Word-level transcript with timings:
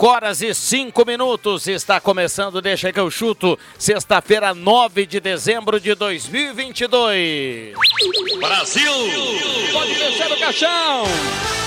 Cinco 0.00 0.12
horas 0.12 0.40
e 0.40 0.54
cinco 0.54 1.04
minutos 1.04 1.66
está 1.66 2.00
começando, 2.00 2.62
deixa 2.62 2.90
que 2.90 2.98
eu 2.98 3.10
chuto, 3.10 3.58
sexta-feira, 3.78 4.54
9 4.54 5.04
de 5.04 5.20
dezembro 5.20 5.78
de 5.78 5.94
2022. 5.94 7.74
Brasil! 8.38 8.92
Pode 9.70 9.94
descer 9.94 10.32
o 10.32 10.38
caixão! 10.38 11.59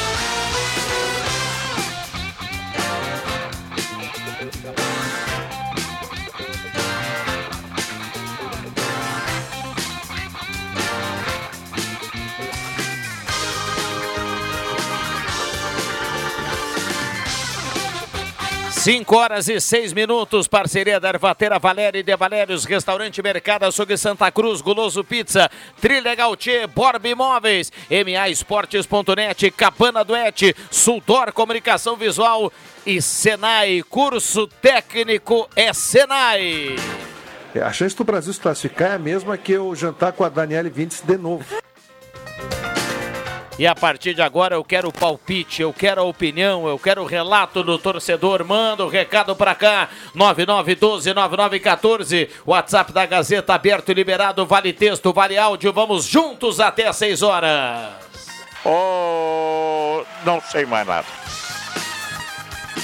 Cinco 18.83 19.15
horas 19.15 19.47
e 19.47 19.61
seis 19.61 19.93
minutos, 19.93 20.45
parceria 20.45 20.99
da 20.99 21.07
Ervatera 21.07 21.57
Valéria 21.57 21.99
e 21.99 22.03
de 22.03 22.17
Valérios, 22.17 22.65
Restaurante 22.65 23.23
Mercado 23.23 23.63
Açougue 23.63 23.95
Santa 23.95 24.29
Cruz, 24.29 24.59
Guloso 24.59 25.05
Pizza, 25.05 25.49
Trilegal 25.79 26.35
Tchê, 26.35 26.67
Borb 26.67 27.05
Imóveis, 27.05 27.71
MA 27.89 28.27
Esportes.net, 28.27 29.51
Capana 29.51 30.03
Duete, 30.03 30.53
Sultor 30.69 31.31
Comunicação 31.31 31.95
Visual 31.95 32.51
e 32.85 33.01
Senai, 33.01 33.81
curso 33.83 34.47
técnico 34.47 35.47
é 35.55 35.71
Senai. 35.71 36.75
É, 37.55 37.61
A 37.61 37.71
chance 37.71 37.95
do 37.95 38.03
Brasil 38.03 38.33
se 38.33 38.39
classificar 38.41 38.91
é 38.91 38.95
a 38.95 38.99
mesma 38.99 39.37
que 39.37 39.53
eu 39.53 39.73
jantar 39.73 40.11
com 40.11 40.25
a 40.25 40.29
Daniele 40.29 40.69
Vintes 40.69 40.99
de 40.99 41.17
novo. 41.17 41.45
E 43.57 43.65
a 43.67 43.75
partir 43.75 44.15
de 44.15 44.21
agora 44.21 44.55
eu 44.55 44.63
quero 44.63 44.87
o 44.87 44.91
palpite, 44.91 45.61
eu 45.61 45.71
quero 45.71 46.01
a 46.01 46.03
opinião, 46.03 46.67
eu 46.67 46.79
quero 46.79 47.03
o 47.03 47.05
relato 47.05 47.61
do 47.61 47.77
torcedor. 47.77 48.43
Manda 48.43 48.83
o 48.83 48.89
recado 48.89 49.35
pra 49.35 49.53
cá. 49.53 49.89
9912-9914. 50.15 52.29
WhatsApp 52.47 52.91
da 52.91 53.05
Gazeta 53.05 53.53
aberto 53.53 53.89
e 53.89 53.93
liberado. 53.93 54.43
Vale 54.45 54.73
texto, 54.73 55.13
vale 55.13 55.37
áudio. 55.37 55.71
Vamos 55.71 56.05
juntos 56.05 56.59
até 56.59 56.87
às 56.87 56.95
6 56.95 57.21
horas. 57.21 57.93
Oh, 58.65 60.03
não 60.25 60.41
sei 60.41 60.65
mais 60.65 60.87
nada. 60.87 61.05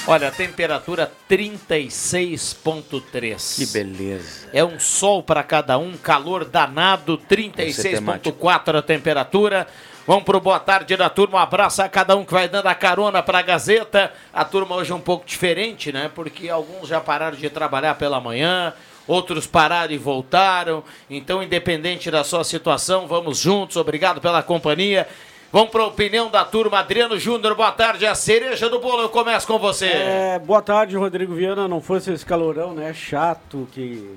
Olha, 0.06 0.28
a 0.28 0.30
temperatura 0.30 1.10
36,3. 1.28 3.56
Que 3.56 3.66
beleza. 3.66 4.48
É 4.52 4.64
um 4.64 4.78
sol 4.78 5.20
para 5.22 5.42
cada 5.42 5.76
um, 5.78 5.96
calor 5.96 6.44
danado, 6.44 7.18
36,4 7.28 8.78
a 8.78 8.82
temperatura. 8.82 9.66
Vamos 10.06 10.24
pro 10.24 10.40
boa 10.40 10.58
tarde 10.58 10.96
da 10.96 11.10
turma. 11.10 11.38
Um 11.38 11.42
abraço 11.42 11.82
a 11.82 11.88
cada 11.88 12.16
um 12.16 12.24
que 12.24 12.32
vai 12.32 12.48
dando 12.48 12.66
a 12.66 12.74
carona 12.74 13.22
para 13.22 13.38
a 13.38 13.42
Gazeta. 13.42 14.12
A 14.32 14.44
turma 14.44 14.74
hoje 14.74 14.90
é 14.90 14.94
um 14.94 15.00
pouco 15.00 15.26
diferente, 15.26 15.92
né? 15.92 16.10
Porque 16.14 16.48
alguns 16.48 16.88
já 16.88 17.00
pararam 17.00 17.36
de 17.36 17.50
trabalhar 17.50 17.94
pela 17.96 18.20
manhã, 18.20 18.72
outros 19.06 19.46
pararam 19.46 19.92
e 19.92 19.98
voltaram. 19.98 20.82
Então, 21.08 21.42
independente 21.42 22.10
da 22.10 22.24
sua 22.24 22.42
situação, 22.44 23.06
vamos 23.06 23.38
juntos. 23.38 23.76
Obrigado 23.76 24.20
pela 24.20 24.42
companhia. 24.42 25.06
Vamos 25.52 25.70
para 25.70 25.82
a 25.82 25.88
opinião 25.88 26.30
da 26.30 26.44
turma. 26.44 26.78
Adriano 26.78 27.18
Júnior, 27.18 27.54
boa 27.54 27.72
tarde. 27.72 28.06
A 28.06 28.14
cereja 28.14 28.70
do 28.70 28.80
bolo, 28.80 29.02
eu 29.02 29.08
começo 29.10 29.46
com 29.46 29.58
você. 29.58 29.86
É, 29.86 30.38
boa 30.38 30.62
tarde, 30.62 30.96
Rodrigo 30.96 31.34
Viana. 31.34 31.68
Não 31.68 31.80
fosse 31.80 32.10
esse 32.10 32.24
calorão, 32.24 32.72
né? 32.72 32.94
Chato 32.94 33.68
que. 33.70 34.16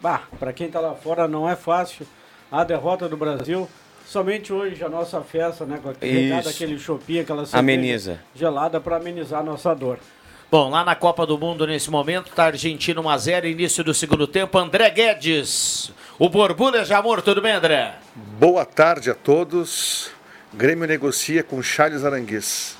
Bah, 0.00 0.22
pra 0.38 0.52
quem 0.52 0.70
tá 0.70 0.80
lá 0.80 0.94
fora 0.94 1.26
não 1.26 1.48
é 1.48 1.56
fácil 1.56 2.06
a 2.52 2.62
derrota 2.62 3.08
do 3.08 3.16
Brasil. 3.16 3.68
Somente 4.08 4.54
hoje 4.54 4.82
a 4.82 4.88
nossa 4.88 5.20
festa, 5.20 5.66
né? 5.66 5.78
Com 5.82 5.90
aquele, 5.90 6.32
aquele 6.32 6.80
aquela 7.20 7.44
Ameniza. 7.52 8.18
gelada 8.34 8.80
para 8.80 8.96
amenizar 8.96 9.40
a 9.40 9.42
nossa 9.42 9.74
dor. 9.74 9.98
Bom, 10.50 10.70
lá 10.70 10.82
na 10.82 10.94
Copa 10.94 11.26
do 11.26 11.36
Mundo 11.36 11.66
nesse 11.66 11.90
momento, 11.90 12.30
tá 12.34 12.44
Argentina 12.44 13.02
1x0, 13.02 13.44
início 13.44 13.84
do 13.84 13.92
segundo 13.92 14.26
tempo. 14.26 14.56
André 14.56 14.88
Guedes, 14.88 15.92
o 16.18 16.26
Borbulha 16.30 16.86
de 16.86 16.94
Amor, 16.94 17.20
tudo 17.20 17.42
bem, 17.42 17.52
André? 17.52 17.96
Boa 18.14 18.64
tarde 18.64 19.10
a 19.10 19.14
todos. 19.14 20.10
Grêmio 20.54 20.88
negocia 20.88 21.42
com 21.42 21.62
Charles 21.62 22.02
Arangues. 22.02 22.78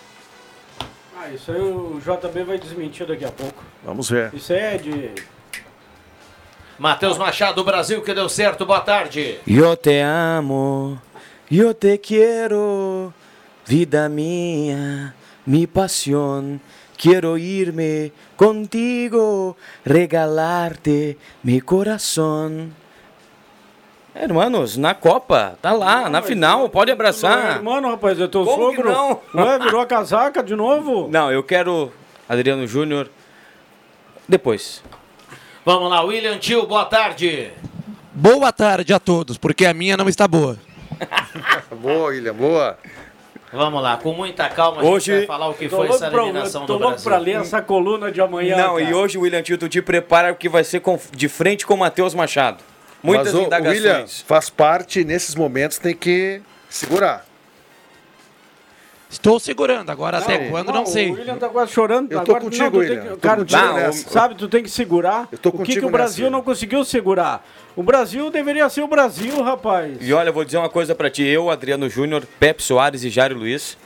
Ah, 1.15 1.29
isso 1.29 1.53
aí 1.53 1.61
o 1.61 2.01
JB 2.01 2.45
vai 2.45 2.57
desmentir 2.57 3.07
daqui 3.07 3.27
a 3.27 3.31
pouco. 3.31 3.63
Vamos 3.85 4.09
ver. 4.09 4.33
Isso 4.33 4.51
aí 4.51 4.59
é 4.61 4.79
de. 4.79 5.11
Matheus 6.79 7.19
Machado, 7.19 7.57
do 7.57 7.65
Brasil, 7.65 8.01
que 8.03 8.15
deu 8.15 8.29
certo, 8.29 8.65
boa 8.65 8.81
tarde. 8.81 9.41
Eu 9.45 9.77
te 9.77 10.01
amo, 10.01 10.99
eu 11.51 11.73
te 11.75 11.99
quero, 11.99 13.13
vida 13.67 14.09
minha, 14.09 15.15
mi 15.47 15.67
pasión. 15.67 16.61
Quiero 16.97 17.39
irme 17.39 18.11
contigo, 18.37 19.57
regalarte 19.85 21.17
mi 21.45 21.61
corazón. 21.61 22.75
Hermanos, 24.13 24.77
na 24.77 24.95
Copa, 24.95 25.57
tá 25.63 25.71
lá, 25.73 26.09
na 26.11 26.21
final, 26.21 26.69
pode 26.69 26.91
abraçar. 26.91 27.63
Mano, 27.63 27.89
rapaz, 27.89 28.19
é 28.21 28.27
teu 28.27 28.45
Como 28.45 28.71
que 28.71 28.77
sogro. 28.77 28.91
não? 28.93 29.21
Ué, 29.33 29.59
virou 29.61 29.81
a 29.81 29.87
casaca 29.87 30.43
de 30.43 30.57
novo? 30.57 31.07
Não, 31.13 31.31
eu 31.31 31.45
quero 31.45 31.93
Adriano 32.29 32.67
Júnior 32.67 33.09
depois. 34.29 34.83
Vamos 35.65 35.89
lá, 35.89 36.03
William 36.03 36.37
Tio, 36.39 36.67
boa 36.67 36.85
tarde. 36.85 37.53
Boa 38.13 38.53
tarde 38.53 38.93
a 38.93 38.99
todos, 38.99 39.39
porque 39.39 39.65
a 39.67 39.73
minha 39.73 39.97
não 39.97 40.09
está 40.09 40.27
boa. 40.27 40.59
Boa, 41.81 42.09
William, 42.11 42.35
boa. 42.35 42.79
Vamos 43.53 43.83
lá, 43.83 43.97
com 43.97 44.13
muita 44.13 44.47
calma, 44.51 44.83
Hoje- 44.85 45.11
a 45.13 45.17
gente 45.21 45.27
vai 45.27 45.39
falar 45.39 45.49
o 45.49 45.55
que 45.55 45.69
Tô 45.69 45.77
foi 45.77 45.89
louco 45.89 46.03
essa 46.05 46.11
pra- 46.11 46.23
eliminação 46.23 46.67
tô 46.67 46.75
do 46.75 46.79
louco 46.85 46.89
Brasil. 47.03 47.11
pra 47.11 47.19
ler 47.19 47.41
essa 47.41 47.63
coluna 47.63 48.13
de 48.13 48.21
amanhã. 48.21 48.57
Não, 48.57 48.77
cara. 48.77 48.83
e 48.83 48.93
hoje 48.93 49.17
o 49.17 49.23
William 49.23 49.43
Tio, 49.43 49.57
tu 49.57 49.69
te 49.69 49.81
prepara 49.81 50.35
porque 50.35 50.49
vai 50.51 50.63
ser 50.65 50.81
com- 50.81 50.99
de 51.13 51.29
frente 51.29 51.67
com 51.67 51.73
o 51.75 51.79
Matheus 51.79 52.13
Machado. 52.15 52.59
Muitas 53.03 53.33
Mas 53.33 53.47
indagações. 53.47 53.79
William 53.85 54.07
faz 54.27 54.51
parte, 54.51 55.03
nesses 55.05 55.35
momentos 55.35 55.79
tem 55.79 55.95
que 55.95 56.43
segurar. 56.69 57.25
Estou 59.11 59.41
segurando, 59.41 59.89
agora 59.91 60.19
até 60.19 60.51
quando 60.51 60.71
não, 60.71 60.83
O 60.83 60.87
sei. 60.87 61.11
William 61.11 61.37
tá 61.37 61.49
quase 61.49 61.73
chorando. 61.73 62.13
Eu 62.13 62.19
tô 62.21 62.33
agora, 62.33 62.45
contigo, 62.45 62.65
não, 62.65 62.71
tu 62.71 62.79
William. 62.79 63.01
Tem 63.03 63.11
que, 63.13 63.17
cara, 63.19 63.39
contigo 63.39 63.73
nessa. 63.73 64.11
sabe, 64.11 64.35
tu 64.35 64.49
tem 64.49 64.63
que 64.63 64.71
segurar. 64.71 65.29
Eu 65.33 65.39
tô 65.39 65.49
o 65.49 65.63
que, 65.63 65.73
que 65.79 65.85
o 65.85 65.91
Brasil 65.91 66.25
nessa, 66.27 66.37
não 66.37 66.43
conseguiu 66.43 66.85
segurar? 66.85 67.47
O 67.75 67.83
Brasil 67.83 68.31
deveria 68.31 68.69
ser 68.69 68.83
o 68.83 68.89
Brasil, 68.89 69.43
rapaz. 69.43 69.97
E 70.01 70.13
olha, 70.13 70.29
eu 70.29 70.33
vou 70.33 70.45
dizer 70.45 70.59
uma 70.59 70.69
coisa 70.69 70.95
pra 70.95 71.09
ti. 71.09 71.23
Eu, 71.23 71.49
Adriano 71.49 71.89
Júnior, 71.89 72.27
Pepe 72.39 72.63
Soares 72.63 73.03
e 73.03 73.09
Jário 73.09 73.37
Luiz, 73.37 73.79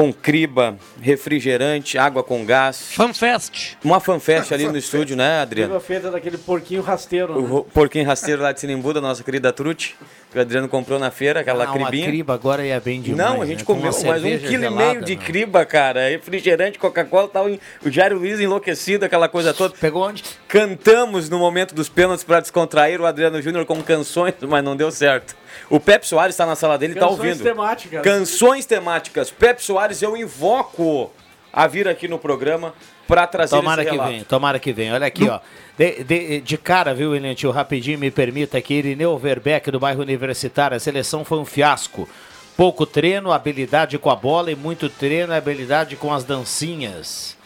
com 0.00 0.10
criba, 0.14 0.78
refrigerante, 1.02 1.98
água 1.98 2.22
com 2.22 2.42
gás. 2.46 2.90
FanFest. 2.92 3.76
Uma 3.84 4.00
fanfest 4.00 4.50
ali 4.50 4.66
no 4.66 4.78
estúdio, 4.78 5.14
né, 5.14 5.42
Adriano? 5.42 5.74
Criba 5.74 5.84
feita 5.84 6.10
daquele 6.10 6.38
porquinho 6.38 6.80
rasteiro. 6.80 7.38
O 7.38 7.42
né? 7.42 7.48
ro- 7.48 7.64
porquinho 7.64 8.06
rasteiro 8.06 8.40
lá 8.40 8.50
de 8.50 8.60
Sinimbu, 8.60 8.94
da 8.94 9.00
nossa 9.02 9.22
querida 9.22 9.52
Truti, 9.52 9.94
que 10.32 10.38
o 10.38 10.40
Adriano 10.40 10.70
comprou 10.70 10.98
na 10.98 11.10
feira, 11.10 11.40
aquela 11.40 11.64
Ah, 11.64 11.72
uma 11.72 11.88
cribinha. 11.88 12.06
criba 12.06 12.32
agora 12.32 12.64
ia 12.64 12.80
bem 12.80 13.02
demais. 13.02 13.18
Não, 13.30 13.42
a 13.42 13.46
gente 13.46 13.58
né? 13.58 13.64
Com 13.64 13.74
uma 13.74 13.90
comeu 13.92 13.92
mais 13.92 14.22
um 14.22 14.24
cerveja 14.24 14.48
quilo 14.48 14.64
e 14.64 14.68
gelada, 14.68 14.92
meio 14.94 15.04
de 15.04 15.16
né? 15.16 15.22
criba, 15.22 15.66
cara. 15.66 16.08
Refrigerante, 16.08 16.78
Coca-Cola, 16.78 17.28
tal. 17.28 17.46
O 17.84 17.90
Jário 17.90 18.16
Luiz 18.16 18.40
enlouquecido, 18.40 19.04
aquela 19.04 19.28
coisa 19.28 19.52
toda. 19.52 19.74
Pegou 19.78 20.08
onde? 20.08 20.24
Cantamos 20.48 21.28
no 21.28 21.38
momento 21.38 21.74
dos 21.74 21.90
pênaltis 21.90 22.24
para 22.24 22.40
descontrair 22.40 23.02
o 23.02 23.04
Adriano 23.06 23.42
Júnior 23.42 23.66
com 23.66 23.82
canções, 23.82 24.32
mas 24.48 24.64
não 24.64 24.74
deu 24.74 24.90
certo. 24.90 25.36
O 25.68 25.78
Pepe 25.80 26.06
Soares 26.06 26.34
está 26.34 26.46
na 26.46 26.56
sala 26.56 26.76
dele 26.78 26.94
e 26.94 26.96
está 26.96 27.06
Canções 27.06 27.28
ouvindo. 27.30 27.42
temáticas. 27.42 28.02
Canções 28.02 28.66
temáticas. 28.66 29.30
Pepe 29.30 29.62
Soares, 29.62 30.02
eu 30.02 30.16
invoco 30.16 31.10
a 31.52 31.66
vir 31.66 31.88
aqui 31.88 32.06
no 32.08 32.18
programa 32.18 32.74
para 33.08 33.26
trazer 33.26 33.56
Tomara 33.56 33.82
esse 33.82 33.90
que 33.90 33.96
relato. 33.96 34.12
venha, 34.12 34.24
tomara 34.24 34.58
que 34.58 34.72
venha. 34.72 34.94
Olha 34.94 35.06
aqui, 35.06 35.28
ó. 35.28 35.40
De, 35.76 36.04
de, 36.04 36.40
de 36.40 36.56
cara, 36.58 36.94
viu, 36.94 37.10
William 37.10 37.34
Tio? 37.34 37.50
Rapidinho, 37.50 37.98
me 37.98 38.10
permita 38.10 38.58
aqui. 38.58 38.74
Irineu 38.74 39.18
Verbeck, 39.18 39.70
do 39.70 39.80
bairro 39.80 40.00
Universitário. 40.00 40.76
A 40.76 40.80
seleção 40.80 41.24
foi 41.24 41.38
um 41.38 41.44
fiasco. 41.44 42.08
Pouco 42.56 42.84
treino, 42.86 43.32
habilidade 43.32 43.98
com 43.98 44.10
a 44.10 44.16
bola 44.16 44.52
e 44.52 44.54
muito 44.54 44.88
treino 44.88 45.32
e 45.32 45.36
habilidade 45.36 45.96
com 45.96 46.12
as 46.12 46.24
dancinhas. 46.24 47.36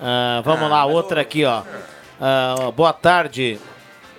Ah, 0.00 0.42
vamos 0.44 0.68
lá, 0.68 0.84
outra 0.84 1.20
aqui, 1.20 1.44
ó. 1.44 1.62
Ah, 2.20 2.70
boa 2.76 2.92
tarde. 2.92 3.58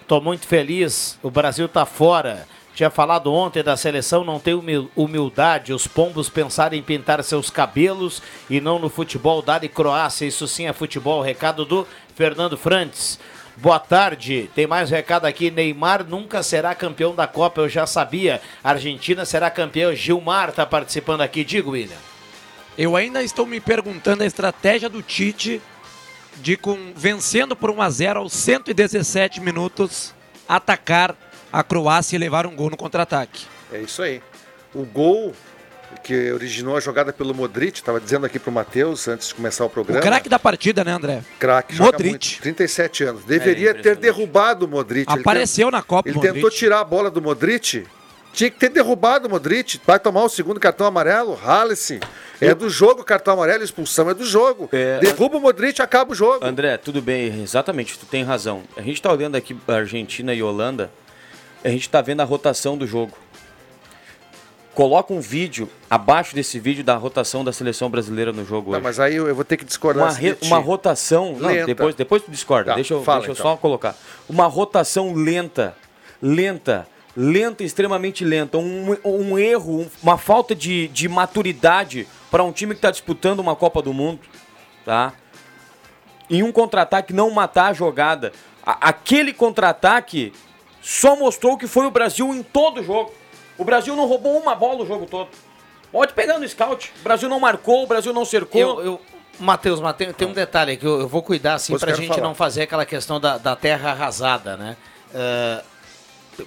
Tô 0.07 0.21
muito 0.21 0.47
feliz. 0.47 1.19
O 1.21 1.29
Brasil 1.29 1.67
tá 1.67 1.85
fora. 1.85 2.47
Tinha 2.75 2.89
falado 2.89 3.31
ontem 3.33 3.63
da 3.63 3.77
seleção 3.77 4.25
não 4.25 4.37
humil- 4.53 4.91
humildade. 4.97 5.71
Os 5.71 5.87
pombos 5.87 6.27
pensaram 6.27 6.75
em 6.75 6.83
pintar 6.83 7.23
seus 7.23 7.49
cabelos 7.49 8.21
e 8.49 8.59
não 8.59 8.77
no 8.77 8.89
futebol 8.89 9.41
e 9.63 9.69
Croácia. 9.69 10.25
Isso 10.25 10.45
sim 10.45 10.67
é 10.67 10.73
futebol. 10.73 11.21
Recado 11.21 11.63
do 11.63 11.87
Fernando 12.15 12.57
Frantes. 12.57 13.17
Boa 13.55 13.79
tarde. 13.79 14.49
Tem 14.53 14.67
mais 14.67 14.89
recado 14.89 15.23
aqui. 15.25 15.49
Neymar 15.49 16.03
nunca 16.03 16.43
será 16.43 16.75
campeão 16.75 17.15
da 17.15 17.25
Copa. 17.25 17.61
Eu 17.61 17.69
já 17.69 17.87
sabia. 17.87 18.41
Argentina 18.61 19.23
será 19.23 19.49
campeão. 19.49 19.95
Gilmar 19.95 20.51
tá 20.51 20.65
participando 20.65 21.21
aqui. 21.21 21.45
Digo, 21.45 21.71
William. 21.71 21.95
Eu 22.77 22.97
ainda 22.97 23.23
estou 23.23 23.45
me 23.45 23.61
perguntando 23.61 24.21
a 24.21 24.25
estratégia 24.25 24.89
do 24.89 25.01
Tite 25.01 25.61
de 26.41 26.57
com 26.57 26.91
vencendo 26.93 27.55
por 27.55 27.69
1 27.71 27.81
a 27.81 27.89
0 27.89 28.19
aos 28.19 28.33
117 28.33 29.39
minutos 29.39 30.13
atacar 30.45 31.15
a 31.59 31.63
Croácia 31.63 32.15
e 32.15 32.19
levar 32.19 32.45
um 32.45 32.55
gol 32.55 32.69
no 32.69 32.75
contra-ataque. 32.77 33.45
É 33.71 33.79
isso 33.79 34.01
aí. 34.01 34.21
O 34.73 34.83
gol 34.83 35.33
que 36.03 36.31
originou 36.33 36.75
a 36.75 36.79
jogada 36.81 37.13
pelo 37.13 37.33
Modric, 37.33 37.77
estava 37.77 37.99
dizendo 38.01 38.25
aqui 38.25 38.37
pro 38.37 38.51
Matheus 38.51 39.07
antes 39.07 39.29
de 39.29 39.35
começar 39.35 39.63
o 39.63 39.67
O 39.67 39.69
programa. 39.69 40.01
craque 40.01 40.27
da 40.27 40.37
partida, 40.37 40.83
né, 40.83 40.91
André? 40.91 41.21
Craque, 41.39 41.73
joga 41.73 41.93
Modric. 41.93 42.09
muito, 42.11 42.41
37 42.41 43.03
anos. 43.05 43.23
Deveria 43.23 43.69
É, 43.69 43.73
ter 43.75 43.95
derrubado 43.95 44.65
o 44.65 44.67
Modric. 44.67 45.09
Ele 45.11 45.21
Apareceu 45.21 45.71
na 45.71 45.81
Copa, 45.81 46.09
Ele 46.09 46.15
Modric. 46.15 46.33
tentou 46.33 46.49
tirar 46.51 46.81
a 46.81 46.83
bola 46.83 47.09
do 47.09 47.21
Modric. 47.21 47.87
Tinha 48.33 48.49
que 48.51 48.59
ter 48.59 48.67
derrubado 48.69 49.27
o 49.27 49.31
Modric. 49.31 49.79
Vai 49.87 49.97
tomar 49.97 50.23
o 50.23 50.29
segundo 50.29 50.59
cartão 50.59 50.85
amarelo. 50.85 51.33
Rale-se. 51.33 52.01
É 52.41 52.53
do 52.53 52.69
jogo 52.69 53.01
o 53.01 53.05
cartão 53.05 53.33
amarelo, 53.33 53.63
expulsão 53.63 54.09
é 54.09 54.13
do 54.13 54.25
jogo. 54.25 54.67
É. 54.73 54.99
Derruba 54.99 55.37
o 55.37 55.39
Modric, 55.39 55.81
acaba 55.81 56.11
o 56.11 56.15
jogo. 56.15 56.45
André, 56.45 56.75
tudo 56.75 57.01
bem, 57.01 57.41
exatamente, 57.41 57.97
tu 57.97 58.05
tem 58.05 58.23
razão. 58.25 58.63
A 58.75 58.81
gente 58.81 59.01
tá 59.01 59.09
olhando 59.09 59.35
aqui 59.37 59.55
Argentina 59.65 60.33
e 60.33 60.43
Holanda, 60.43 60.91
a 61.67 61.69
gente 61.69 61.89
tá 61.89 62.01
vendo 62.01 62.21
a 62.21 62.23
rotação 62.23 62.77
do 62.77 62.85
jogo. 62.85 63.13
Coloca 64.73 65.13
um 65.13 65.21
vídeo 65.21 65.69
abaixo 65.89 66.35
desse 66.35 66.59
vídeo 66.59 66.83
da 66.83 66.95
rotação 66.97 67.45
da 67.45 67.53
seleção 67.53 67.89
brasileira 67.89 68.33
no 68.33 68.43
jogo 68.45 68.71
Tá, 68.71 68.77
hoje. 68.77 68.83
mas 68.83 68.99
aí 68.99 69.15
eu, 69.15 69.33
vou 69.33 69.45
ter 69.45 69.55
que 69.55 69.63
discordar. 69.63 70.03
Uma, 70.03 70.11
re- 70.13 70.37
uma 70.41 70.57
rotação. 70.57 71.31
Não, 71.37 71.47
Lenta. 71.47 71.65
depois, 71.65 71.95
depois 71.95 72.21
tu 72.23 72.29
discorda. 72.29 72.71
Tá, 72.71 72.75
deixa 72.75 72.93
eu, 72.93 73.01
fala, 73.01 73.19
deixa 73.19 73.31
eu 73.31 73.33
então. 73.35 73.51
só 73.53 73.57
colocar. 73.57 73.95
Uma 74.27 74.47
rotação 74.47 75.13
lenta. 75.13 75.75
Lenta. 76.21 76.85
Lenta, 77.15 77.63
extremamente 77.63 78.25
lenta. 78.25 78.57
Um, 78.57 78.97
um 79.05 79.39
erro, 79.39 79.79
um- 79.83 79.89
uma 80.03 80.17
falta 80.17 80.53
de, 80.53 80.89
de 80.89 81.07
maturidade 81.07 82.05
para 82.29 82.43
um 82.43 82.51
time 82.51 82.73
que 82.73 82.79
está 82.79 82.91
disputando 82.91 83.39
uma 83.39 83.55
Copa 83.55 83.81
do 83.81 83.93
Mundo. 83.93 84.19
Tá? 84.83 85.13
Em 86.29 86.43
um 86.43 86.51
contra-ataque 86.51 87.13
não 87.13 87.31
matar 87.31 87.67
a 87.67 87.73
jogada. 87.73 88.33
A- 88.65 88.89
aquele 88.89 89.31
contra-ataque 89.31 90.33
só 90.85 91.15
mostrou 91.15 91.57
que 91.57 91.65
foi 91.65 91.87
o 91.87 91.91
Brasil 91.91 92.31
em 92.35 92.43
todo 92.43 92.79
o 92.79 92.83
jogo. 92.83 93.11
O 93.57 93.65
Brasil 93.65 93.95
não 93.95 94.05
roubou 94.05 94.39
uma 94.39 94.53
bola 94.53 94.83
o 94.83 94.85
jogo 94.85 95.07
todo. 95.07 95.29
Pode 95.91 96.13
pegar 96.13 96.37
no 96.37 96.47
scout. 96.47 96.93
O 96.99 97.03
Brasil 97.03 97.27
não 97.27 97.39
marcou, 97.39 97.83
o 97.83 97.87
Brasil 97.87 98.13
não 98.13 98.23
cercou. 98.23 98.61
Eu, 98.61 98.85
eu, 98.85 99.01
Matheus, 99.39 99.79
tem, 99.97 100.13
tem 100.13 100.27
um 100.27 100.33
detalhe 100.33 100.73
aqui, 100.73 100.85
eu, 100.85 100.99
eu 100.99 101.07
vou 101.07 101.23
cuidar 101.23 101.55
assim 101.55 101.75
pra 101.75 101.87
quero 101.87 101.97
gente 101.97 102.09
falar. 102.09 102.21
não 102.21 102.35
fazer 102.35 102.61
aquela 102.61 102.85
questão 102.85 103.19
da, 103.19 103.39
da 103.39 103.55
terra 103.55 103.91
arrasada, 103.91 104.55
né? 104.55 104.77
Ah, 105.11 105.63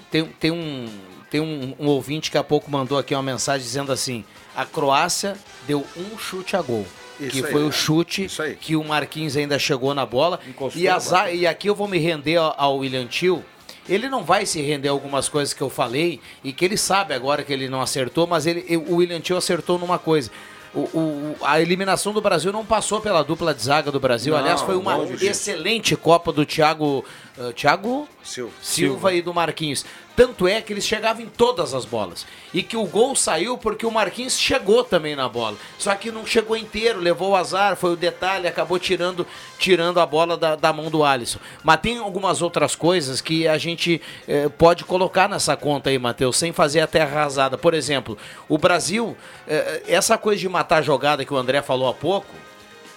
tem, 0.09 0.25
tem, 0.25 0.51
um, 0.53 0.89
tem 1.29 1.41
um, 1.41 1.75
um 1.77 1.89
ouvinte 1.89 2.31
que 2.31 2.39
há 2.39 2.45
pouco 2.45 2.71
mandou 2.71 2.97
aqui 2.97 3.15
uma 3.15 3.23
mensagem 3.23 3.67
dizendo 3.67 3.91
assim: 3.91 4.25
a 4.55 4.65
Croácia 4.65 5.37
deu 5.67 5.85
um 5.97 6.17
chute 6.17 6.55
a 6.55 6.63
gol. 6.63 6.87
Isso 7.19 7.31
que 7.33 7.45
aí. 7.45 7.51
foi 7.51 7.65
o 7.65 7.73
chute 7.73 8.29
que 8.61 8.77
o 8.77 8.85
Marquinhos 8.85 9.37
ainda 9.37 9.59
chegou 9.59 9.93
na 9.95 10.07
bola. 10.07 10.39
Encostou 10.47 10.81
E, 10.81 10.87
a 10.87 11.33
e 11.33 11.45
aqui 11.45 11.69
eu 11.69 11.75
vou 11.75 11.89
me 11.89 11.99
render 11.99 12.37
ao, 12.37 12.55
ao 12.57 12.77
William 12.77 13.07
Tio. 13.07 13.45
Ele 13.89 14.09
não 14.09 14.23
vai 14.23 14.45
se 14.47 14.61
render 14.61 14.89
a 14.89 14.93
algumas 14.93 15.29
coisas 15.29 15.55
que 15.55 15.63
eu 15.63 15.71
falei 15.71 16.21
e 16.45 16.53
que 16.53 16.65
ele 16.65 16.77
sabe 16.77 17.15
agora 17.15 17.43
que 17.43 17.53
ele 17.53 17.69
não 17.69 17.81
acertou, 17.81 18.27
mas 18.27 18.47
ele, 18.47 18.77
o 18.77 18.97
William 18.97 19.21
Tio 19.21 19.37
acertou 19.37 19.79
numa 19.79 19.99
coisa. 19.99 20.31
O, 20.75 20.81
o- 20.81 21.37
a 21.43 21.61
eliminação 21.63 22.13
do 22.13 22.21
Brasil 22.21 22.53
não 22.53 22.65
passou 22.65 23.01
pela 23.01 23.23
dupla 23.25 23.55
de 23.55 23.63
zaga 23.63 23.91
do 23.91 23.99
Brasil. 23.99 24.35
Não, 24.35 24.41
Aliás, 24.41 24.61
foi 24.61 24.77
uma 24.77 24.97
excelente 25.31 25.97
Copa 25.97 26.31
do 26.31 26.45
Thiago, 26.45 27.03
ah, 27.39 27.53
Thiago 27.53 28.09
Silva. 28.23 28.53
Silva 28.61 29.15
e 29.15 29.23
do 29.23 29.33
Marquinhos. 29.33 29.85
Tanto 30.17 30.49
é 30.49 30.61
que 30.61 30.73
eles 30.73 30.85
chegavam 30.85 31.23
em 31.23 31.27
todas 31.27 31.73
as 31.73 31.85
bolas. 31.85 32.27
E 32.53 32.63
que 32.63 32.77
o 32.77 32.85
gol 32.85 33.15
saiu 33.15 33.57
porque 33.57 33.87
o 33.87 33.91
Marquinhos 33.91 34.37
chegou 34.37 34.83
também 34.83 35.15
na 35.15 35.29
bola. 35.29 35.57
Só 35.79 35.95
que 35.95 36.11
não 36.11 36.27
chegou 36.27 36.57
inteiro, 36.57 36.99
levou 36.99 37.31
o 37.31 37.37
azar, 37.37 37.77
foi 37.77 37.93
o 37.93 37.97
detalhe, 37.97 38.49
acabou 38.49 38.81
tirando, 38.81 39.25
tirando 39.59 40.01
a 40.01 40.07
bola 40.07 40.37
da, 40.37 40.57
da 40.57 40.73
mão 40.73 40.91
do 40.91 41.05
Alisson. 41.05 41.39
Mas 41.63 41.81
tem 41.81 41.99
algumas 41.99 42.43
outras 42.43 42.75
coisas 42.75 43.21
que 43.21 43.47
a 43.47 43.57
gente 43.57 44.03
eh, 44.27 44.49
pode 44.49 44.85
colocar 44.85 45.29
nessa 45.29 45.57
conta 45.57 45.91
aí, 45.91 45.99
Matheus, 45.99 46.37
sem 46.37 46.53
fazer 46.53 46.81
a 46.81 46.87
terra 46.89 47.21
arrasada. 47.21 47.57
Por 47.57 47.73
exemplo, 47.73 48.19
o 48.49 48.59
Brasil, 48.59 49.17
eh, 49.47 49.85
essa 49.87 50.19
coisa 50.19 50.41
de 50.41 50.49
matar 50.49 50.79
a 50.79 50.83
jogada 50.83 51.25
que 51.25 51.33
o 51.33 51.37
André 51.37 51.63
falou 51.63 51.89
há 51.89 51.95
pouco, 51.95 52.35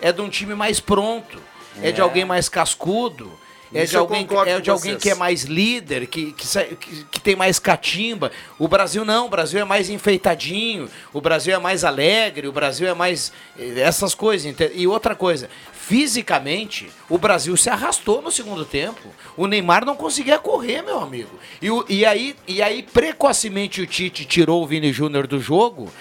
é 0.01 0.11
de 0.11 0.21
um 0.21 0.29
time 0.29 0.55
mais 0.55 0.79
pronto, 0.79 1.37
é, 1.81 1.91
de 1.91 2.01
alguém 2.01 2.25
mais 2.25 2.49
cascudo. 2.49 3.31
É 3.73 3.83
Isso 3.83 3.91
de, 3.91 3.97
alguém, 3.97 4.27
é 4.49 4.59
de 4.59 4.69
alguém 4.69 4.97
que 4.97 5.09
é 5.09 5.15
mais 5.15 5.43
líder, 5.43 6.05
que, 6.07 6.33
que, 6.33 6.45
que- 6.75 7.03
que 7.05 7.19
tem 7.21 7.35
mais 7.37 7.57
catimba. 7.57 8.29
O 8.59 8.67
Brasil 8.67 9.05
não, 9.05 9.27
o 9.27 9.29
Brasil 9.29 9.59
é 9.61 9.63
mais 9.63 9.89
enfeitadinho, 9.89 10.89
o 11.13 11.21
Brasil 11.21 11.55
é 11.55 11.57
mais 11.57 11.83
alegre, 11.85 12.47
o 12.47 12.51
Brasil 12.51 12.87
é 12.87 12.93
mais. 12.93 13.31
eh, 13.57 13.79
essas 13.79 14.13
coisas. 14.13 14.53
E 14.75 14.85
outra 14.87 15.15
coisa, 15.15 15.49
fisicamente, 15.71 16.89
o 17.09 17.17
Brasil 17.17 17.55
se 17.55 17.69
arrastou 17.69 18.21
no 18.21 18.31
segundo 18.31 18.65
tempo. 18.65 19.09
O 19.37 19.45
Neymar 19.47 19.85
não 19.85 19.95
conseguia 19.95 20.39
correr, 20.39 20.81
meu 20.81 20.99
amigo. 20.99 21.31
E, 21.61 21.69
o- 21.69 21.85
e 21.87 22.05
aí, 22.05 22.35
e 22.47 22.61
aí, 22.61 22.81
precocemente, 22.83 23.81
o 23.81 23.87
Tite 23.87 24.25
tirou 24.25 24.63
o 24.63 24.67
Vini 24.67 24.91
Júnior 24.91 25.27
do 25.27 25.39
jogo. 25.39 25.91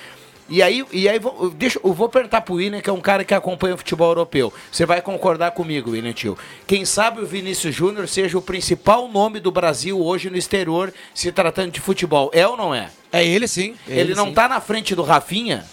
E 0.51 0.65
aí, 0.65 0.85
e 0.91 1.09
aí 1.09 1.21
vou, 1.21 1.49
deixa, 1.51 1.79
eu 1.83 1.95
vou 1.95 2.09
perguntar 2.09 2.41
pro 2.41 2.55
William, 2.55 2.81
que 2.81 2.91
é 2.91 2.93
um 2.93 3.01
cara 3.01 3.25
que 3.25 3.33
acompanha 3.33 3.77
o 3.77 3.79
futebol 3.79 4.09
europeu. 4.09 4.53
Você 4.71 4.85
vai 4.85 5.01
concordar 5.01 5.53
comigo, 5.53 5.93
William 5.93 6.13
Tio. 6.13 6.37
Quem 6.67 6.85
sabe 6.85 7.21
o 7.21 7.27
Vinícius 7.27 7.73
Júnior 7.73 8.09
seja 8.09 8.37
o 8.37 8.43
principal 8.43 9.07
nome 9.07 9.39
do 9.39 9.53
Brasil 9.53 10.05
hoje 10.05 10.29
no 10.29 10.37
exterior, 10.37 10.93
se 11.15 11.31
tratando 11.31 11.71
de 11.71 11.81
futebol. 11.81 12.33
É 12.35 12.49
ou 12.49 12.57
não 12.57 12.75
é? 12.75 12.91
É 13.13 13.25
ele 13.25 13.47
sim. 13.47 13.77
Ele, 13.87 14.13
não 14.13 14.27
sim. 14.27 14.35
tá 14.35 14.49
na 14.49 14.61
frente 14.61 14.93
do 14.93 15.05
Rafinha, 15.05 15.65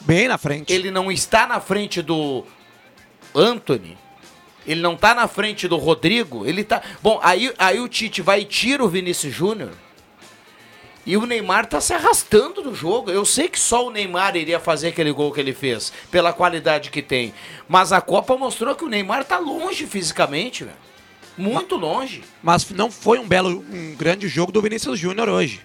bem 0.00 0.26
na 0.26 0.36
frente. 0.36 0.72
ele 0.72 0.90
não 0.90 1.12
está 1.12 1.46
na 1.46 1.60
frente 1.60 2.02
do 2.02 2.44
Anthony. 3.32 3.96
Ele 4.66 4.80
não 4.80 4.96
tá 4.96 5.14
na 5.14 5.28
frente 5.28 5.68
do 5.68 5.76
Rodrigo, 5.76 6.44
ele 6.44 6.64
tá. 6.64 6.82
Bom, 7.00 7.20
aí, 7.22 7.54
aí 7.56 7.78
o 7.78 7.86
Tite 7.86 8.20
vai 8.20 8.40
e 8.40 8.44
tira 8.44 8.84
o 8.84 8.88
Vinícius 8.88 9.32
Júnior 9.32 9.70
E 11.06 11.16
o 11.16 11.24
Neymar 11.24 11.66
tá 11.66 11.80
se 11.80 11.92
arrastando 11.94 12.62
no 12.62 12.74
jogo. 12.74 13.10
Eu 13.12 13.24
sei 13.24 13.48
que 13.48 13.60
só 13.60 13.86
o 13.86 13.90
Neymar 13.90 14.36
iria 14.36 14.58
fazer 14.58 14.88
aquele 14.88 15.12
gol 15.12 15.32
que 15.32 15.38
ele 15.38 15.54
fez, 15.54 15.92
pela 16.10 16.32
qualidade 16.32 16.90
que 16.90 17.00
tem. 17.00 17.32
Mas 17.68 17.92
a 17.92 18.00
Copa 18.00 18.36
mostrou 18.36 18.74
que 18.74 18.84
o 18.84 18.88
Neymar 18.88 19.24
tá 19.24 19.38
longe 19.38 19.86
fisicamente, 19.86 20.64
velho. 20.64 20.76
Muito 21.38 21.76
longe. 21.76 22.24
Mas 22.42 22.68
não 22.70 22.90
foi 22.90 23.18
um 23.18 23.28
belo, 23.28 23.64
um 23.70 23.94
grande 23.94 24.26
jogo 24.26 24.50
do 24.50 24.60
Vinícius 24.60 24.98
Júnior 24.98 25.28
hoje. 25.28 25.60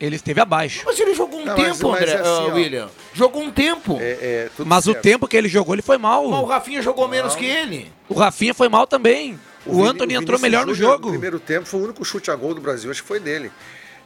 Ele 0.00 0.16
esteve 0.16 0.40
abaixo. 0.40 0.82
Mas 0.86 0.98
ele 1.00 1.14
jogou 1.14 1.40
um 1.40 1.44
Não, 1.44 1.56
mas- 1.56 1.76
tempo, 1.78 1.90
mas 1.90 2.02
André, 2.02 2.12
é 2.12 2.20
assim, 2.20 2.28
ó. 2.50 2.54
William. 2.54 2.88
Jogou 3.12 3.42
um 3.42 3.50
tempo. 3.50 3.98
É, 4.00 4.10
é, 4.20 4.50
tudo 4.56 4.66
Mas 4.68 4.86
o 4.86 4.92
certo. 4.92 5.02
tempo 5.02 5.26
que 5.26 5.36
ele 5.36 5.48
jogou, 5.48 5.74
ele 5.74 5.82
foi 5.82 5.98
mal. 5.98 6.28
Mas 6.28 6.40
o 6.40 6.44
Rafinha 6.44 6.80
jogou 6.82 7.08
menos 7.08 7.34
que 7.34 7.44
ele. 7.44 7.90
O 8.08 8.14
Rafinha 8.14 8.54
foi 8.54 8.68
mal 8.68 8.86
também. 8.86 9.38
O, 9.64 9.72
Vini- 9.78 9.88
Anthony 9.88 10.14
entrou 10.14 10.38
Vinícius 10.38 10.42
melhor 10.42 10.66
no 10.66 10.74
jogo. 10.74 11.06
No 11.06 11.12
primeiro 11.12 11.40
tempo 11.40 11.66
foi 11.66 11.80
o 11.80 11.84
único 11.84 12.04
chute 12.04 12.30
a 12.30 12.36
gol 12.36 12.54
do 12.54 12.60
Brasil, 12.60 12.90
acho 12.90 13.02
que 13.02 13.08
foi 13.08 13.18
dele. 13.18 13.50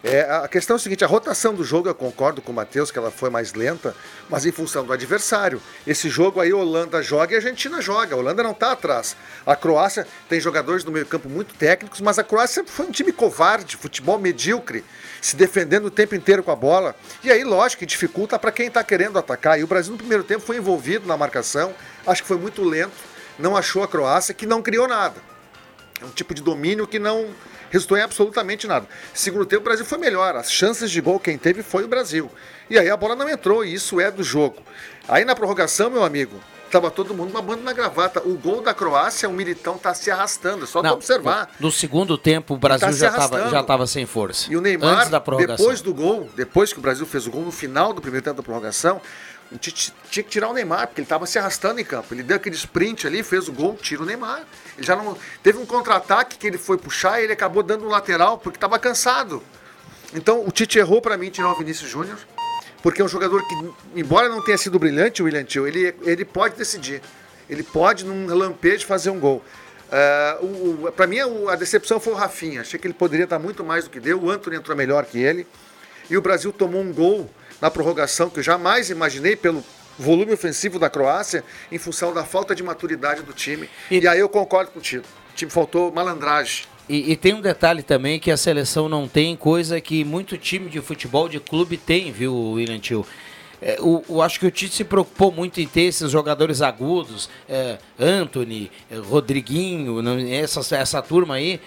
É, 0.03 0.23
a 0.23 0.49
questão 0.49 0.77
é 0.77 0.79
o 0.79 0.81
seguinte, 0.81 1.05
a 1.05 1.07
rotação 1.07 1.55
do 1.55 1.63
jogo, 1.63 1.87
eu 1.87 1.95
concordo 1.95 2.41
com 2.41 2.53
o 2.53 2.55
Matheus 2.55 2.91
que 2.91 2.99
ela 2.99 3.11
foi 3.11 3.29
mais 3.29 3.53
lenta, 3.53 3.95
mas 4.31 4.47
em 4.47 4.53
função 4.53 4.83
do 4.83 4.95
adversário. 4.95 5.61
Esse 5.87 6.09
jogo 6.09 6.41
aí, 6.41 6.51
a 6.53 6.57
Holanda 6.57 7.03
joga 7.03 7.33
e 7.33 7.35
a 7.35 7.39
Argentina 7.39 7.83
joga. 7.83 8.15
A 8.15 8.19
Holanda 8.19 8.43
não 8.43 8.53
está 8.53 8.73
atrás. 8.73 9.15
A 9.45 9.55
Croácia 9.55 10.07
tem 10.27 10.41
jogadores 10.41 10.85
no 10.85 10.91
meio 10.91 11.05
campo 11.05 11.29
muito 11.29 11.55
técnicos, 11.55 12.01
mas 12.01 12.19
a 12.19 12.25
Croácia 12.25 12.57
sempre 12.57 12.73
foi 12.73 12.87
um 12.87 12.91
time 12.91 13.13
covarde, 13.13 13.77
futebol 13.77 14.19
medíocre, 14.19 14.83
se 15.21 15.37
defendendo 15.37 15.85
o 15.85 15.91
tempo 15.91 16.15
inteiro 16.15 16.43
com 16.43 16.51
a 16.51 16.57
bola. 16.57 16.97
E 17.23 17.31
aí, 17.31 17.45
lógico, 17.45 17.85
dificulta 17.85 18.39
para 18.39 18.51
quem 18.51 18.69
está 18.69 18.83
querendo 18.83 19.19
atacar. 19.19 19.61
E 19.61 19.65
o 19.65 19.67
Brasil 19.67 19.93
no 19.93 19.99
primeiro 19.99 20.25
tempo 20.25 20.41
foi 20.41 20.57
envolvido 20.57 21.07
na 21.07 21.17
marcação, 21.17 21.75
acho 22.07 22.23
que 22.23 22.29
foi 22.29 22.39
muito 22.39 22.65
lento, 22.65 22.97
não 23.39 23.55
achou 23.55 23.83
a 23.83 23.89
Croácia, 23.89 24.33
que 24.33 24.47
não 24.47 24.63
criou 24.63 24.89
nada. 24.89 25.17
É 26.01 26.07
um 26.07 26.11
tipo 26.11 26.33
de 26.33 26.41
domínio 26.41 26.87
que 26.87 26.99
não 26.99 27.29
resultou 27.71 27.97
em 27.97 28.03
absolutamente 28.03 28.67
nada. 28.67 28.87
Segundo 29.15 29.47
tempo, 29.47 29.63
o 29.63 29.65
Brasil 29.65 29.85
foi 29.85 29.99
melhor. 29.99 30.37
As 30.37 30.53
chances 30.53 30.91
de 30.91 31.01
gol 31.01 31.19
quem 31.19 31.39
teve 31.39 31.63
foi 31.63 31.85
o 31.85 31.89
Brasil. 31.89 32.31
E 32.69 32.79
aí 32.79 32.91
a 32.91 32.97
bola 32.97 33.17
não 33.17 33.29
entrou, 33.29 33.65
e 33.65 33.73
isso 33.73 34.01
é 34.01 34.11
do 34.11 34.23
jogo. 34.23 34.57
Aí 35.09 35.25
na 35.25 35.35
prorrogação, 35.35 35.91
meu 35.91 36.05
amigo, 36.05 36.41
tava 36.71 36.91
todo 36.91 37.13
mundo 37.15 37.33
babando 37.33 37.63
na 37.63 37.73
gravata. 37.73 38.21
O 38.25 38.35
gol 38.35 38.63
da 38.63 38.73
Croácia, 38.73 39.29
o 39.29 39.33
Militão 39.33 39.77
tá 39.77 39.93
se 39.93 40.11
arrastando, 40.11 40.65
é 40.65 40.67
só 40.67 40.81
pra 40.81 40.93
observar. 40.93 41.51
No, 41.59 41.67
no 41.67 41.73
segundo 41.73 42.17
tempo, 42.17 42.55
o 42.55 42.57
Brasil 42.57 42.87
Tá 42.89 42.93
já, 42.93 43.11
tava, 43.11 43.51
já 43.51 43.63
tava 43.63 43.87
sem 43.87 44.07
força. 44.07 44.53
E 44.53 44.57
o 44.57 44.61
Neymar, 44.61 45.09
depois 45.39 45.81
do 45.81 45.93
gol, 45.93 46.29
depois 46.37 46.73
que 46.73 46.79
o 46.79 46.83
Brasil 46.83 47.05
fez 47.07 47.27
o 47.27 47.31
gol 47.31 47.43
no 47.43 47.53
final 47.53 47.93
do 47.93 48.01
primeiro 48.01 48.25
tempo 48.25 48.37
da 48.37 48.43
prorrogação, 48.43 49.01
tinha 49.59 50.23
que 50.23 50.31
tirar 50.31 50.49
o 50.49 50.53
Neymar, 50.53 50.87
porque 50.87 51.01
ele 51.01 51.07
estava 51.07 51.27
se 51.27 51.39
arrastando 51.39 51.81
em 51.81 51.85
campo. 51.85 52.15
Ele 52.15 52.23
deu 52.23 52.37
aquele 52.37 52.55
sprint 52.55 53.07
ali, 53.07 53.23
fez 53.23 53.49
o 53.49 53.53
gol, 53.53 53.77
tira 53.81 54.03
o 54.03 54.07
Neymar. 54.07 54.45
Ele 54.77 54.87
já 54.87 54.95
não. 54.95 55.17
Teve 55.43 55.59
um 55.59 55.67
contra-ataque 55.67 56.39
que 56.39 56.47
ele 56.47 56.59
foi 56.59 56.79
puxar 56.79 57.21
e 57.21 57.25
ele 57.25 57.33
acabou 57.33 57.63
dando 57.63 57.85
um 57.85 57.89
lateral 57.89 58.39
porque 58.39 58.57
estava 58.57 58.79
cansado. 58.79 59.43
Então 60.15 60.47
o 60.47 60.51
Tite 60.51 60.79
errou 60.79 61.03
para 61.03 61.17
mim 61.17 61.31
tirar 61.31 61.51
o 61.51 61.57
Vinícius 61.57 61.91
Júnior, 61.91 62.19
porque 62.83 63.03
é 63.03 63.05
um 63.05 63.09
jogador 63.09 63.43
que, 63.47 63.55
embora 63.97 64.29
não 64.29 64.43
tenha 64.43 64.59
sido 64.59 64.79
brilhante, 64.79 65.23
o 65.23 65.25
William 65.25 65.45
Tio, 65.45 65.67
ele, 65.67 65.95
ele 66.03 66.25
pode 66.25 66.57
decidir. 66.57 67.03
Ele 67.49 67.65
pode, 67.65 68.05
num 68.05 68.33
lampejo, 68.33 68.87
fazer 68.87 69.11
um 69.11 69.19
gol. 69.19 69.43
Uh, 69.91 70.93
para 70.93 71.09
mim, 71.09 71.19
a 71.49 71.57
decepção 71.57 71.99
foi 71.99 72.13
o 72.13 72.17
Rafinha. 72.17 72.61
Achei 72.61 72.79
que 72.79 72.87
ele 72.87 72.95
poderia 72.95 73.27
dar 73.27 73.41
muito 73.41 73.65
mais 73.65 73.85
do 73.85 73.91
que 73.91 73.99
deu. 73.99 74.23
O 74.23 74.31
Antony 74.31 74.57
entrou 74.57 74.77
melhor 74.77 75.05
que 75.05 75.19
ele. 75.19 75.45
E 76.09 76.17
o 76.17 76.23
Brasil 76.23 76.53
tomou 76.53 76.81
um 76.81 76.93
gol 76.93 77.29
na 77.61 77.71
prorrogação 77.71 78.31
que 78.31 78.39
eu 78.39 78.43
jamais 78.43 78.91
imaginei 78.91 79.37
pelo 79.37 79.63
volume 79.99 80.33
ofensivo 80.33 80.79
da 80.79 80.89
Croácia, 80.89 81.45
em 81.71 81.79
função 81.79 82.13
da 82.15 82.25
falta 82.25 82.55
de 82.55 82.63
maturidade 82.63 83.23
do 83.23 83.33
time. 83.33 83.69
E, 83.91 84.07
aí 84.09 84.19
eu 84.19 84.29
concordo 84.29 84.71
contigo. 84.71 85.05
O 85.33 85.37
time 85.37 85.51
faltou 85.51 85.93
malandragem. 85.93 86.65
E, 86.89 87.13
e 87.13 87.17
tem 87.17 87.35
um 87.35 87.41
detalhe 87.41 87.83
também 87.83 88.19
que 88.19 88.31
a 88.31 88.37
seleção 88.37 88.89
não 88.89 89.07
tem, 89.07 89.37
coisa 89.37 89.81
que 89.81 90.03
muito 90.05 90.37
time 90.39 90.69
de 90.69 90.81
futebol 90.81 91.29
de 91.29 91.39
clube 91.39 91.77
tem, 91.77 92.11
viu, 92.11 92.35
William 92.53 92.79
Tio? 92.79 93.07
É, 93.63 93.77
o, 93.79 94.03
o- 94.09 94.23
acho 94.23 94.41
que 94.41 94.47
o 94.47 94.51
Tite 94.51 94.75
se 94.75 94.85
preocupou 94.85 95.31
muito 95.31 95.61
em 95.61 95.67
ter 95.69 95.83
esses 95.83 96.11
jogadores 96.11 96.63
agudos, 96.63 97.29
é, 97.47 97.77
Anthony, 97.99 98.73
é, 98.91 98.97
Rodriguinho, 98.97 100.01
não- 100.01 100.19
essa, 100.19 100.61
essa 100.77 101.03
turma 101.03 101.35
aí. 101.35 101.61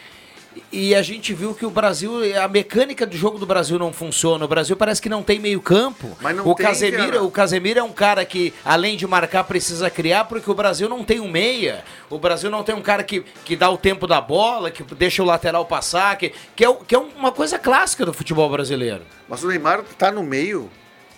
E 0.72 0.96
a 0.96 1.02
gente 1.02 1.34
viu 1.34 1.54
que 1.54 1.66
o 1.66 1.70
Brasil, 1.70 2.12
a 2.42 2.48
mecânica 2.48 3.06
do 3.06 3.16
jogo 3.16 3.38
do 3.38 3.46
Brasil 3.46 3.78
não 3.78 3.94
funciona. 3.94 4.44
O 4.44 4.48
Brasil 4.48 4.76
parece 4.76 5.02
que 5.02 5.10
não 5.10 5.24
tem 5.24 5.40
meio 5.40 5.62
campo. 5.62 6.18
Mas 6.22 6.36
não 6.36 6.48
o 6.48 6.56
tem, 6.56 6.66
Casemiro, 6.66 7.12
cara. 7.12 7.24
o 7.24 7.32
Casemiro 7.32 7.80
é 7.80 7.84
um 7.84 7.92
cara 7.92 8.26
que, 8.26 8.54
além 8.66 8.98
de 8.98 9.06
marcar, 9.06 9.44
precisa 9.44 9.90
criar, 9.90 10.26
porque 10.26 10.50
o 10.50 10.54
Brasil 10.54 10.90
não 10.90 11.04
tem 11.04 11.20
um 11.20 11.30
meia. 11.30 11.84
O 12.10 12.18
Brasil 12.18 12.50
não 12.50 12.64
tem 12.64 12.76
um 12.76 12.82
cara 12.82 13.04
que, 13.04 13.24
que 13.46 13.56
dá 13.56 13.70
o 13.70 13.78
tempo 13.78 14.08
da 14.08 14.20
bola, 14.20 14.72
que 14.72 14.84
deixa 14.96 15.22
o 15.22 15.26
lateral 15.26 15.66
passar, 15.66 16.18
que, 16.18 16.34
que, 16.56 16.66
é, 16.66 16.74
que 16.88 16.96
é 16.96 17.00
uma 17.00 17.32
coisa 17.32 17.60
clássica 17.60 18.06
do 18.06 18.14
futebol 18.14 18.50
brasileiro. 18.50 19.04
Mas 19.28 19.44
o 19.44 19.48
Neymar 19.48 19.82
está 19.82 20.12
no 20.12 20.24
meio 20.24 20.70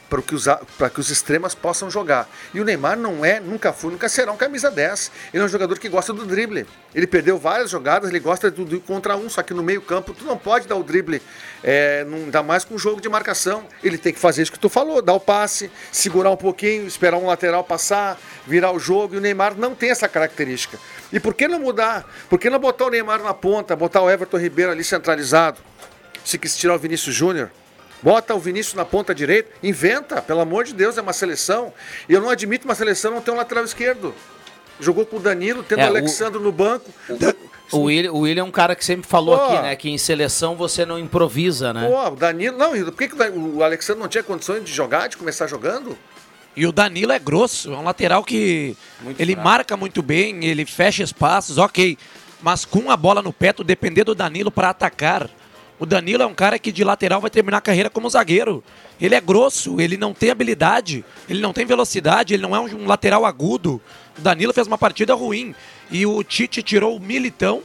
para 0.10 0.22
que, 0.22 0.36
os, 0.36 0.48
a- 0.48 0.62
pra 0.78 0.90
que 0.90 1.00
os 1.00 1.10
extremas 1.10 1.56
possam 1.56 1.90
jogar. 1.90 2.30
E 2.54 2.60
o 2.60 2.64
Neymar 2.64 2.98
não 2.98 3.26
é, 3.26 3.40
nunca 3.40 3.74
foi, 3.74 3.92
nunca 3.92 4.08
será 4.08 4.32
um 4.32 4.38
camisa 4.38 4.70
10. 4.70 5.12
Ele 5.34 5.42
é 5.44 5.46
um 5.46 5.50
jogador 5.50 5.78
que 5.80 5.90
gosta 5.90 6.14
do 6.14 6.26
drible. 6.26 6.66
Ele 6.94 7.08
perdeu 7.08 7.38
várias 7.38 7.70
jogadas, 7.70 8.10
ele 8.10 8.20
gosta 8.20 8.50
do, 8.52 8.64
do 8.64 8.80
contra 8.80 9.18
um, 9.18 9.30
só 9.30 9.42
que 9.44 9.54
no 9.54 9.64
meio 9.64 9.82
campo 9.82 10.14
tu 10.14 10.24
não 10.26 10.38
pode 10.38 10.68
dar 10.68 10.76
o 10.76 10.84
drible, 10.84 11.22
é, 11.64 12.04
não, 12.06 12.18
ainda 12.20 12.42
mais 12.44 12.64
com 12.64 12.76
um 12.76 12.78
jogo 12.80 13.02
de 13.02 13.10
marcação. 13.10 13.66
Ele 13.84 13.98
tem 13.98 14.14
que 14.14 14.20
fazer 14.20 14.44
isso 14.44 14.52
que 14.52 14.60
tu 14.60 14.70
falou, 14.70 15.02
dar 15.02 15.14
o 15.14 15.20
passe, 15.20 15.70
segurar 15.92 16.30
um 16.32 16.38
pouquinho, 16.38 16.86
esperar 16.88 17.18
um 17.18 17.26
lateral 17.26 17.64
passar, 17.64 18.20
virar 18.46 18.72
o 18.72 18.80
jogo. 18.80 19.16
E 19.16 19.18
o 19.18 19.22
Neymar 19.22 19.56
não 19.58 19.74
tem 19.76 19.90
essa 19.90 20.08
característica. 20.08 20.78
E 21.12 21.20
por 21.20 21.34
que 21.34 21.48
não 21.48 21.60
mudar? 21.60 22.06
Por 22.30 22.40
que 22.40 22.50
não 22.50 22.60
botar 22.60 22.86
o 22.86 22.90
Neymar 22.90 23.22
na 23.24 23.34
ponta, 23.34 23.76
botar 23.76 24.02
o 24.02 24.10
Everton 24.10 24.38
Ribeiro 24.38 24.72
ali 24.72 24.84
centralizado? 24.84 25.60
Se 26.24 26.38
quis 26.38 26.56
tirar 26.58 26.76
o 26.76 26.80
Vinícius 26.80 27.14
Júnior, 27.14 27.52
bota 28.06 28.36
o 28.36 28.40
Vinícius 28.40 28.76
na 28.76 28.86
ponta 28.86 29.16
direita, 29.16 29.50
inventa, 29.64 30.22
pelo 30.22 30.40
amor 30.40 30.64
de 30.64 30.76
Deus, 30.76 30.96
é 30.96 31.02
uma 31.02 31.12
seleção. 31.12 31.74
E 32.08 32.14
eu 32.14 32.22
não 32.22 32.30
admito 32.30 32.66
uma 32.66 32.76
seleção 32.76 33.12
não 33.16 33.20
ter 33.20 33.32
um 33.32 33.36
lateral 33.36 33.66
esquerdo. 33.66 34.14
Jogou 34.80 35.08
com 35.08 35.18
o 35.18 35.20
Danilo, 35.20 35.64
tendo 35.64 35.80
É, 35.80 35.86
o 35.86 35.88
Alexandre 35.88 36.40
no 36.40 36.52
banco. 36.52 36.92
O 37.72 37.80
William, 37.80 38.12
o 38.12 38.20
William 38.20 38.42
é 38.42 38.44
um 38.44 38.52
cara 38.52 38.76
que 38.76 38.86
sempre 38.86 39.08
falou 39.08 39.40
Pô. 39.40 39.46
aqui, 39.46 39.64
né? 39.64 39.76
Que 39.76 39.90
em 39.90 39.98
seleção 39.98 40.56
você 40.56 40.86
não 40.86 41.00
improvisa, 41.00 41.74
né? 41.74 41.88
Pô, 41.88 42.10
o 42.10 42.16
Danilo. 42.16 42.56
Não, 42.56 42.72
por 42.86 42.94
que, 42.94 43.08
que 43.08 43.16
o 43.16 43.64
Alexandre 43.64 44.02
não 44.04 44.08
tinha 44.08 44.24
condições 44.24 44.64
de 44.64 44.72
jogar, 44.72 45.08
de 45.08 45.18
começar 45.18 45.48
jogando? 45.48 45.98
E 46.56 46.68
o 46.68 46.72
Danilo 46.72 47.12
é 47.12 47.18
grosso, 47.18 47.74
é 47.74 47.78
um 47.78 47.84
lateral 47.84 48.24
que 48.24 48.78
ele 49.18 49.34
fraco. 49.34 49.50
marca 49.50 49.76
muito 49.78 50.04
bem, 50.04 50.46
ele 50.46 50.64
fecha 50.64 51.02
espaços, 51.02 51.58
ok. 51.58 51.98
Mas 52.40 52.66
com 52.66 52.92
a 52.92 52.96
bola 52.96 53.22
no 53.22 53.34
pé, 53.34 53.52
tu 53.52 53.64
depender 53.64 54.04
do 54.04 54.14
Danilo 54.14 54.52
para 54.52 54.70
atacar. 54.70 55.28
O 55.78 55.86
Danilo 55.86 56.24
é 56.24 56.26
um 56.26 56.34
cara 56.34 56.58
que 56.58 56.72
de 56.72 56.84
lateral 56.84 57.20
vai 57.20 57.30
terminar 57.30 57.58
a 57.58 57.62
carreira 57.62 57.90
como 57.90 58.10
zagueiro. 58.10 58.64
Ele 59.00 59.14
é 59.14 59.20
grosso, 59.20 59.82
ele 59.82 59.98
não 59.98 60.14
tem 60.14 60.30
habilidade, 60.30 61.04
ele 61.28 61.42
não 61.42 61.52
tem 61.52 61.66
velocidade, 61.66 62.34
ele 62.34 62.44
não 62.44 62.56
é 62.56 62.60
um, 62.60 62.88
lateral 62.88 63.26
agudo. 63.26 63.82
O 64.18 64.22
Danilo 64.22 64.54
fez 64.54 64.68
uma 64.68 64.78
partida 64.78 65.14
ruim. 65.14 65.54
E 65.92 66.06
o 66.06 66.24
Tite 66.24 66.64
tirou 66.64 66.96
o 66.96 67.00
Militão, 67.00 67.62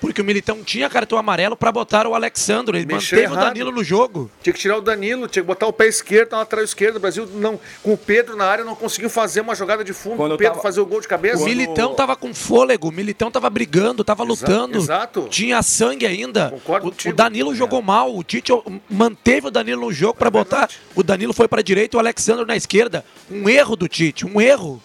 porque 0.00 0.20
o 0.20 0.24
Militão 0.24 0.62
tinha 0.64 0.88
cartão 0.88 1.18
amarelo 1.18 1.56
para 1.56 1.70
botar 1.70 2.06
o 2.06 2.14
Alexandre. 2.14 2.78
Ele 2.78 2.86
Mexeu 2.86 3.18
manteve 3.18 3.32
o 3.32 3.36
errado. 3.36 3.48
Danilo 3.48 3.70
no 3.72 3.84
jogo. 3.84 4.30
Tinha 4.42 4.52
que 4.52 4.58
tirar 4.58 4.78
o 4.78 4.80
Danilo, 4.80 5.28
tinha 5.28 5.42
que 5.42 5.46
botar 5.46 5.66
o 5.66 5.72
pé 5.72 5.86
esquerdo 5.86 6.32
na 6.32 6.38
lateral 6.38 6.64
esquerda. 6.64 6.98
O 6.98 7.00
Brasil, 7.00 7.26
não, 7.34 7.60
com 7.82 7.92
o 7.92 7.96
Pedro 7.98 8.36
na 8.36 8.44
área, 8.46 8.64
não 8.64 8.74
conseguiu 8.74 9.10
fazer 9.10 9.40
uma 9.42 9.54
jogada 9.54 9.84
de 9.84 9.92
fundo. 9.92 10.16
Quando 10.16 10.32
o 10.32 10.38
Pedro 10.38 10.52
tava- 10.54 10.62
fazer 10.62 10.80
o 10.80 10.86
gol 10.86 11.00
de 11.00 11.08
cabeça. 11.08 11.42
O 11.42 11.44
Militão 11.44 11.94
tava 11.94 12.16
com 12.16 12.32
fôlego, 12.34 12.88
o 12.88 12.92
Militão 12.92 13.30
tava 13.30 13.50
brigando, 13.50 14.02
tava 14.02 14.22
lutando. 14.24 14.78
exato. 14.78 15.28
Tinha 15.30 15.62
sangue 15.62 16.06
ainda. 16.06 16.50
Concordo 16.50 16.88
o, 16.88 16.90
contigo. 16.90 17.12
o 17.12 17.16
Danilo 17.16 17.54
jogou 17.54 17.82
mal, 17.82 18.14
o 18.16 18.22
Tite 18.24 18.52
manteve 18.88 19.48
o 19.48 19.50
Danilo 19.50 19.82
no 19.82 19.92
jogo 19.92 20.14
pra 20.18 20.30
botar. 20.30 20.60
verdade. 20.68 20.78
O 20.94 21.02
Danilo 21.02 21.32
foi 21.32 21.46
pra 21.48 21.62
direita 21.62 21.96
e 21.96 21.98
o 21.98 22.00
Alexandre 22.00 22.44
na 22.46 22.56
esquerda. 22.56 23.04
Um 23.30 23.48
erro 23.48 23.76
do 23.76 23.86
Tite, 23.88 24.24
um 24.26 24.40
erro. 24.40 24.82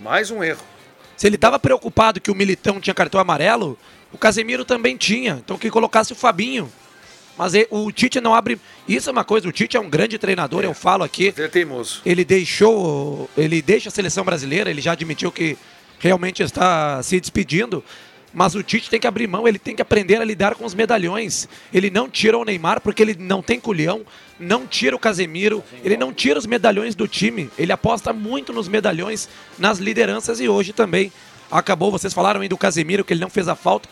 Mais 0.00 0.30
um 0.30 0.42
erro. 0.42 0.60
Se 1.16 1.26
ele 1.26 1.38
tava 1.38 1.58
preocupado 1.58 2.20
que 2.20 2.30
o 2.30 2.34
Militão 2.34 2.80
tinha 2.80 2.92
cartão 2.94 3.20
amarelo, 3.20 3.78
o 4.12 4.18
Casemiro 4.18 4.64
também 4.64 4.96
tinha. 4.96 5.40
Então 5.44 5.56
que 5.58 5.70
colocasse 5.70 6.12
o 6.12 6.16
Fabinho. 6.16 6.70
Mas 7.36 7.54
e- 7.54 7.66
o 7.70 7.90
Tite 7.90 8.20
não 8.20 8.34
abre. 8.34 8.60
Isso 8.86 9.08
é 9.08 9.12
uma 9.12 9.24
coisa, 9.24 9.48
o 9.48 9.52
Tite 9.52 9.76
é 9.76 9.80
um 9.80 9.88
grande 9.88 10.18
treinador, 10.18 10.64
eu 10.64 10.74
falo 10.74 11.02
aqui. 11.02 11.32
Ele 11.36 11.46
é 11.46 11.48
teimoso. 11.48 12.02
Ele 12.04 12.24
deixou, 12.24 13.28
ele 13.36 13.62
deixa 13.62 13.88
a 13.88 13.92
seleção 13.92 14.24
brasileira, 14.24 14.70
ele 14.70 14.80
já 14.82 14.92
admitiu 14.92 15.32
que 15.32 15.56
realmente 15.98 16.42
está 16.42 17.02
se 17.02 17.18
despedindo. 17.18 17.82
Mas 18.34 18.54
o 18.54 18.62
Tite 18.62 18.88
tem 18.88 18.98
que 18.98 19.06
abrir 19.06 19.26
mão, 19.26 19.46
ele 19.46 19.58
tem 19.58 19.76
que 19.76 19.82
aprender 19.82 20.16
a 20.16 20.24
lidar 20.24 20.54
com 20.54 20.64
os 20.64 20.74
medalhões. 20.74 21.46
Ele 21.72 21.90
não 21.90 22.08
tira 22.08 22.36
o 22.38 22.44
Neymar 22.44 22.80
porque 22.80 23.02
ele 23.02 23.14
não 23.18 23.42
tem 23.42 23.60
culhão, 23.60 24.06
não 24.40 24.66
tira 24.66 24.96
o 24.96 24.98
Casemiro, 24.98 25.62
ele 25.84 25.98
não 25.98 26.14
tira 26.14 26.38
os 26.38 26.46
medalhões 26.46 26.94
do 26.94 27.06
time. 27.06 27.50
Ele 27.58 27.72
aposta 27.72 28.10
muito 28.10 28.50
nos 28.50 28.68
medalhões, 28.68 29.28
nas 29.58 29.78
lideranças 29.78 30.40
e 30.40 30.48
hoje 30.48 30.72
também 30.72 31.12
acabou. 31.52 31.90
Vocês 31.90 32.12
falaram 32.14 32.40
aí 32.40 32.48
do 32.48 32.56
Casemiro 32.56 33.04
que 33.04 33.12
ele 33.12 33.20
não 33.20 33.30
fez 33.30 33.46
a 33.48 33.54
falta, 33.54 33.88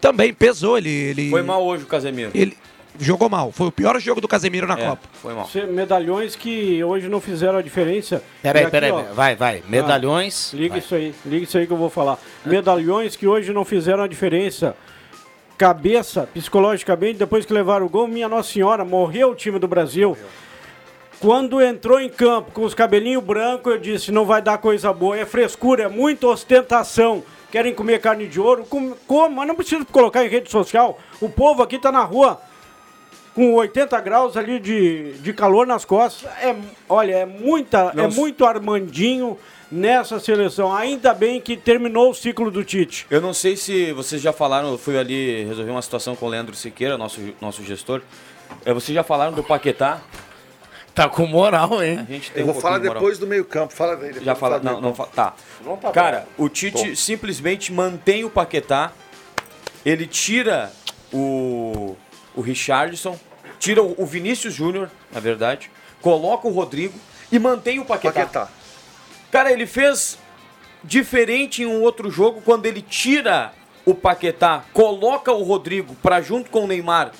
também 0.00 0.34
pesou. 0.34 0.76
Ele, 0.76 0.90
ele 0.90 1.30
Foi 1.30 1.42
mal 1.42 1.64
hoje 1.64 1.84
o 1.84 1.86
Casemiro. 1.86 2.30
Ele 2.34 2.56
jogou 2.98 3.28
mal. 3.28 3.50
Foi 3.50 3.66
o 3.68 3.72
pior 3.72 3.98
jogo 4.00 4.20
do 4.20 4.28
Casemiro 4.28 4.66
na 4.66 4.78
É, 4.78 4.86
Copa. 4.86 5.08
foi 5.20 5.34
mal. 5.34 5.48
Cê- 5.48 5.64
Medalhões 5.66 6.36
que 6.36 6.82
hoje 6.84 7.08
não 7.08 7.20
fizeram 7.20 7.58
a 7.58 7.62
diferença. 7.62 8.22
Peraí, 8.42 8.68
peraí, 8.70 8.92
vai, 9.14 9.34
vai. 9.34 9.62
Medalhões. 9.68 10.52
Liga 10.52 10.70
vai. 10.70 10.78
isso 10.78 10.94
aí, 10.94 11.14
liga 11.26 11.44
isso 11.44 11.56
aí 11.58 11.66
que 11.66 11.72
eu 11.72 11.76
vou 11.76 11.90
falar. 11.90 12.18
Medalhões 12.44 13.16
que 13.16 13.26
hoje 13.26 13.52
não 13.52 13.64
fizeram 13.64 14.02
a 14.04 14.06
diferença. 14.06 14.76
cabeça, 15.56 16.28
psicologicamente, 16.34 17.18
depois 17.18 17.46
que 17.46 17.52
levaram 17.52 17.86
o 17.86 17.88
gol, 17.88 18.08
minha 18.08 18.28
Nossa 18.28 18.52
Senhora, 18.52 18.84
morreu 18.84 19.30
o 19.30 19.34
time 19.34 19.58
do 19.58 19.68
Brasil. 19.68 20.10
Morreu. 20.10 20.26
Quando 21.24 21.62
entrou 21.62 21.98
em 21.98 22.10
campo 22.10 22.50
com 22.52 22.64
os 22.64 22.74
cabelinhos 22.74 23.24
brancos, 23.24 23.72
eu 23.72 23.78
disse: 23.78 24.12
não 24.12 24.26
vai 24.26 24.42
dar 24.42 24.58
coisa 24.58 24.92
boa, 24.92 25.16
é 25.16 25.24
frescura, 25.24 25.84
é 25.84 25.88
muita 25.88 26.26
ostentação. 26.26 27.24
Querem 27.50 27.74
comer 27.74 27.98
carne 27.98 28.26
de 28.26 28.38
ouro? 28.38 28.66
Como? 28.66 29.34
Mas 29.34 29.48
não 29.48 29.54
precisa 29.54 29.82
colocar 29.86 30.22
em 30.22 30.28
rede 30.28 30.50
social. 30.50 30.98
O 31.22 31.30
povo 31.30 31.62
aqui 31.62 31.76
está 31.76 31.90
na 31.90 32.04
rua 32.04 32.38
com 33.34 33.54
80 33.54 33.98
graus 34.02 34.36
ali 34.36 34.60
de, 34.60 35.14
de 35.14 35.32
calor 35.32 35.66
nas 35.66 35.86
costas. 35.86 36.30
É, 36.42 36.54
olha, 36.86 37.14
é 37.14 37.24
muita, 37.24 37.94
é 37.96 38.06
muito 38.06 38.44
Armandinho 38.44 39.38
nessa 39.72 40.20
seleção. 40.20 40.74
Ainda 40.74 41.14
bem 41.14 41.40
que 41.40 41.56
terminou 41.56 42.10
o 42.10 42.14
ciclo 42.14 42.50
do 42.50 42.62
Tite. 42.62 43.06
Eu 43.08 43.22
não 43.22 43.32
sei 43.32 43.56
se 43.56 43.94
vocês 43.94 44.20
já 44.20 44.30
falaram, 44.30 44.72
eu 44.72 44.76
fui 44.76 44.98
ali 44.98 45.44
resolver 45.44 45.70
uma 45.70 45.80
situação 45.80 46.14
com 46.14 46.26
o 46.26 46.28
Leandro 46.28 46.54
Siqueira, 46.54 46.98
nosso, 46.98 47.18
nosso 47.40 47.64
gestor. 47.64 48.02
É, 48.62 48.74
vocês 48.74 48.94
já 48.94 49.02
falaram 49.02 49.32
do 49.32 49.42
Paquetá? 49.42 50.02
Tá 50.94 51.08
com 51.08 51.26
moral, 51.26 51.82
hein? 51.82 51.98
A 51.98 52.12
gente 52.12 52.30
tem 52.30 52.40
Eu 52.40 52.46
vou 52.46 52.56
um 52.56 52.60
falar 52.60 52.78
de 52.78 52.88
depois 52.88 53.18
do 53.18 53.26
meio-campo. 53.26 53.74
Fala 53.74 53.96
dele. 53.96 54.20
Já 54.22 54.34
fala. 54.36 54.60
Não, 54.60 54.80
não, 54.80 54.92
tá. 54.92 55.06
tá. 55.06 55.90
Cara, 55.92 56.28
o 56.38 56.48
Tite 56.48 56.94
simplesmente 56.94 57.72
mantém 57.72 58.24
o 58.24 58.30
Paquetá. 58.30 58.92
Ele 59.84 60.06
tira 60.06 60.72
o, 61.12 61.96
o 62.34 62.40
Richardson, 62.40 63.18
tira 63.58 63.82
o 63.82 64.06
Vinícius 64.06 64.54
Júnior, 64.54 64.88
na 65.12 65.20
verdade, 65.20 65.70
coloca 66.00 66.48
o 66.48 66.50
Rodrigo 66.50 66.98
e 67.30 67.38
mantém 67.38 67.80
o 67.80 67.84
Paquetá. 67.84 68.20
Paquetá. 68.20 68.48
Cara, 69.30 69.52
ele 69.52 69.66
fez 69.66 70.16
diferente 70.82 71.62
em 71.62 71.66
um 71.66 71.82
outro 71.82 72.10
jogo 72.10 72.40
quando 72.42 72.66
ele 72.66 72.80
tira 72.80 73.52
o 73.84 73.94
Paquetá, 73.94 74.64
coloca 74.72 75.32
o 75.32 75.42
Rodrigo 75.42 75.94
para 75.96 76.20
junto 76.20 76.50
com 76.50 76.64
o 76.64 76.66
Neymar. 76.66 77.12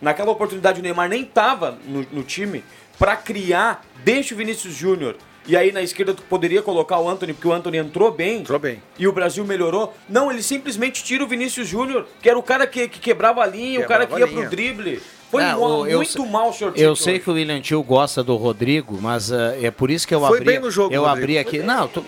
Naquela 0.00 0.30
oportunidade 0.30 0.80
o 0.80 0.82
Neymar 0.82 1.08
nem 1.08 1.24
tava 1.24 1.78
no, 1.86 2.06
no 2.12 2.22
time 2.22 2.64
para 2.98 3.16
criar, 3.16 3.84
deixa 4.04 4.34
o 4.34 4.38
Vinícius 4.38 4.74
Júnior. 4.74 5.16
E 5.48 5.56
aí 5.56 5.70
na 5.70 5.80
esquerda 5.80 6.12
tu 6.12 6.22
poderia 6.22 6.60
colocar 6.60 6.98
o 6.98 7.08
Anthony, 7.08 7.32
porque 7.32 7.46
o 7.46 7.52
Anthony 7.52 7.78
entrou 7.78 8.10
bem. 8.10 8.40
Entrou 8.40 8.58
bem. 8.58 8.82
E 8.98 9.06
o 9.06 9.12
Brasil 9.12 9.44
melhorou. 9.44 9.94
Não, 10.08 10.30
ele 10.30 10.42
simplesmente 10.42 11.04
tira 11.04 11.22
o 11.22 11.26
Vinícius 11.28 11.68
Júnior, 11.68 12.06
que 12.20 12.28
era 12.28 12.38
o 12.38 12.42
cara 12.42 12.66
que, 12.66 12.88
que 12.88 12.98
quebrava 12.98 13.42
a 13.42 13.46
linha, 13.46 13.80
quebrava 13.80 14.04
o 14.04 14.08
cara 14.08 14.26
que 14.26 14.34
ia 14.34 14.40
pro 14.40 14.50
drible. 14.50 15.00
Foi 15.30 15.42
Não, 15.42 15.84
muito 15.84 16.18
eu, 16.18 16.26
mal, 16.26 16.52
senhor 16.52 16.72
Eu 16.76 16.94
sei 16.94 17.18
que 17.18 17.28
o 17.28 17.34
William 17.34 17.60
Tio 17.60 17.82
gosta 17.82 18.22
do 18.22 18.36
Rodrigo, 18.36 18.98
mas 19.00 19.30
uh, 19.30 19.54
é 19.60 19.70
por 19.70 19.90
isso 19.90 20.06
que 20.06 20.14
eu 20.14 20.20
Foi 20.20 20.38
abri. 20.38 20.44
Bem 20.44 20.60
no 20.60 20.70
jogo, 20.70 20.94
eu 20.94 21.02
Rodrigo. 21.02 21.22
abri 21.22 21.38
aqui. 21.38 21.58
Não, 21.58 21.88
tu... 21.88 22.04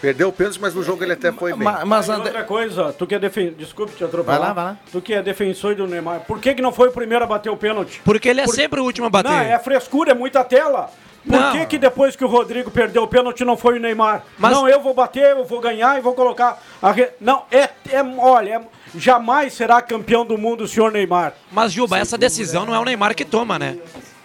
Perdeu 0.00 0.28
o 0.28 0.32
pênalti, 0.32 0.58
mas 0.60 0.74
no 0.74 0.82
jogo 0.82 1.04
ele 1.04 1.12
até 1.12 1.30
foi 1.30 1.52
bem. 1.52 1.62
Mas, 1.62 1.84
mas 1.84 2.08
outra 2.08 2.42
coisa, 2.44 2.92
tu 2.92 3.06
que 3.06 3.14
é 3.14 3.18
defen... 3.18 3.52
desculpe 3.52 3.94
te 3.94 4.02
atropelar. 4.02 4.38
Vai 4.38 4.48
lá, 4.48 4.54
vai 4.54 4.64
lá. 4.64 4.78
Tu 4.90 5.00
que 5.02 5.12
é 5.12 5.22
defensor 5.22 5.74
do 5.74 5.86
Neymar, 5.86 6.20
por 6.20 6.40
que, 6.40 6.54
que 6.54 6.62
não 6.62 6.72
foi 6.72 6.88
o 6.88 6.92
primeiro 6.92 7.24
a 7.24 7.26
bater 7.26 7.50
o 7.50 7.56
pênalti? 7.56 8.00
Porque 8.04 8.28
ele 8.28 8.40
é 8.40 8.44
por... 8.44 8.54
sempre 8.54 8.80
o 8.80 8.84
último 8.84 9.06
a 9.08 9.10
bater. 9.10 9.30
Não, 9.30 9.38
é 9.38 9.58
frescura, 9.58 10.12
é 10.12 10.14
muita 10.14 10.42
tela. 10.42 10.90
Por 11.26 11.38
não. 11.38 11.52
que, 11.52 11.66
que 11.66 11.78
depois 11.78 12.16
que 12.16 12.24
o 12.24 12.28
Rodrigo 12.28 12.70
perdeu 12.70 13.02
o 13.02 13.08
pênalti 13.08 13.44
não 13.44 13.56
foi 13.56 13.76
o 13.76 13.80
Neymar? 13.80 14.24
Mas... 14.38 14.52
Não, 14.52 14.66
eu 14.66 14.80
vou 14.80 14.94
bater, 14.94 15.36
eu 15.36 15.44
vou 15.44 15.60
ganhar 15.60 15.98
e 15.98 16.00
vou 16.00 16.14
colocar. 16.14 16.58
A 16.80 16.92
re... 16.92 17.10
Não, 17.20 17.44
é, 17.50 17.68
é 17.90 18.02
olha, 18.18 18.54
é... 18.54 18.60
jamais 18.98 19.52
será 19.52 19.82
campeão 19.82 20.24
do 20.24 20.38
mundo 20.38 20.64
o 20.64 20.68
senhor 20.68 20.90
Neymar. 20.90 21.34
Mas, 21.52 21.72
Juba, 21.72 21.98
essa 21.98 22.16
decisão 22.16 22.64
não 22.64 22.74
é 22.74 22.78
o 22.78 22.84
Neymar 22.84 23.14
que 23.14 23.24
toma, 23.26 23.58
né? 23.58 23.76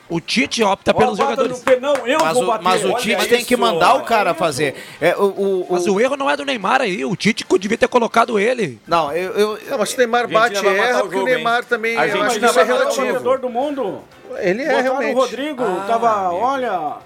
O 0.08 0.20
Tite 0.20 0.64
opta 0.64 0.94
pelos 0.94 1.18
jogadores. 1.18 1.64
Não, 1.82 1.96
eu 2.08 2.20
mas, 2.20 2.34
vou 2.34 2.46
bater. 2.46 2.62
O, 2.62 2.64
mas 2.64 2.86
o 2.86 2.94
Tite 2.94 3.16
Olha 3.16 3.28
tem 3.28 3.40
isso, 3.40 3.48
que 3.48 3.58
mandar 3.58 3.96
o 3.96 4.04
cara 4.04 4.34
fazer. 4.36 4.76
É, 5.02 5.16
o, 5.16 5.26
o, 5.26 5.68
mas 5.72 5.88
o 5.88 6.00
erro 6.00 6.16
não 6.16 6.30
é 6.30 6.38
do 6.38 6.46
Neymar 6.46 6.82
aí. 6.82 7.04
O 7.04 7.16
Tite 7.16 7.44
devia 7.60 7.78
ter 7.78 7.88
colocado 7.88 8.38
ele. 8.38 8.80
Não, 8.86 9.12
eu. 9.12 9.32
eu 9.34 9.60
não, 9.70 9.78
mas 9.80 9.90
se 9.90 9.96
o 9.96 9.98
Neymar 9.98 10.28
bate 10.30 10.64
e 10.64 10.68
erra, 10.68 11.02
porque 11.02 11.18
o 11.18 11.24
Neymar 11.24 11.60
hein? 11.60 11.66
também. 11.68 11.98
A 11.98 12.08
gente 12.08 12.22
acho 12.22 12.40
que 12.40 12.46
isso 12.46 12.60
é 12.60 12.64
relativo. 12.64 13.30
O 13.30 13.38
do 13.38 13.50
mundo. 13.50 14.04
Ele 14.38 14.62
é 14.62 14.82
realmente. 14.82 15.16
o 15.16 15.20
Rodrigo, 15.20 15.64
ah, 15.64 15.86
tava, 15.88 16.32
olha. 16.32 16.98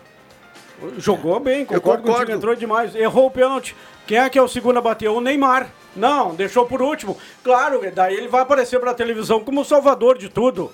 Jogou 0.97 1.39
bem, 1.39 1.65
concordo, 1.65 2.03
concordo. 2.03 2.25
com 2.27 2.31
o 2.31 2.35
entrou 2.35 2.55
demais. 2.55 2.95
Errou 2.95 3.27
o 3.27 3.31
pênalti. 3.31 3.75
Quem 4.07 4.17
é 4.17 4.29
que 4.29 4.39
é 4.39 4.41
o 4.41 4.47
segundo 4.47 4.77
a 4.77 4.81
bater? 4.81 5.09
O 5.09 5.21
Neymar. 5.21 5.69
Não, 5.95 6.33
deixou 6.35 6.65
por 6.65 6.81
último. 6.81 7.17
Claro, 7.43 7.81
daí 7.93 8.15
ele 8.15 8.27
vai 8.27 8.41
aparecer 8.41 8.79
para 8.79 8.91
a 8.91 8.93
televisão 8.93 9.43
como 9.43 9.61
o 9.61 9.65
salvador 9.65 10.17
de 10.17 10.29
tudo. 10.29 10.71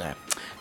É. 0.00 0.12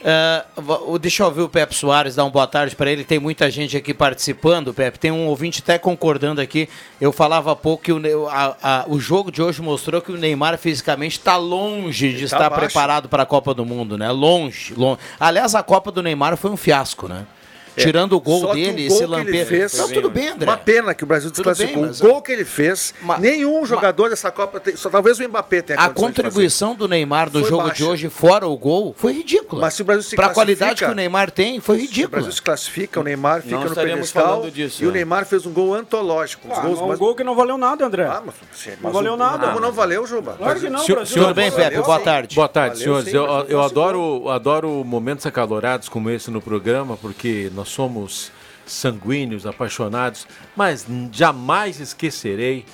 Uh, 0.01 0.97
deixa 0.97 1.21
eu 1.21 1.27
ouvir 1.27 1.41
o 1.41 1.49
Pepe 1.49 1.75
Soares, 1.75 2.15
dar 2.15 2.23
uma 2.23 2.31
boa 2.31 2.47
tarde 2.47 2.75
para 2.75 2.91
ele. 2.91 3.03
Tem 3.03 3.19
muita 3.19 3.49
gente 3.51 3.77
aqui 3.77 3.93
participando, 3.93 4.73
Pepe. 4.73 4.97
Tem 4.99 5.11
um 5.11 5.27
ouvinte 5.27 5.61
até 5.61 5.77
concordando 5.77 6.41
aqui. 6.41 6.67
Eu 6.99 7.11
falava 7.11 7.51
há 7.51 7.55
pouco 7.55 7.83
que 7.83 7.91
o, 7.91 8.27
a, 8.27 8.57
a, 8.61 8.85
o 8.87 8.99
jogo 8.99 9.31
de 9.31 9.41
hoje 9.41 9.61
mostrou 9.61 10.01
que 10.01 10.11
o 10.11 10.17
Neymar 10.17 10.57
fisicamente 10.57 11.19
está 11.19 11.37
longe 11.37 12.13
de 12.13 12.19
tá 12.19 12.25
estar 12.25 12.49
tá 12.49 12.51
preparado 12.51 13.07
para 13.07 13.23
a 13.23 13.25
Copa 13.25 13.53
do 13.53 13.65
Mundo, 13.65 13.97
né? 13.97 14.09
Longe, 14.11 14.73
longe. 14.73 14.99
Aliás, 15.19 15.53
a 15.53 15.61
Copa 15.61 15.91
do 15.91 16.01
Neymar 16.01 16.35
foi 16.35 16.49
um 16.49 16.57
fiasco, 16.57 17.07
né? 17.07 17.25
É. 17.75 17.81
Tirando 17.81 18.13
o 18.13 18.19
gol 18.19 18.41
Só 18.41 18.53
dele, 18.53 18.85
o 18.85 18.89
gol 18.89 18.97
esse 18.97 19.05
lampeiro. 19.05 19.49
Fez, 19.49 19.73
não, 19.77 19.89
tudo 19.89 20.09
bem, 20.09 20.29
André. 20.29 20.49
Uma 20.49 20.57
pena 20.57 20.93
que 20.93 21.03
o 21.03 21.07
Brasil 21.07 21.31
desclassificou. 21.31 21.83
Bem, 21.83 21.91
o 21.91 21.97
gol 21.99 22.21
que 22.21 22.31
ele 22.31 22.45
fez, 22.45 22.93
nenhum 23.19 23.65
jogador 23.65 24.09
dessa 24.09 24.29
Copa, 24.31 24.59
tem, 24.59 24.75
só 24.75 24.89
talvez 24.89 25.19
o 25.19 25.27
Mbappé 25.27 25.61
tenha 25.61 25.79
A 25.79 25.89
contribuição 25.89 26.75
do 26.75 26.87
Neymar 26.87 27.27
no 27.27 27.39
foi 27.39 27.49
jogo 27.49 27.63
baixa. 27.63 27.75
de 27.75 27.83
hoje, 27.83 28.09
fora 28.09 28.47
o 28.47 28.57
gol, 28.57 28.93
foi 28.97 29.13
ridícula. 29.13 29.61
Mas 29.61 29.73
se 29.73 29.81
o 29.81 29.85
Brasil 29.85 30.03
se 30.03 30.15
Para 30.15 30.27
a 30.27 30.33
qualidade 30.33 30.83
que 30.83 30.91
o 30.91 30.95
Neymar 30.95 31.31
tem, 31.31 31.59
foi 31.59 31.77
ridículo. 31.77 32.07
o 32.07 32.11
Brasil 32.11 32.31
se 32.31 32.41
classifica, 32.41 32.99
o 32.99 33.03
Neymar 33.03 33.41
fica 33.41 33.55
não 33.55 33.63
no 33.63 33.75
pedestal 33.75 34.49
disso, 34.49 34.83
e 34.83 34.87
o 34.87 34.89
é. 34.89 34.93
Neymar 34.93 35.25
fez 35.25 35.45
um 35.45 35.51
gol 35.51 35.73
antológico. 35.73 36.47
Um, 36.47 36.53
ah, 36.53 36.59
gols, 36.59 36.79
um 36.81 36.97
gol 36.97 37.15
que 37.15 37.23
não 37.23 37.35
valeu 37.35 37.57
nada, 37.57 37.85
André. 37.85 38.05
Ah, 38.05 38.21
mas, 38.25 38.35
não 38.81 38.91
valeu 38.91 39.15
nada. 39.15 39.47
Como 39.47 39.59
não 39.59 39.71
valeu, 39.71 40.05
Juba? 40.05 40.33
Claro 40.33 40.59
que 40.59 40.69
não, 40.69 40.83
Tudo 40.83 41.33
bem, 41.33 41.51
Pepe, 41.51 41.77
boa 41.77 41.99
tarde. 41.99 42.35
Boa 42.35 42.49
tarde, 42.49 42.79
senhores. 42.79 43.13
Eu 43.13 43.61
adoro 43.61 44.83
momentos 44.85 45.25
acalorados 45.25 45.87
como 45.87 46.09
esse 46.09 46.29
no 46.29 46.41
programa, 46.41 46.97
porque 46.97 47.49
nós 47.53 47.60
somos 47.69 48.31
sanguíneos, 48.65 49.45
apaixonados, 49.45 50.27
mas 50.55 50.85
jamais 51.11 51.79
esquecerei 51.79 52.65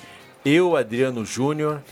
eu, 0.44 0.76
Adriano 0.76 1.24
Júnior 1.24 1.82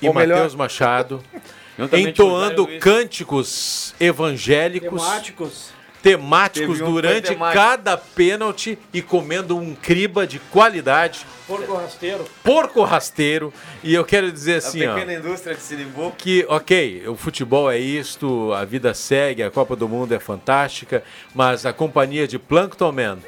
e 0.00 0.10
Matheus 0.10 0.54
Machado 0.54 1.22
entoando 1.92 2.66
cânticos 2.78 3.94
evangélicos. 3.98 5.02
Temáticos 5.02 5.77
temáticos 6.02 6.80
um 6.80 6.92
durante 6.92 7.34
cada 7.52 7.96
pênalti 7.96 8.78
e 8.92 9.02
comendo 9.02 9.56
um 9.56 9.74
criba 9.74 10.26
de 10.26 10.38
qualidade. 10.38 11.26
Porco 11.46 11.74
rasteiro. 11.74 12.24
Porco 12.44 12.82
rasteiro. 12.84 13.54
E 13.82 13.94
eu 13.94 14.04
quero 14.04 14.30
dizer 14.30 14.56
assim, 14.56 14.84
a 14.84 14.94
pequena 14.94 15.12
ó, 15.12 15.16
indústria 15.16 15.54
de 15.54 15.62
Sinimbu. 15.62 16.12
Que, 16.18 16.44
ok, 16.46 17.08
o 17.08 17.16
futebol 17.16 17.70
é 17.70 17.78
isto, 17.78 18.52
a 18.52 18.66
vida 18.66 18.92
segue, 18.92 19.42
a 19.42 19.50
Copa 19.50 19.74
do 19.74 19.88
Mundo 19.88 20.12
é 20.12 20.18
fantástica, 20.18 21.02
mas 21.34 21.64
a 21.64 21.72
companhia 21.72 22.28
de 22.28 22.38
Plankton 22.38 22.92
Man 22.92 23.18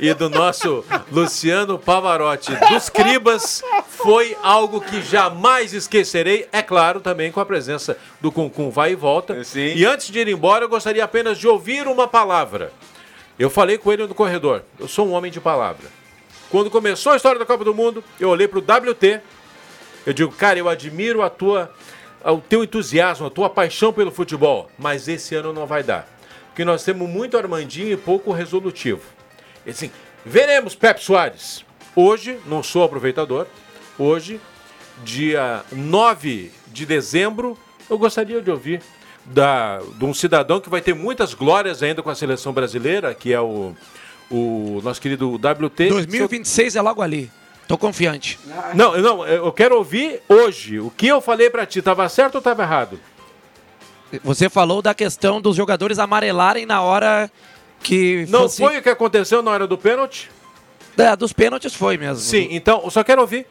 e 0.00 0.12
do 0.14 0.30
nosso 0.30 0.82
Luciano 1.12 1.78
Pavarotti 1.78 2.52
dos 2.70 2.88
Cribas 2.88 3.62
foi 3.86 4.36
algo 4.42 4.80
que 4.80 5.02
jamais 5.02 5.74
esquecerei, 5.74 6.48
é 6.52 6.62
claro, 6.62 7.00
também 7.00 7.30
com 7.30 7.40
a 7.40 7.46
presença 7.46 7.98
do 8.20 8.32
Cuncum 8.32 8.70
Vai 8.70 8.92
e 8.92 8.94
Volta. 8.94 9.44
Sim. 9.44 9.74
E 9.74 9.84
antes 9.84 10.10
de 10.10 10.18
ir 10.18 10.28
embora, 10.28 10.64
eu 10.64 10.68
gostaria 10.68 11.04
apenas 11.04 11.36
de 11.36 11.46
ouvir 11.46 11.86
uma 11.86 12.08
palavra. 12.16 12.72
Eu 13.38 13.50
falei 13.50 13.76
com 13.76 13.92
ele 13.92 14.06
no 14.06 14.14
corredor, 14.14 14.62
eu 14.78 14.88
sou 14.88 15.06
um 15.06 15.12
homem 15.12 15.30
de 15.30 15.38
palavra. 15.38 15.86
Quando 16.48 16.70
começou 16.70 17.12
a 17.12 17.16
história 17.16 17.38
da 17.38 17.44
Copa 17.44 17.62
do 17.62 17.74
Mundo, 17.74 18.02
eu 18.18 18.30
olhei 18.30 18.48
para 18.48 18.58
o 18.58 18.62
WT. 18.62 19.20
Eu 20.06 20.14
digo, 20.14 20.32
cara, 20.32 20.58
eu 20.58 20.66
admiro 20.66 21.20
a 21.20 21.28
tua, 21.28 21.70
o 22.24 22.38
teu 22.38 22.64
entusiasmo, 22.64 23.26
a 23.26 23.30
tua 23.30 23.50
paixão 23.50 23.92
pelo 23.92 24.10
futebol, 24.10 24.70
mas 24.78 25.08
esse 25.08 25.34
ano 25.34 25.52
não 25.52 25.66
vai 25.66 25.82
dar. 25.82 26.08
Porque 26.46 26.64
nós 26.64 26.82
temos 26.82 27.06
muito 27.06 27.36
Armandinho 27.36 27.92
e 27.92 27.98
pouco 27.98 28.32
resolutivo. 28.32 29.02
E 29.66 29.70
assim, 29.70 29.90
veremos 30.24 30.74
Pep 30.74 31.04
Soares. 31.04 31.66
Hoje, 31.94 32.38
não 32.46 32.62
sou 32.62 32.82
aproveitador, 32.82 33.46
hoje, 33.98 34.40
dia 35.04 35.62
9 35.70 36.50
de 36.68 36.86
dezembro, 36.86 37.58
eu 37.90 37.98
gostaria 37.98 38.40
de 38.40 38.50
ouvir 38.50 38.80
da, 39.26 39.80
de 39.98 40.04
um 40.04 40.14
cidadão 40.14 40.60
que 40.60 40.68
vai 40.68 40.80
ter 40.80 40.94
muitas 40.94 41.34
glórias 41.34 41.82
ainda 41.82 42.02
com 42.02 42.10
a 42.10 42.14
seleção 42.14 42.52
brasileira, 42.52 43.14
que 43.14 43.32
é 43.32 43.40
o 43.40 43.74
o 44.30 44.80
nosso 44.82 45.00
querido 45.00 45.34
WT. 45.34 45.88
2026 45.88 46.76
é 46.76 46.82
logo 46.82 47.02
ali. 47.02 47.30
Tô 47.68 47.76
confiante. 47.76 48.38
Não, 48.74 48.96
não, 48.98 49.26
eu 49.26 49.52
quero 49.52 49.76
ouvir 49.76 50.20
hoje. 50.28 50.78
O 50.78 50.90
que 50.90 51.08
eu 51.08 51.20
falei 51.20 51.50
para 51.50 51.66
ti, 51.66 51.82
tava 51.82 52.08
certo 52.08 52.36
ou 52.36 52.40
tava 52.40 52.62
errado? 52.62 53.00
Você 54.22 54.48
falou 54.48 54.80
da 54.80 54.94
questão 54.94 55.40
dos 55.40 55.56
jogadores 55.56 55.98
amarelarem 55.98 56.64
na 56.64 56.80
hora 56.80 57.30
que. 57.82 58.24
Não 58.28 58.42
fosse... 58.42 58.62
foi 58.62 58.78
o 58.78 58.82
que 58.82 58.88
aconteceu 58.88 59.42
na 59.42 59.50
hora 59.50 59.66
do 59.66 59.76
pênalti? 59.76 60.30
É, 60.96 61.14
dos 61.16 61.32
pênaltis 61.32 61.74
foi 61.74 61.98
mesmo. 61.98 62.22
Sim, 62.22 62.48
então, 62.52 62.82
eu 62.84 62.90
só 62.90 63.02
quero 63.02 63.20
ouvir. 63.20 63.46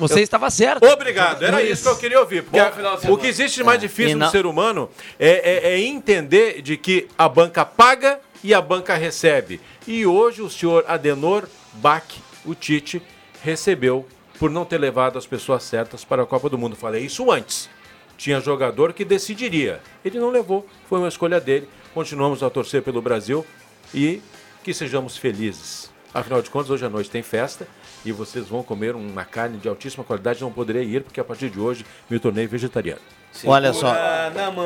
Você 0.00 0.20
eu... 0.20 0.24
estava 0.24 0.50
certo. 0.50 0.84
Obrigado, 0.84 1.44
era 1.44 1.62
isso 1.62 1.84
que 1.84 1.88
eu 1.88 1.96
queria 1.98 2.20
ouvir. 2.20 2.42
Porque 2.42 3.08
o 3.08 3.16
que 3.16 3.26
existe 3.26 3.56
de 3.56 3.64
mais 3.64 3.78
é. 3.78 3.82
difícil 3.86 4.16
não... 4.16 4.26
no 4.26 4.32
ser 4.32 4.46
humano 4.46 4.90
é, 5.18 5.68
é, 5.68 5.72
é 5.74 5.80
entender 5.80 6.62
de 6.62 6.76
que 6.76 7.06
a 7.16 7.28
banca 7.28 7.64
paga 7.64 8.18
e 8.42 8.54
a 8.54 8.60
banca 8.60 8.94
recebe. 8.94 9.60
E 9.86 10.06
hoje 10.06 10.40
o 10.40 10.48
senhor 10.48 10.84
Adenor 10.88 11.46
Bach, 11.74 12.04
o 12.44 12.54
Tite, 12.54 13.02
recebeu 13.42 14.06
por 14.38 14.50
não 14.50 14.64
ter 14.64 14.78
levado 14.78 15.18
as 15.18 15.26
pessoas 15.26 15.62
certas 15.62 16.04
para 16.04 16.22
a 16.22 16.26
Copa 16.26 16.48
do 16.48 16.56
Mundo. 16.56 16.74
Falei 16.74 17.04
isso 17.04 17.30
antes. 17.30 17.68
tinha 18.16 18.40
jogador 18.40 18.92
que 18.92 19.04
decidiria. 19.04 19.80
Ele 20.04 20.18
não 20.18 20.30
levou, 20.30 20.66
foi 20.88 20.98
uma 20.98 21.08
escolha 21.08 21.40
dele. 21.40 21.68
Continuamos 21.92 22.42
a 22.42 22.50
torcer 22.50 22.82
pelo 22.82 23.02
Brasil 23.02 23.46
e 23.94 24.22
que 24.62 24.72
sejamos 24.72 25.16
felizes. 25.16 25.90
Afinal 26.12 26.42
de 26.42 26.50
contas, 26.50 26.70
hoje 26.70 26.84
à 26.84 26.88
noite 26.88 27.10
tem 27.10 27.22
festa 27.22 27.66
e 28.04 28.12
vocês 28.12 28.48
vão 28.48 28.62
comer 28.62 28.94
uma 28.94 29.24
carne 29.24 29.58
de 29.58 29.68
altíssima 29.68 30.04
qualidade. 30.04 30.40
Não 30.40 30.52
poderei 30.52 30.84
ir 30.84 31.02
porque 31.02 31.20
a 31.20 31.24
partir 31.24 31.50
de 31.50 31.58
hoje 31.60 31.84
me 32.08 32.18
tornei 32.18 32.46
vegetariano. 32.46 33.00
Olha 33.44 33.72
só. 33.72 33.94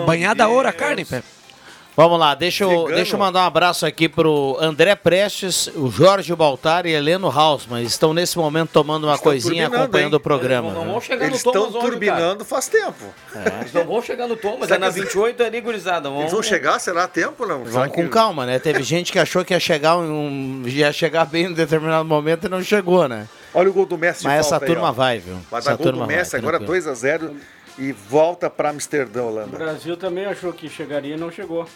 Banhada 0.07 0.45
a 0.45 0.49
ouro 0.49 0.69
a 0.69 0.73
carne, 0.73 1.05
Pepe. 1.05 1.27
Vamos 1.97 2.19
lá, 2.19 2.35
deixa 2.35 2.65
eu, 2.65 2.87
deixa 2.87 3.15
eu 3.15 3.21
mandar 3.21 3.45
um 3.45 3.47
abraço 3.47 3.87
aqui 3.87 4.09
pro 4.09 4.57
André 4.61 4.97
Prestes, 4.97 5.69
o 5.77 5.89
Jorge 5.89 6.35
Baltar 6.35 6.87
e 6.87 6.91
Heleno 6.91 7.29
Hausmann. 7.29 7.85
Estão 7.85 8.13
nesse 8.13 8.37
momento 8.37 8.71
tomando 8.73 9.05
uma 9.05 9.15
estão 9.15 9.31
coisinha 9.31 9.69
acompanhando 9.69 10.15
hein? 10.15 10.17
o 10.17 10.21
programa. 10.21 10.71
Eles 10.71 10.79
não, 10.79 10.87
né? 10.87 10.91
vão 10.91 11.01
chegar 11.01 11.27
Eles 11.27 11.45
no 11.45 11.51
estão 11.51 11.71
turbinando 11.71 12.45
faz 12.45 12.67
tempo. 12.67 13.15
É. 13.33 13.61
Eles 13.61 13.73
não 13.73 13.85
vão 13.85 14.03
chegar 14.03 14.27
no 14.27 14.35
Thomas, 14.35 14.67
Será 14.67 14.75
é 14.75 14.79
na 14.81 14.89
28 14.89 15.41
é 15.41 15.47
ali, 15.47 15.61
gurizada. 15.61 16.09
Eles 16.09 16.33
vão 16.33 16.43
chegar, 16.43 16.81
será 16.81 17.07
tempo, 17.07 17.47
não? 17.47 17.63
Vamos 17.63 17.95
com 17.95 18.09
calma, 18.09 18.45
né? 18.45 18.59
Teve 18.59 18.83
gente 18.85 19.13
que 19.13 19.19
achou 19.21 19.45
que 19.45 19.55
ia 19.55 19.61
chegar, 19.61 19.97
um, 19.97 20.65
ia 20.67 20.93
chegar 20.93 21.27
bem 21.27 21.45
em 21.45 21.49
um 21.51 21.53
determinado 21.53 22.05
momento 22.05 22.49
e 22.49 22.51
não 22.51 22.61
chegou, 22.61 23.07
né? 23.07 23.29
Olha 23.55 23.71
o 23.71 23.73
gol 23.73 23.87
do 23.87 23.97
Messi 23.97 24.25
Mas 24.25 24.41
essa 24.41 24.59
turma 24.59 24.89
aí, 24.89 24.95
vai, 24.95 25.19
viu? 25.21 25.37
Mas 25.49 25.65
essa 25.65 25.75
a 25.75 25.77
gol 25.77 25.87
turma 25.87 26.07
do 26.07 26.09
Messi, 26.09 26.33
vai, 26.33 26.41
agora 26.41 26.59
2x0 26.59 27.31
e 27.79 27.91
volta 27.93 28.49
para 28.49 28.71
Amsterdã, 28.71 29.23
O 29.25 29.29
Holanda. 29.29 29.59
Brasil 29.59 29.97
também 29.97 30.25
achou 30.27 30.53
que 30.53 30.69
chegaria 30.69 31.15
e 31.15 31.19
não 31.19 31.31
chegou. 31.31 31.69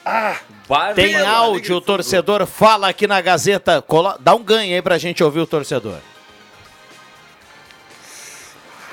Tem 0.94 1.16
áudio, 1.16 1.76
o 1.76 1.80
torcedor 1.80 2.46
fala 2.46 2.88
aqui 2.88 3.06
na 3.06 3.20
Gazeta. 3.20 3.82
Colo- 3.82 4.16
Dá 4.20 4.34
um 4.34 4.42
ganho 4.42 4.74
aí 4.74 4.82
pra 4.82 4.96
gente 4.98 5.22
ouvir 5.24 5.40
o 5.40 5.46
torcedor. 5.46 5.98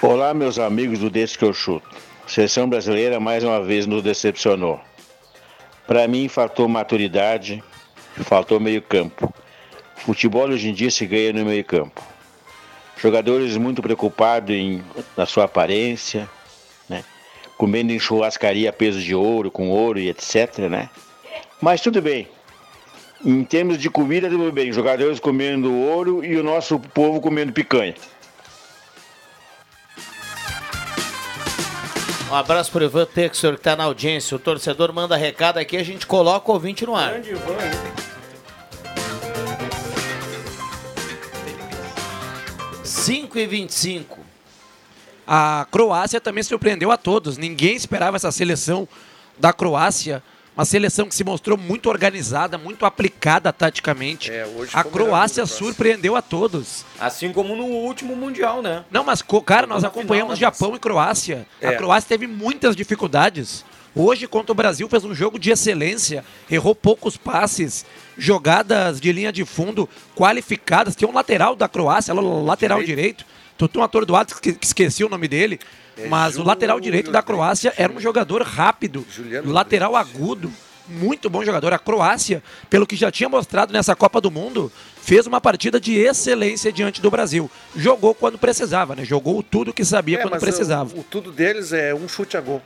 Olá, 0.01 0.33
meus 0.33 0.59
amigos 0.59 0.99
do 0.99 1.09
Desse 1.09 1.37
que 1.37 1.45
eu 1.45 1.53
chuto. 1.53 1.87
A 2.25 2.29
seleção 2.29 2.67
brasileira 2.67 3.19
mais 3.19 3.43
uma 3.43 3.61
vez 3.63 3.85
nos 3.85 4.01
decepcionou. 4.03 4.79
Para 5.87 6.07
mim, 6.07 6.27
faltou 6.27 6.67
maturidade, 6.67 7.63
faltou 8.23 8.59
meio-campo. 8.59 9.33
Futebol 9.97 10.47
hoje 10.49 10.69
em 10.69 10.73
dia 10.73 10.89
se 10.91 11.05
ganha 11.05 11.33
no 11.33 11.45
meio-campo. 11.45 12.01
Jogadores 12.97 13.55
muito 13.57 13.81
preocupados 13.81 14.55
em, 14.55 14.83
na 15.15 15.25
sua 15.25 15.43
aparência? 15.45 16.29
Comendo 17.57 17.91
em 17.91 17.99
churrascaria 17.99 18.69
a 18.69 18.73
peso 18.73 18.99
de 18.99 19.15
ouro, 19.15 19.49
com 19.51 19.69
ouro 19.69 19.99
e 19.99 20.09
etc. 20.09 20.59
Né? 20.69 20.89
Mas 21.61 21.81
tudo 21.81 22.01
bem. 22.01 22.27
Em 23.23 23.43
termos 23.43 23.77
de 23.77 23.89
comida, 23.89 24.29
tudo 24.29 24.51
bem. 24.51 24.71
Jogadores 24.71 25.19
comendo 25.19 25.73
ouro 25.73 26.23
e 26.23 26.37
o 26.37 26.43
nosso 26.43 26.79
povo 26.79 27.19
comendo 27.19 27.53
picanha. 27.53 27.95
Um 32.29 32.35
abraço 32.35 32.71
pro 32.71 32.83
Ivan 32.83 33.05
Texor 33.05 33.55
que 33.55 33.61
tá 33.61 33.75
na 33.75 33.83
audiência. 33.85 34.35
O 34.35 34.39
torcedor 34.39 34.91
manda 34.91 35.15
recado 35.15 35.57
aqui, 35.57 35.77
a 35.77 35.83
gente 35.83 36.05
coloca 36.05 36.51
o 36.51 36.53
ouvinte 36.55 36.85
no 36.85 36.95
ar. 36.95 37.11
Grande 37.11 37.31
Ivan, 37.31 37.53
hein? 37.53 38.05
5 42.83 43.37
e 43.37 43.45
25. 43.45 44.24
A 45.27 45.65
Croácia 45.71 46.21
também 46.21 46.43
surpreendeu 46.43 46.91
a 46.91 46.97
todos. 46.97 47.37
Ninguém 47.37 47.75
esperava 47.75 48.15
essa 48.17 48.31
seleção 48.31 48.87
da 49.39 49.51
Croácia. 49.51 50.21
Uma 50.55 50.63
seleção 50.63 51.05
que 51.09 51.13
se 51.15 51.23
mostrou 51.23 51.57
muito 51.57 51.89
organizada, 51.89 52.57
muito 52.57 52.85
aplicada 52.85 53.51
taticamente. 53.51 54.31
É, 54.31 54.45
hoje 54.45 54.71
a 54.73 54.85
Croácia 54.85 55.45
surpreendeu 55.45 56.15
a 56.15 56.21
todos. 56.21 56.85
Assim 56.97 57.33
como 57.33 57.57
no 57.57 57.65
último 57.65 58.15
Mundial, 58.15 58.61
né? 58.61 58.85
Não, 58.89 59.03
mas, 59.03 59.21
cara, 59.45 59.67
nós 59.67 59.81
na 59.83 59.89
acompanhamos 59.89 60.37
final, 60.37 60.51
Japão 60.53 60.73
e 60.73 60.79
Croácia. 60.79 61.45
A 61.61 61.73
É. 61.73 61.75
Croácia 61.75 62.07
teve 62.07 62.25
muitas 62.25 62.73
dificuldades. 62.73 63.65
Hoje, 63.93 64.27
contra 64.27 64.51
o 64.53 64.55
Brasil, 64.55 64.87
fez 64.87 65.03
um 65.03 65.13
jogo 65.13 65.37
de 65.37 65.51
excelência, 65.51 66.23
errou 66.49 66.73
poucos 66.73 67.17
passes, 67.17 67.85
jogadas 68.17 68.99
de 69.01 69.11
linha 69.11 69.31
de 69.33 69.43
fundo 69.43 69.89
qualificadas. 70.15 70.95
Tem 70.95 71.07
um 71.07 71.13
lateral 71.13 71.55
da 71.55 71.67
Croácia, 71.67 72.13
la- 72.13 72.21
lateral 72.21 72.81
direito. 72.83 73.25
Tô 73.57 73.67
tão 73.67 73.83
atordoado 73.83 74.35
que 74.35 74.53
que 74.53 74.65
esqueci 74.65 75.03
o 75.03 75.09
nome 75.09 75.27
dele. 75.27 75.59
É 75.97 76.07
mas 76.07 76.37
o 76.37 76.43
lateral 76.43 76.79
direito 76.79 77.11
da 77.11 77.21
Croácia 77.21 77.73
era 77.77 77.91
um 77.91 77.99
jogador 77.99 78.41
rápido, 78.41 79.05
Juliano 79.09 79.49
lateral 79.49 79.95
agudo, 79.95 80.51
muito 80.87 81.29
bom 81.29 81.43
jogador. 81.43 81.73
A 81.73 81.79
Croácia, 81.79 82.43
pelo 82.69 82.85
que 82.85 82.95
já 82.95 83.11
tinha 83.11 83.29
mostrado 83.29 83.71
nessa 83.71 83.95
Copa 83.95 84.19
do 84.19 84.29
Mundo, 84.29 84.71
fez 85.01 85.25
uma 85.25 85.39
partida 85.39 85.79
de 85.79 85.95
excelência 85.95 86.71
diante 86.71 87.01
do 87.01 87.09
Brasil. 87.09 87.49
Jogou 87.75 88.13
quando 88.13 88.37
precisava, 88.37 88.95
né? 88.95 89.05
Jogou 89.05 89.41
tudo 89.41 89.73
que 89.73 89.85
sabia 89.85 90.19
É, 90.19 90.21
quando 90.21 90.39
precisava. 90.39 90.93
O, 90.95 90.99
o 90.99 91.03
tudo 91.03 91.31
deles 91.31 91.71
é 91.73 91.93
um 91.93 92.07
chute 92.07 92.37
a 92.37 92.41
gol. 92.41 92.61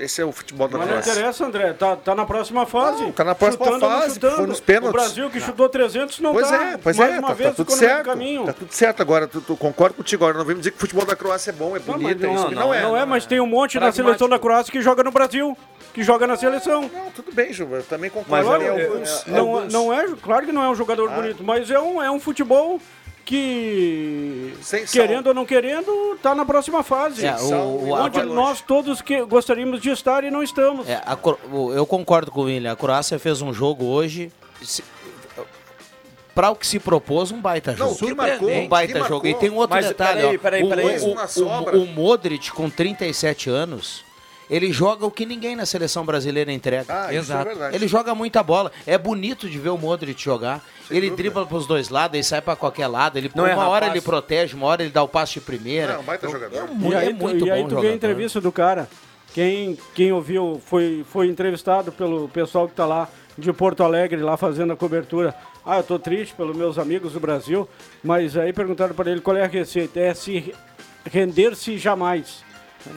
Esse 0.00 0.22
é 0.22 0.24
o 0.24 0.32
futebol 0.32 0.66
da 0.66 0.78
Mas 0.78 0.86
não 0.86 0.92
Croácia. 0.94 1.12
interessa, 1.12 1.44
André. 1.46 1.72
Tá, 1.74 1.94
tá 1.94 2.14
na 2.14 2.24
próxima 2.24 2.64
fase. 2.64 3.02
Não, 3.02 3.12
tá 3.12 3.22
na 3.22 3.34
próxima 3.34 3.66
Chutando 3.66 3.80
não 3.86 4.00
fase, 4.00 4.14
chutando. 4.14 4.36
foi 4.36 4.46
nos 4.46 4.60
pênaltis. 4.60 4.88
O 4.88 4.92
Brasil 4.92 5.30
que 5.30 5.40
chutou 5.40 5.68
300 5.68 6.20
não 6.20 6.32
Pois 6.32 6.48
tá. 6.48 6.56
é, 6.56 6.76
pois 6.78 6.96
Mais 6.96 7.12
é, 7.14 7.18
uma 7.18 7.28
tá, 7.28 7.34
vez 7.34 7.50
tá 7.50 7.56
tudo 7.56 7.70
ficou 7.70 7.76
no 7.76 7.80
meio 7.82 7.90
do 7.92 7.96
certo. 7.96 8.06
caminho. 8.06 8.44
Tá 8.46 8.52
tudo 8.54 8.72
certo 8.72 9.00
agora, 9.02 9.26
tu, 9.28 9.40
tu 9.42 9.56
concordo 9.56 9.94
contigo 9.96 10.24
agora. 10.24 10.38
Não 10.38 10.44
vem 10.46 10.54
me 10.56 10.60
dizer 10.60 10.70
que 10.70 10.78
o 10.78 10.80
futebol 10.80 11.04
da 11.04 11.14
Croácia 11.14 11.50
é 11.50 11.52
bom, 11.52 11.76
é 11.76 11.80
Não, 11.80 11.98
mas 11.98 12.02
bonito, 12.02 12.24
é 12.24 12.32
isso 12.34 12.48
que 12.48 12.54
não, 12.54 12.62
não, 12.68 12.74
é. 12.74 12.82
Não 12.82 12.96
é, 12.96 13.04
mas 13.04 13.26
tem 13.26 13.40
um 13.40 13.46
monte 13.46 13.74
na 13.74 13.80
Pragmático. 13.82 14.06
seleção 14.06 14.28
da 14.28 14.38
Croácia 14.38 14.72
que 14.72 14.80
joga 14.80 15.02
no 15.04 15.10
Brasil, 15.10 15.54
que 15.92 16.02
joga 16.02 16.26
na 16.26 16.36
seleção. 16.36 16.82
Não, 16.92 17.10
tudo 17.10 17.30
bem, 17.32 17.52
Ju, 17.52 17.68
eu 17.70 17.82
também 17.82 18.08
concordo. 18.08 18.30
Mas 18.30 18.46
Claro, 18.46 18.60
Tem 18.62 18.68
é- 18.82 18.86
alguns, 18.86 19.24
não, 19.26 19.38
alguns- 19.56 19.72
não 19.72 19.92
é, 19.92 20.06
claro 20.22 20.46
que 20.46 20.52
não 20.52 20.64
é 20.64 20.68
um 20.70 20.74
jogador 20.74 21.10
Ah. 21.10 21.14
bonito, 21.14 21.44
mas 21.44 21.70
é 21.70 21.78
um, 21.78 22.00
é 22.00 22.10
um 22.10 22.18
futebol 22.18 22.80
que, 23.30 24.54
Sem 24.60 24.86
sal. 24.86 24.92
querendo 24.92 25.28
ou 25.28 25.34
não 25.34 25.46
querendo, 25.46 26.18
tá 26.22 26.34
na 26.34 26.44
próxima 26.44 26.82
fase. 26.82 27.24
É, 27.24 27.34
o- 27.36 27.54
o- 27.88 27.92
onde 27.94 28.22
nós 28.24 28.60
todos 28.60 29.00
que 29.00 29.22
gostaríamos 29.22 29.80
de 29.80 29.90
estar 29.90 30.24
e 30.24 30.30
não 30.30 30.42
estamos. 30.42 30.88
É, 30.88 31.00
a 31.06 31.16
o- 31.52 31.72
eu 31.72 31.86
concordo 31.86 32.30
com 32.30 32.40
o 32.40 32.44
William. 32.44 32.72
A 32.72 32.76
Croácia 32.76 33.18
fez 33.18 33.40
um 33.40 33.52
jogo 33.52 33.84
hoje. 33.86 34.32
se- 34.62 34.82
Pra 36.34 36.50
o 36.50 36.56
que 36.56 36.66
se 36.66 36.78
propôs, 36.78 37.32
um 37.32 37.40
baita 37.40 37.72
Não, 37.72 37.78
jogo. 37.88 37.92
o 37.94 37.98
que 38.08 38.14
marcou, 38.14 38.48
um 38.50 38.64
o 38.64 38.68
baita 38.68 38.92
jogo. 38.98 39.10
marcou. 39.10 39.26
E 39.30 39.34
tem 39.34 39.50
um 39.50 39.56
outro 39.56 39.76
Mas 39.76 39.86
detalhe. 39.88 40.20
peraí, 40.20 40.38
peraí, 40.38 40.62
O- 40.62 40.68
peraí. 40.68 40.98
O, 41.00 41.14
o- 41.24 41.28
sobra. 41.28 41.76
o 41.76 41.86
Modric, 41.86 42.50
com 42.52 42.70
37 42.70 43.50
anos, 43.50 44.04
ele 44.50 44.72
joga 44.72 45.06
o 45.06 45.10
que 45.10 45.24
ninguém 45.24 45.54
na 45.54 45.64
seleção 45.64 46.04
brasileira 46.04 46.52
entrega. 46.52 46.84
Ah, 46.88 47.04
isso 47.06 47.14
é 47.14 47.16
Exato. 47.18 47.44
verdade. 47.46 47.76
Ele 47.76 47.86
joga 47.88 48.14
muita 48.14 48.42
bola. 48.42 48.72
É 48.86 48.98
bonito 48.98 49.48
de 49.48 49.58
ver 49.58 49.68
o 49.70 49.78
Modric 49.78 50.20
jogar. 50.22 50.60
ele 50.90 51.08
dribla 51.10 51.46
pros 51.46 51.66
dois 51.66 51.88
lados, 51.88 52.14
ele 52.14 52.24
sai 52.24 52.42
pra 52.42 52.56
qualquer 52.56 52.88
lado. 52.88 53.16
Ele, 53.16 53.30
Não 53.34 53.44
uma 53.44 53.50
é 53.52 53.56
hora 53.56 53.86
rapaz. 53.86 53.92
ele 53.92 54.00
protege, 54.00 54.54
uma 54.56 54.66
hora 54.66 54.82
ele 54.82 54.90
dá 54.90 55.02
o 55.02 55.08
passe 55.08 55.34
de 55.34 55.40
primeira. 55.40 55.94
Não, 55.94 56.00
um 56.00 56.04
baita 56.04 56.28
jogador. 56.28 56.56
É, 56.56 56.62
mu- 56.66 56.90
E 56.92 56.94
aí, 56.96 57.08
é 57.08 57.12
muito 57.12 57.38
tu, 57.38 57.46
e 57.46 57.50
aí 57.50 57.62
bom 57.62 57.68
tu 57.68 57.80
vê 57.80 57.88
a 57.88 57.94
entrevista 57.94 58.40
do 58.40 58.50
cara. 58.50 58.88
Quem, 59.32 59.78
quem 59.94 60.10
ouviu 60.10 60.60
foi, 60.66 61.04
foi 61.08 61.28
entrevistado 61.28 61.92
pelo 61.92 62.28
pessoal 62.28 62.66
que 62.66 62.72
está 62.72 62.84
lá 62.84 63.08
de 63.38 63.52
Porto 63.52 63.84
Alegre, 63.84 64.20
lá 64.20 64.36
fazendo 64.36 64.72
a 64.72 64.76
cobertura. 64.76 65.32
Ah, 65.64 65.76
eu 65.76 65.84
tô 65.84 65.98
triste 66.00 66.34
pelos 66.34 66.56
meus 66.56 66.76
amigos 66.78 67.12
do 67.12 67.20
Brasil, 67.20 67.68
mas 68.02 68.36
aí 68.36 68.52
perguntaram 68.52 68.92
para 68.94 69.08
ele 69.12 69.20
qual 69.20 69.36
é 69.36 69.44
a 69.44 69.46
receita. 69.46 70.00
É 70.00 70.12
se 70.12 70.52
render-se 71.08 71.78
jamais. 71.78 72.42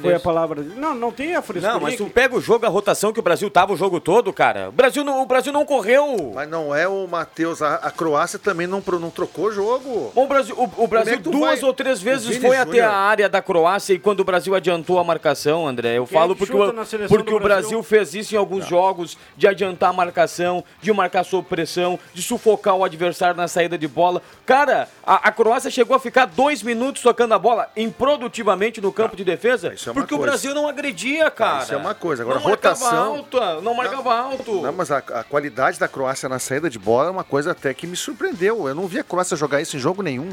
Foi 0.01 0.13
a 0.13 0.19
palavra 0.19 0.61
dele. 0.61 0.79
Não, 0.79 0.93
não 0.95 1.11
tem 1.11 1.35
a 1.35 1.41
frescura. 1.41 1.73
Não, 1.73 1.79
mas 1.79 1.95
tu 1.95 2.05
pega 2.05 2.35
o 2.35 2.41
jogo, 2.41 2.65
a 2.65 2.69
rotação 2.69 3.11
que 3.13 3.19
o 3.19 3.23
Brasil 3.23 3.49
tava 3.49 3.73
o 3.73 3.77
jogo 3.77 3.99
todo, 3.99 4.31
cara. 4.33 4.69
O 4.69 4.71
Brasil 4.71 5.03
não, 5.03 5.21
o 5.21 5.25
Brasil 5.25 5.51
não 5.53 5.65
correu. 5.65 6.31
Mas 6.33 6.49
não 6.49 6.73
é 6.75 6.87
o 6.87 7.07
Matheus. 7.07 7.61
A, 7.61 7.75
a 7.75 7.91
Croácia 7.91 8.39
também 8.39 8.67
não, 8.67 8.81
pro- 8.81 8.99
não 8.99 9.09
trocou 9.09 9.51
jogo. 9.51 10.11
Bom, 10.13 10.23
o 10.25 10.27
Brasil, 10.27 10.55
o, 10.57 10.83
o 10.83 10.87
Brasil 10.87 11.13
é 11.13 11.17
duas 11.17 11.59
vai- 11.59 11.67
ou 11.67 11.73
três 11.73 12.01
vezes 12.01 12.37
foi 12.37 12.57
até 12.57 12.81
a 12.81 12.91
área 12.91 13.27
da 13.29 13.41
Croácia 13.41 13.93
e 13.93 13.99
quando 13.99 14.19
o 14.21 14.23
Brasil 14.23 14.55
adiantou 14.55 14.99
a 14.99 15.03
marcação, 15.03 15.67
André, 15.67 15.97
eu 15.97 16.05
Quem 16.07 16.17
é 16.17 16.21
falo 16.21 16.35
que 16.35 16.39
porque, 16.45 16.55
o, 16.55 17.07
porque 17.07 17.31
do 17.31 17.37
o 17.37 17.39
Brasil 17.39 17.69
Brasil? 17.79 17.83
fez 17.83 18.13
isso 18.13 18.35
em 18.35 18.37
alguns 18.37 18.65
jogos, 18.67 19.17
de 19.37 19.47
adiantar 19.47 19.89
a 19.89 19.93
marcação, 19.93 20.63
de 20.81 20.91
marcar 20.93 21.23
sob 21.23 21.47
pressão, 21.47 21.99
de 22.13 22.21
sufocar 22.21 22.75
o 22.75 22.83
adversário 22.83 23.35
na 23.35 23.47
saída 23.47 23.77
de 23.77 23.87
bola. 23.87 24.21
Cara, 24.45 24.87
a, 25.05 25.27
a 25.27 25.31
Croácia 25.31 25.69
chegou 25.71 25.95
a 25.95 25.99
ficar 25.99 26.25
dois 26.25 26.61
minutos 26.63 27.01
tocando 27.01 27.33
a 27.33 27.39
bola 27.39 27.69
improdutivamente 27.75 28.81
no 28.81 28.91
campo 28.91 29.15
de 29.15 29.23
defesa, 29.23 29.72
isso 29.73 29.89
é 29.89 29.91
uma 29.91 30.01
porque 30.01 30.13
o 30.13 30.17
coisa. 30.17 30.31
Brasil 30.31 30.53
não 30.53 30.67
agredia, 30.67 31.29
cara. 31.31 31.63
isso 31.63 31.73
é 31.73 31.77
uma 31.77 31.93
coisa. 31.95 32.23
Agora, 32.23 32.39
não 32.39 32.49
marcava 32.49 32.75
rotação- 32.79 33.15
alta, 33.15 33.61
não 33.61 33.73
marcava 33.73 34.13
alto. 34.15 34.61
Não, 34.61 34.73
mas 34.73 34.91
a, 34.91 34.97
a 34.97 35.23
qualidade 35.23 35.79
da 35.79 35.87
Croácia 35.87 36.27
na 36.29 36.39
saída 36.39 36.69
de 36.69 36.79
bola 36.79 37.07
é 37.07 37.11
uma 37.11 37.23
coisa 37.23 37.51
até 37.51 37.73
que 37.73 37.85
me 37.87 37.95
surpreendeu. 37.95 38.67
Eu 38.67 38.75
não 38.75 38.87
vi 38.87 38.99
a 38.99 39.03
Croácia 39.03 39.35
jogar 39.37 39.61
isso 39.61 39.75
em 39.75 39.79
jogo 39.79 40.01
nenhum. 40.01 40.31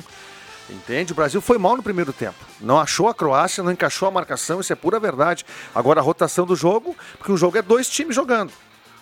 Entende? 0.69 1.13
O 1.13 1.17
Brasil 1.17 1.41
foi 1.41 1.59
mal 1.59 1.77
no 1.77 1.83
primeiro 1.83 2.13
tempo. 2.13 2.37
Não 2.61 2.79
achou 2.79 3.09
a 3.09 3.15
Croácia, 3.15 3.63
não 3.63 3.73
encaixou 3.73 4.07
a 4.07 4.11
marcação, 4.11 4.61
isso 4.61 4.73
é 4.73 4.77
pura 4.77 5.01
verdade. 5.01 5.45
Agora 5.75 5.99
a 6.01 6.03
rotação 6.03 6.47
do 6.47 6.55
jogo, 6.55 6.97
porque 7.19 7.33
o 7.33 7.37
jogo 7.37 7.59
é 7.59 7.63
dois 7.63 7.89
times 7.89 8.15
jogando. 8.15 8.53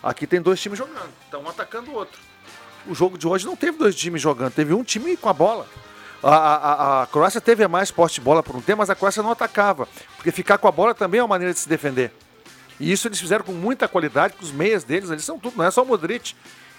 Aqui 0.02 0.26
tem 0.26 0.40
dois 0.40 0.60
times 0.60 0.78
jogando, 0.78 1.10
então 1.28 1.42
um 1.42 1.48
atacando 1.48 1.90
o 1.90 1.94
outro. 1.94 2.18
O 2.86 2.94
jogo 2.94 3.18
de 3.18 3.26
hoje 3.28 3.44
não 3.44 3.54
teve 3.56 3.76
dois 3.76 3.94
times 3.94 4.22
jogando, 4.22 4.52
teve 4.52 4.72
um 4.72 4.82
time 4.82 5.14
com 5.16 5.28
a 5.28 5.32
bola. 5.34 5.66
A, 6.22 6.34
a- 6.34 6.56
a- 6.56 7.02
a 7.02 7.06
Croácia 7.06 7.40
teve 7.40 7.66
mais 7.68 7.90
poste 7.90 8.20
de 8.20 8.24
bola 8.24 8.42
por 8.42 8.56
um 8.56 8.60
tempo, 8.60 8.78
mas 8.78 8.90
a 8.90 8.94
Croácia 8.94 9.22
não 9.22 9.30
atacava. 9.30 9.86
Porque 10.16 10.32
ficar 10.32 10.58
com 10.58 10.66
a 10.68 10.72
bola 10.72 10.94
também 10.94 11.20
é 11.20 11.22
uma 11.22 11.28
maneira 11.28 11.52
de 11.54 11.60
se 11.60 11.68
defender. 11.68 12.12
E 12.80 12.90
isso 12.90 13.06
eles 13.08 13.20
fizeram 13.20 13.44
com 13.44 13.52
muita 13.52 13.86
qualidade, 13.88 14.32
porque 14.34 14.44
os 14.46 14.52
meias 14.52 14.84
deles, 14.84 15.10
eles 15.10 15.24
são 15.24 15.38
tudo, 15.38 15.56
não 15.56 15.64
é 15.64 15.70
só 15.70 15.82
o 15.82 15.86
Modric. 15.86 16.34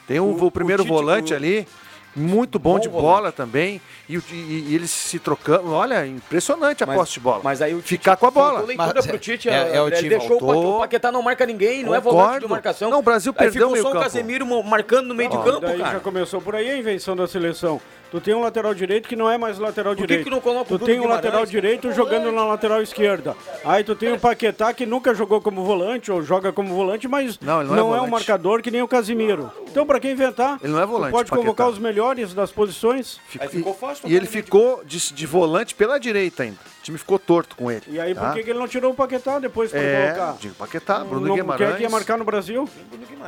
Tem 0.08 0.20
o, 0.20 0.26
O- 0.26 0.46
o 0.46 0.52
primeiro 0.52 0.82
o 0.82 0.86
Tite- 0.86 0.94
volante 0.96 1.34
o- 1.34 1.36
ali, 1.36 1.68
Muito 2.16 2.58
bom, 2.58 2.74
Bom 2.74 2.80
de 2.80 2.90
volante. 2.90 3.06
bola 3.08 3.32
também. 3.32 3.80
E, 4.10 4.18
o- 4.18 4.24
e- 4.32 4.66
e 4.70 4.76
eles 4.76 4.90
se 4.90 5.20
trocando. 5.20 5.72
Olha, 5.72 6.08
impressionante 6.08 6.84
a 6.84 6.88
Mas- 6.88 6.98
posse 6.98 7.14
de 7.14 7.20
bola. 7.20 7.40
Mas 7.44 7.62
aí 7.62 7.72
o 7.74 7.78
Tite 7.78 7.88
Ficar 7.90 8.18
com 8.18 8.26
a 8.26 8.32
bola. 8.32 8.66
Mas 8.76 9.06
pro 9.06 9.16
é- 9.16 9.20
Tite. 9.20 9.48
é- 9.48 9.76
é 9.76 9.80
o 9.82 9.86
André, 9.86 9.98
time 9.98 10.10
ele 10.10 10.18
deixou 10.18 10.38
o 10.38 10.40
voltou. 10.40 10.56
Paquetá, 10.64 10.76
o 10.76 10.80
Paquetá 10.80 11.12
não 11.12 11.22
marca 11.22 11.46
ninguém, 11.46 11.84
não 11.84 11.94
é 11.94 12.02
Concordo. 12.02 12.18
volante 12.20 12.40
de 12.46 12.48
marcação. 12.50 12.90
Não, 12.90 12.98
o 13.00 13.02
Brasil 13.04 13.32
Aí 13.32 13.38
perdeu 13.38 13.54
ficou 13.54 13.70
o 13.70 13.72
meio 13.74 13.84
só 13.84 13.92
o. 13.92 14.02
Casemiro 14.02 14.64
marcando 14.64 15.06
no 15.08 15.14
meio 15.14 15.30
de 15.30 15.38
campo, 15.38 15.60
daí 15.60 15.78
já 15.78 15.84
cara. 15.84 16.00
começou 16.00 16.42
por 16.42 16.56
aí 16.56 16.68
a 16.72 16.76
invenção 16.78 17.16
da 17.16 17.28
seleção. 17.28 17.80
Tu 18.12 18.20
tem 18.20 18.34
um 18.34 18.42
lateral 18.42 18.74
direito 18.74 19.08
que 19.08 19.16
não 19.16 19.30
é 19.30 19.38
mais 19.38 19.60
lateral 19.60 19.94
Por 19.94 20.02
que 20.02 20.08
direito. 20.08 20.24
que 20.24 20.32
não 20.32 20.42
coloca 20.42 20.62
o 20.62 20.66
tu 20.66 20.70
Bruno 20.80 20.86
tem 20.86 20.98
um 20.98 21.02
Guimarães, 21.04 21.26
lateral 21.26 21.46
direito 21.46 21.92
jogando 21.92 22.32
na 22.32 22.44
lateral 22.44 22.82
esquerda. 22.82 23.36
Aí 23.64 23.84
tu 23.84 23.96
tem 23.96 24.12
o 24.12 24.20
Paquetá 24.20 24.74
que 24.74 24.84
nunca 24.86 25.14
jogou 25.14 25.40
como 25.40 25.64
volante 25.64 26.12
ou 26.12 26.24
joga 26.24 26.52
como 26.52 26.74
volante, 26.74 27.08
mas 27.08 27.40
Não, 27.40 27.64
não, 27.64 27.76
não 27.76 27.96
é 27.96 28.00
é, 28.00 28.02
um 28.02 28.08
marcador 28.08 28.64
que 28.64 28.72
nem 28.72 28.82
o 28.82 28.88
Casimiro. 28.88 29.52
Então 29.68 29.86
pra 29.86 30.00
quem 30.00 30.12
inventar? 30.14 30.58
Ele 30.64 30.74
não 30.74 30.82
é 30.82 30.86
volante, 30.88 31.12
pode 31.12 31.30
Paquetá. 31.30 31.46
convocar 31.46 31.70
os 31.70 31.78
melhores 31.78 32.34
das 32.34 32.52
posições. 32.52 33.20
Fico- 33.28 33.44
Aí 33.44 33.50
ficou 33.50 33.74
fácil 33.76 34.10
E 34.10 34.16
ele 34.16 34.26
ficou 34.26 34.84
de, 34.84 35.14
de 35.14 35.26
volante 35.28 35.76
pela 35.76 36.00
direita 36.00 36.42
ainda. 36.44 36.58
O 36.80 36.84
time 36.84 36.98
ficou 36.98 37.20
torto 37.20 37.56
com 37.56 37.70
ele. 37.70 37.84
E 37.90 38.00
aí 38.00 38.16
por 38.16 38.22
tá? 38.22 38.34
que, 38.34 38.42
que 38.44 38.50
ele 38.50 38.58
não 38.58 38.68
tirou 38.68 38.92
o 38.92 38.96
Paquetá 38.96 39.38
depois 39.38 39.70
pra 39.70 39.80
É, 39.80 40.12
colocar? 40.14 40.38
Diego 40.40 40.56
Paquetá, 40.56 41.04
Bruno 41.04 41.28
não, 41.28 41.36
Guimarães. 41.36 41.58
Quem 41.68 41.74
é 41.76 41.78
que 41.78 41.84
ia 41.84 41.90
marcar 41.90 42.18
no 42.18 42.26
Brasil? 42.26 42.68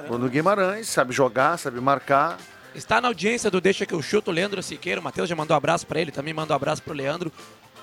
Bruno 0.07 0.27
Guimarães, 0.27 0.87
sabe 0.87 1.13
jogar, 1.13 1.57
sabe 1.59 1.79
marcar. 1.79 2.37
Está 2.73 3.01
na 3.01 3.09
audiência 3.09 3.51
do 3.51 3.59
Deixa 3.59 3.85
que 3.85 3.93
eu 3.93 4.01
chuto, 4.01 4.31
o 4.31 4.33
Leandro 4.33 4.63
Siqueira. 4.63 5.01
O 5.01 5.03
Matheus 5.03 5.27
já 5.27 5.35
mandou 5.35 5.55
um 5.55 5.57
abraço 5.57 5.85
para 5.85 5.99
ele, 5.99 6.11
também 6.11 6.33
mandou 6.33 6.53
um 6.53 6.57
abraço 6.57 6.81
pro 6.81 6.93
Leandro. 6.93 7.31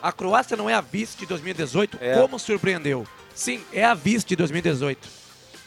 A 0.02 0.12
Croácia 0.12 0.56
não 0.56 0.70
é 0.70 0.74
a 0.74 0.80
vice 0.80 1.16
de 1.18 1.26
2018, 1.26 1.98
É. 2.00 2.14
como 2.14 2.38
surpreendeu? 2.38 3.06
Sim, 3.34 3.62
é 3.72 3.84
a 3.84 3.94
vice 3.94 4.24
de 4.24 4.36
2018. 4.36 5.06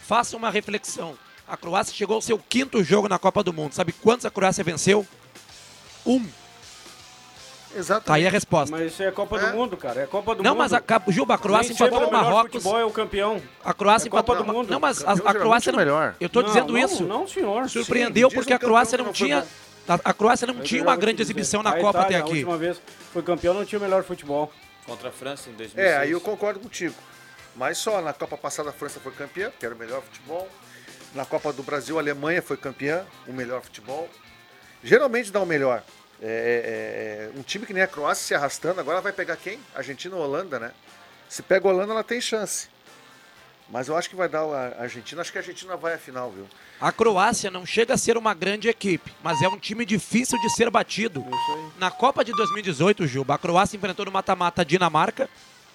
Faça 0.07 0.35
uma 0.35 0.49
reflexão. 0.49 1.15
A 1.47 1.55
Croácia 1.55 1.93
chegou 1.93 2.15
ao 2.15 2.21
seu 2.21 2.39
quinto 2.39 2.83
jogo 2.83 3.07
na 3.09 3.19
Copa 3.19 3.43
do 3.43 3.53
Mundo. 3.53 3.73
Sabe 3.73 3.91
quantos 3.91 4.25
a 4.25 4.31
Croácia 4.31 4.63
venceu? 4.63 5.05
Um. 6.05 6.25
Exato. 7.75 8.05
Tá 8.05 8.15
aí 8.15 8.27
a 8.27 8.29
resposta. 8.29 8.75
Mas 8.75 8.91
isso 8.91 9.01
é 9.03 9.11
Copa 9.11 9.37
É. 9.39 9.49
do 9.51 9.57
Mundo, 9.57 9.77
cara. 9.77 10.01
É 10.01 10.05
Copa 10.05 10.35
do 10.35 10.43
não, 10.43 10.51
Mundo. 10.51 10.59
mas 10.59 10.73
a, 10.73 10.81
Juba, 11.07 11.35
a 11.35 11.37
Croácia 11.37 11.69
Nem 11.73 11.87
empatou 11.87 12.01
com 12.01 12.07
o 12.09 12.11
Marrocos. 12.11 12.51
futebol 12.51 12.79
é 12.79 12.85
o 12.85 12.91
campeão. 12.91 13.41
A 13.63 13.73
Croácia 13.73 14.07
É 14.07 14.11
Copa 14.11 14.33
empatou 14.33 14.45
do 14.45 14.53
Mundo. 14.53 14.69
Não, 14.71 14.79
mas 14.79 15.03
a, 15.03 15.11
a 15.13 15.33
Croácia 15.33 15.69
é 15.69 15.71
não. 15.71 15.79
melhor. 15.79 16.15
Eu 16.19 16.29
tô 16.29 16.41
Não, 16.41 16.47
dizendo 16.49 16.73
não, 16.73 16.79
isso. 16.79 17.03
Não, 17.03 17.27
senhor. 17.27 17.69
Surpreendeu 17.69 18.29
Sim, 18.29 18.35
porque 18.35 18.53
a 18.53 18.59
Croácia 18.59 18.97
não 18.97 19.05
que 19.05 19.09
não 19.09 19.13
tinha. 19.13 19.41
foi 19.85 19.95
A, 19.95 19.99
a 20.03 20.13
Croácia 20.13 20.45
não 20.47 20.55
Eu 20.55 20.63
tinha 20.63 20.81
uma 20.83 20.95
grande 20.95 21.21
exibição 21.21 21.63
na 21.63 21.69
A 21.71 21.73
Copa 21.79 21.99
Itália, 21.99 22.05
até 22.05 22.15
A 22.17 22.19
aqui. 22.19 22.29
última 22.39 22.57
vez 22.57 22.81
foi 23.13 23.21
campeão, 23.23 23.53
não 23.53 23.65
tinha 23.65 23.79
o 23.79 23.81
melhor 23.81 24.03
futebol. 24.03 24.51
Contra 24.85 25.09
a 25.09 25.11
França 25.11 25.49
em 25.49 25.53
2006. 25.53 25.77
É, 25.93 25.97
aí 25.97 26.11
eu 26.11 26.19
concordo 26.21 26.59
contigo. 26.59 26.95
Mas 27.55 27.77
só 27.77 28.01
na 28.01 28.13
Copa 28.13 28.37
passada 28.37 28.69
a 28.69 28.73
França 28.73 28.99
foi 28.99 29.11
campeã, 29.11 29.49
porque 29.49 29.65
era 29.65 29.75
o 29.75 29.77
melhor 29.77 30.01
futebol. 30.01 30.47
Na 31.13 31.25
Copa 31.25 31.51
do 31.51 31.61
Brasil, 31.63 31.97
a 31.97 32.01
Alemanha 32.01 32.41
foi 32.41 32.55
campeã, 32.57 33.05
o 33.27 33.33
melhor 33.33 33.61
futebol. 33.61 34.09
Geralmente 34.83 35.31
dá 35.31 35.39
o 35.41 35.45
melhor. 35.45 35.83
É, 36.21 37.29
é, 37.31 37.35
é, 37.35 37.39
um 37.39 37.41
time 37.41 37.65
que 37.65 37.73
nem 37.73 37.81
a 37.81 37.87
Croácia 37.87 38.23
se 38.23 38.35
arrastando, 38.35 38.79
agora 38.79 39.01
vai 39.01 39.11
pegar 39.11 39.35
quem? 39.37 39.59
Argentina 39.73 40.15
ou 40.15 40.21
Holanda, 40.21 40.59
né? 40.59 40.71
Se 41.27 41.41
pega 41.41 41.67
a 41.67 41.71
Holanda, 41.71 41.93
ela 41.93 42.03
tem 42.03 42.21
chance. 42.21 42.69
Mas 43.71 43.87
eu 43.87 43.95
acho 43.95 44.09
que 44.09 44.15
vai 44.15 44.27
dar 44.27 44.43
a 44.43 44.81
Argentina. 44.81 45.21
Acho 45.21 45.31
que 45.31 45.37
a 45.37 45.41
Argentina 45.41 45.77
vai 45.77 45.93
à 45.93 45.97
final, 45.97 46.29
viu? 46.29 46.45
A 46.79 46.91
Croácia 46.91 47.49
não 47.49 47.65
chega 47.65 47.93
a 47.93 47.97
ser 47.97 48.17
uma 48.17 48.33
grande 48.33 48.67
equipe, 48.67 49.13
mas 49.23 49.41
é 49.41 49.47
um 49.47 49.57
time 49.57 49.85
difícil 49.85 50.37
de 50.41 50.49
ser 50.49 50.69
batido. 50.69 51.25
Na 51.79 51.89
Copa 51.89 52.23
de 52.23 52.33
2018, 52.33 53.07
Juba, 53.07 53.35
a 53.35 53.37
Croácia 53.37 53.77
enfrentou 53.77 54.05
no 54.05 54.11
mata-mata 54.11 54.61
a 54.61 54.65
Dinamarca, 54.65 55.29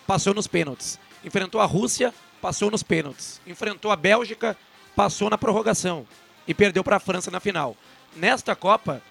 passou 0.07 0.35
nos 0.35 0.47
pênaltis. 0.47 0.99
Enfrentou 1.25 1.61
a 1.61 1.65
Rússia, 1.65 2.13
passou 2.41 2.71
nos 2.71 2.83
pênaltis. 2.83 3.41
Enfrentou 3.47 3.91
a 3.91 3.97
Bélgica, 3.97 4.57
passou 4.95 5.31
na 5.31 5.39
prorrogação 5.39 6.07
e 6.47 6.53
perdeu 6.53 6.85
para 6.85 6.97
a 6.97 7.01
França 7.01 7.31
na 7.31 7.41
final. 7.41 7.75
Nesta 8.15 8.55
Copa, 8.55 9.03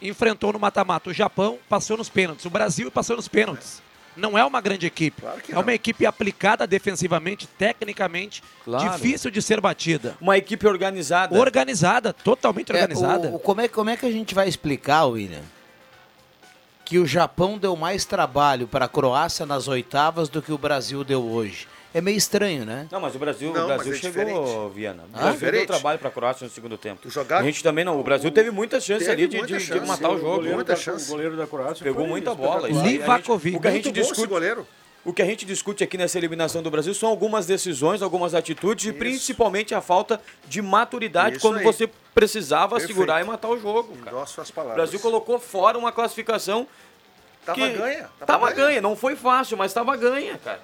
enfrentou 0.00 0.52
no 0.52 0.58
mata-mata 0.58 1.10
o 1.10 1.12
Japão, 1.12 1.58
passou 1.68 1.96
nos 1.96 2.08
pênaltis. 2.08 2.44
O 2.44 2.50
Brasil 2.50 2.90
passou 2.90 3.16
nos 3.16 3.28
pênaltis. 3.28 3.82
Não 4.16 4.36
é 4.36 4.44
uma 4.44 4.60
grande 4.60 4.84
equipe. 4.84 5.20
Claro 5.22 5.40
é 5.48 5.52
não. 5.54 5.62
uma 5.62 5.72
equipe 5.72 6.04
aplicada 6.04 6.66
defensivamente, 6.66 7.46
tecnicamente, 7.46 8.42
Claro. 8.64 8.90
difícil 8.90 9.30
de 9.30 9.40
ser 9.40 9.60
batida. 9.60 10.16
Uma 10.20 10.36
equipe 10.36 10.66
organizada. 10.66 11.38
Organizada, 11.38 12.12
totalmente 12.12 12.72
organizada. 12.72 13.28
É, 13.28 13.30
o- 13.30 13.36
o- 13.36 13.38
como, 13.38 13.60
é, 13.60 13.68
como 13.68 13.90
é 13.90 13.96
que 13.96 14.04
a 14.06 14.10
gente 14.10 14.34
vai 14.34 14.48
explicar, 14.48 15.04
William, 15.04 15.42
que 16.84 16.98
o 16.98 17.06
Japão 17.06 17.58
deu 17.58 17.76
mais 17.76 18.04
trabalho 18.04 18.66
para 18.66 18.86
a 18.86 18.88
Croácia 18.88 19.44
nas 19.46 19.68
oitavas 19.68 20.28
do 20.28 20.40
que 20.42 20.50
o 20.52 20.58
Brasil 20.58 21.04
deu 21.04 21.22
hoje? 21.24 21.68
É 21.94 22.00
meio 22.02 22.16
estranho, 22.18 22.64
né? 22.66 22.86
Não, 22.90 23.00
mas 23.00 23.14
o 23.14 23.18
Brasil, 23.18 23.52
Não, 23.52 23.64
o 23.64 23.66
Brasil 23.66 23.92
é 23.92 23.96
chegou, 23.96 24.10
diferente. 24.24 24.74
Viana. 24.74 25.02
O 25.02 25.06
Ah? 25.06 25.08
Brasil 25.08 25.22
deu 25.22 25.32
Diferente. 25.32 25.66
trabalho 25.68 25.98
pra 25.98 26.10
Croácia 26.10 26.44
no 26.44 26.50
segundo 26.52 26.76
tempo. 26.76 27.00
Tu 27.02 27.10
jogar- 27.10 27.38
A 27.40 27.42
gente 27.42 27.62
também 27.62 27.84
não. 27.84 27.98
O 27.98 28.02
Brasil 28.02 28.30
teve 28.30 28.50
muitas 28.50 28.84
chances 28.84 29.06
Teve 29.08 29.22
ali 29.22 29.28
de, 29.30 29.36
muita 29.38 29.54
de- 29.54 29.60
de 29.60 29.66
chance. 29.66 29.86
matar 29.86 30.10
o 30.10 30.14
O 30.16 30.20
jogo. 30.20 30.42
muita 30.44 30.74
da, 30.74 30.76
chance. 30.76 31.06
o 31.06 31.08
goleiro 31.08 31.36
da 31.36 31.46
Croácia 31.46 31.82
Pegou 31.82 32.06
muita 32.06 32.34
bola. 32.34 32.68
Isso 32.68 32.78
a 32.78 32.82
gente- 32.82 32.92
Livakovic. 32.98 33.56
O 33.56 33.60
que 33.60 33.68
a 33.68 33.70
gente 33.70 33.90
discute, 33.90 34.26
goleiro. 34.26 34.66
o 35.02 35.12
que 35.14 35.22
a 35.22 35.24
gente 35.24 35.46
discute 35.46 35.82
aqui 35.82 35.96
nessa 35.96 36.18
eliminação 36.18 36.62
do 36.62 36.70
Brasil 36.70 36.92
são 36.92 37.08
algumas 37.08 37.46
decisões, 37.46 38.02
algumas 38.02 38.34
atitudes 38.34 38.84
e 38.84 38.92
principalmente 38.92 39.74
a 39.74 39.80
falta 39.80 40.20
de 40.46 40.60
maturidade 40.60 41.36
Isso 41.36 41.40
quando 41.46 41.56
aí. 41.58 41.64
você 41.64 41.88
precisava 42.14 42.76
Perfeito. 42.76 42.88
segurar 42.92 43.22
e 43.22 43.24
matar 43.24 43.48
o 43.48 43.58
jogo. 43.58 43.94
O 43.94 44.52
palavras. 44.52 44.74
Brasil 44.76 45.00
colocou 45.00 45.38
fora 45.38 45.78
uma 45.78 45.90
classificação 45.90 46.66
Tava 47.46 47.58
que 47.58 47.68
ganha. 47.70 48.10
Tava 48.26 48.52
ganha. 48.52 48.82
Não 48.82 48.94
foi 48.94 49.16
fácil, 49.16 49.56
mas 49.56 49.72
tava 49.72 49.96
ganha, 49.96 50.36
cara. 50.36 50.60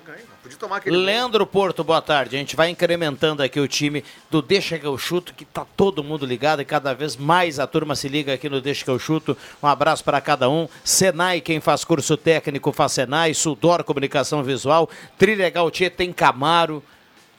Ganha. 0.00 0.18
Podia 0.42 0.58
tomar 0.58 0.76
aquele. 0.76 0.96
Leandro 0.96 1.46
Porto, 1.46 1.84
boa 1.84 2.00
tarde. 2.00 2.36
A 2.36 2.38
gente 2.38 2.56
vai 2.56 2.70
incrementando 2.70 3.42
aqui 3.42 3.60
o 3.60 3.68
time 3.68 4.02
do 4.30 4.40
Deixa 4.40 4.78
que 4.78 4.86
eu 4.86 4.96
chuto, 4.96 5.34
que 5.34 5.44
tá 5.44 5.66
todo 5.76 6.02
mundo 6.02 6.24
ligado 6.24 6.62
e 6.62 6.64
cada 6.64 6.94
vez 6.94 7.16
mais 7.16 7.58
a 7.60 7.66
turma 7.66 7.94
se 7.94 8.08
liga 8.08 8.32
aqui 8.32 8.48
no 8.48 8.60
Deixa 8.60 8.84
que 8.84 8.90
eu 8.90 8.98
chuto. 8.98 9.36
Um 9.62 9.66
abraço 9.66 10.02
para 10.02 10.20
cada 10.20 10.48
um. 10.48 10.68
Senai, 10.82 11.40
quem 11.40 11.60
faz 11.60 11.84
curso 11.84 12.16
técnico 12.16 12.72
faz 12.72 12.92
Senai, 12.92 13.34
Sudor 13.34 13.84
Comunicação 13.84 14.42
Visual, 14.42 14.88
Trilegal 15.18 15.70
Tia 15.70 15.90
tem 15.90 16.12
Camaro. 16.12 16.82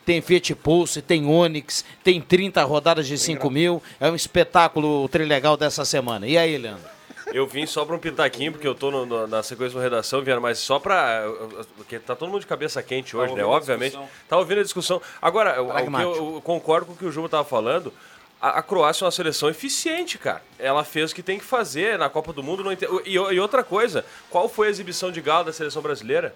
Tem 0.05 0.21
Fiat 0.21 0.53
Pulse, 0.55 1.01
tem 1.01 1.25
Onix, 1.25 1.85
tem 2.03 2.19
30 2.19 2.61
rodadas 2.65 3.07
de 3.07 3.17
5 3.17 3.49
mil. 3.49 3.81
É 4.01 4.11
um 4.11 4.15
espetáculo 4.15 5.05
o 5.05 5.07
Trilegal 5.07 5.55
dessa 5.55 5.85
semana. 5.85 6.27
E 6.27 6.37
aí, 6.37 6.57
Leandro? 6.57 6.89
Eu 7.27 7.47
vim 7.47 7.65
só 7.65 7.85
pra 7.85 7.95
um 7.95 7.99
pitaquinho, 7.99 8.51
porque 8.51 8.67
eu 8.67 8.75
tô 8.75 8.91
no- 8.91 9.05
no- 9.05 9.27
na 9.27 9.41
sequência 9.43 9.77
da 9.77 9.83
redação, 9.83 10.21
Viana, 10.21 10.41
mas 10.41 10.57
só 10.59 10.77
pra. 10.79 11.23
Porque 11.77 11.97
tá 11.99 12.15
todo 12.15 12.29
mundo 12.29 12.41
de 12.41 12.47
cabeça 12.47 12.81
quente 12.83 13.15
hoje, 13.15 13.33
né? 13.33 13.43
ouvindo 13.43 13.53
a 13.53 13.57
Obviamente. 13.57 13.99
Tá 14.27 14.37
ouvindo 14.37 14.59
a 14.59 14.63
discussão. 14.63 15.01
Agora, 15.21 15.61
o- 15.61 15.69
o 15.69 15.91
que 15.97 16.03
eu, 16.03 16.15
eu 16.35 16.41
concordo 16.41 16.85
com 16.87 16.93
o 16.93 16.95
que 16.95 17.05
o 17.05 17.11
Juba 17.11 17.29
tava 17.29 17.43
falando. 17.45 17.93
A, 18.41 18.59
a 18.59 18.61
Croácia 18.61 19.03
é 19.03 19.05
uma 19.05 19.11
seleção 19.11 19.47
eficiente, 19.49 20.17
cara. 20.17 20.41
Ela 20.59 20.83
fez 20.83 21.11
o 21.11 21.15
que 21.15 21.23
tem 21.23 21.39
que 21.39 21.45
fazer 21.45 21.97
na 21.97 22.09
Copa 22.09 22.33
do 22.33 22.43
Mundo. 22.43 22.61
Não 22.63 22.73
ente- 22.73 22.85
e, 23.05 23.13
e 23.13 23.39
outra 23.39 23.63
coisa, 23.63 24.03
qual 24.29 24.49
foi 24.49 24.67
a 24.67 24.69
exibição 24.69 25.11
de 25.11 25.21
galo 25.21 25.45
da 25.45 25.53
seleção 25.53 25.81
brasileira 25.81 26.35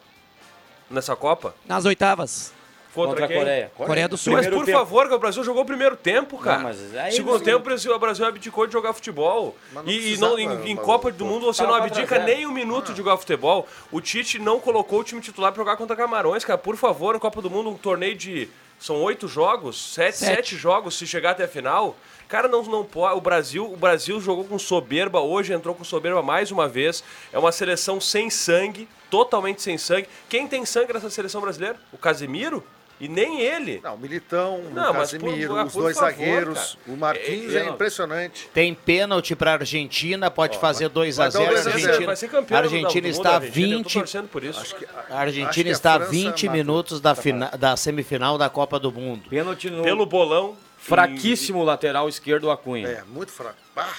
nessa 0.90 1.16
Copa? 1.18 1.54
Nas 1.66 1.84
oitavas. 1.84 2.54
Contra, 2.98 3.12
Contra 3.22 3.26
a 3.26 3.28
quem? 3.28 3.38
Coreia. 3.38 3.72
Coreia 3.76 4.08
do 4.08 4.18
Sul. 4.18 4.34
Mas 4.34 4.42
Primeiro 4.42 4.66
por 4.66 4.66
tempo. 4.66 4.78
favor, 4.80 5.08
que 5.08 5.14
o 5.14 5.20
Brasil 5.20 5.44
jogou 5.44 5.62
o 5.64 5.66
primeiro 5.66 5.96
tempo, 5.96 6.38
cara. 6.38 6.60
mas 6.64 6.96
aí 6.96 7.12
Segundo 7.12 7.38
você- 7.40 7.46
tempo, 7.46 7.58
o 7.60 8.00
Brasil, 8.00 8.26
abdicou 8.26 8.66
de 8.68 8.74
jogar 8.74 8.94
futebol. 8.94 9.56
Não 9.72 9.84
E, 9.88 10.14
e 10.14 10.18
não, 10.18 10.38
em, 10.40 10.72
em 10.72 10.76
mas- 10.76 10.86
Copa 10.86 11.12
do 11.12 11.26
Mundo 11.26 11.46
você 11.46 11.62
não 11.64 11.70
4 11.70 11.84
a 11.84 11.88
abdica 11.88 12.16
0. 12.16 12.24
nem 12.26 12.46
um 12.48 12.52
minuto 12.52 12.92
de 12.92 12.98
jogar 12.98 13.18
futebol. 13.18 13.68
O 13.92 14.02
Tite 14.02 14.40
não 14.40 14.60
colocou 14.60 15.00
o 15.00 15.04
time 15.04 15.22
titular 15.22 15.52
pra 15.52 15.62
jogar 15.62 15.78
contra 15.78 15.96
Camarões, 15.96 16.44
cara. 16.44 16.58
Por 16.58 16.76
favor, 16.76 17.16
em 17.16 17.20
Copa 17.20 17.42
do 17.42 17.50
Mundo, 17.50 17.70
um 17.70 17.76
torneio 17.78 18.16
de. 18.16 18.50
São 18.80 19.02
oito 19.02 19.28
jogos, 19.28 19.94
sete, 19.94 20.18
Sete. 20.18 20.36
sete 20.36 20.56
jogos, 20.56 20.96
se 20.98 21.08
chegar 21.08 21.32
até 21.32 21.46
a 21.46 21.48
final. 21.48 21.96
Cara, 22.28 22.48
não, 22.48 22.62
não 22.64 22.84
pode. 22.86 23.18
O 23.18 23.22
Brasil, 23.22 23.66
o 23.72 23.76
Brasil 23.76 24.20
jogou 24.22 24.44
com 24.44 24.60
soberba 24.60 25.20
hoje, 25.20 25.52
entrou 25.54 25.74
com 25.74 25.84
soberba 25.84 26.22
mais 26.22 26.52
uma 26.52 26.68
vez. 26.68 27.04
É 27.34 27.40
uma 27.40 27.52
seleção 27.52 28.00
sem 28.00 28.30
sangue, 28.30 28.88
totalmente 29.10 29.62
sem 29.64 29.78
sangue. 29.80 30.08
Quem 30.30 30.48
tem 30.48 30.64
sangue 30.66 30.94
nessa 30.94 31.10
seleção 31.10 31.42
brasileira? 31.42 31.78
O 31.92 31.98
Casemiro? 31.98 32.64
E 33.00 33.08
nem 33.08 33.42
ele. 33.42 33.80
Não, 33.84 33.94
o 33.94 33.98
Militão, 34.00 34.60
Não, 34.74 34.92
o 34.92 34.96
mas 34.96 35.12
por- 35.12 35.20
Casemiro, 35.20 35.56
ah, 35.56 35.66
os 35.66 35.74
por 35.74 35.82
dois 35.84 35.96
favor, 35.98 36.12
zagueiros, 36.12 36.58
cara. 36.84 36.96
o 36.96 36.98
Marquinhos 36.98 37.54
É, 37.54 37.60
é, 37.60 37.62
é, 37.62 37.70
impressionante. 37.70 38.50
Tem 38.54 38.74
pênalti 38.74 39.36
para 39.36 39.52
a 39.52 39.54
Argentina, 39.54 40.32
pode 40.32 40.58
fazer 40.58 40.90
2 40.90 41.20
a 41.20 41.30
vai 41.30 41.32
dar 41.32 41.40
0 41.40 41.44
um 41.44 41.48
A 41.48 41.52
2 41.54 41.60
a 41.60 41.70
0. 41.70 41.76
Argentina, 41.86 42.06
Vai 42.08 42.16
ser 42.16 42.28
campeão 42.30 42.58
a 42.58 42.62
Argentina 42.62 43.08
mundo, 43.08 43.16
está 43.18 43.36
Argentina. 43.36 43.68
Tô 43.68 43.78
20 43.84 43.94
torcendo 43.94 44.28
por 44.28 44.44
isso. 44.44 44.60
Acho 44.60 44.76
que, 44.76 44.86
A 44.86 44.90
acho 45.00 45.14
Argentina 45.14 45.64
que 45.64 45.70
a 45.70 45.72
está 45.72 45.92
a 45.94 45.98
França 45.98 46.12
20 46.12 46.46
mata. 46.48 46.58
minutos 46.58 47.00
da, 47.00 47.14
fina- 47.14 47.52
da 47.58 47.78
semifinal 47.78 48.36
da 48.38 48.50
Copa 48.50 48.80
do 48.80 48.92
Mundo. 48.92 49.30
Pênalti 49.30 49.70
no 49.70 49.84
Pelo 49.84 50.06
bolão. 50.06 50.56
fraquíssimo 50.80 51.64
lateral 51.64 52.08
esquerdo, 52.10 52.50
Acunha. 52.50 52.88
É, 52.88 53.04
muito 53.08 53.32
fraco. 53.32 53.58
Ah, 53.76 53.90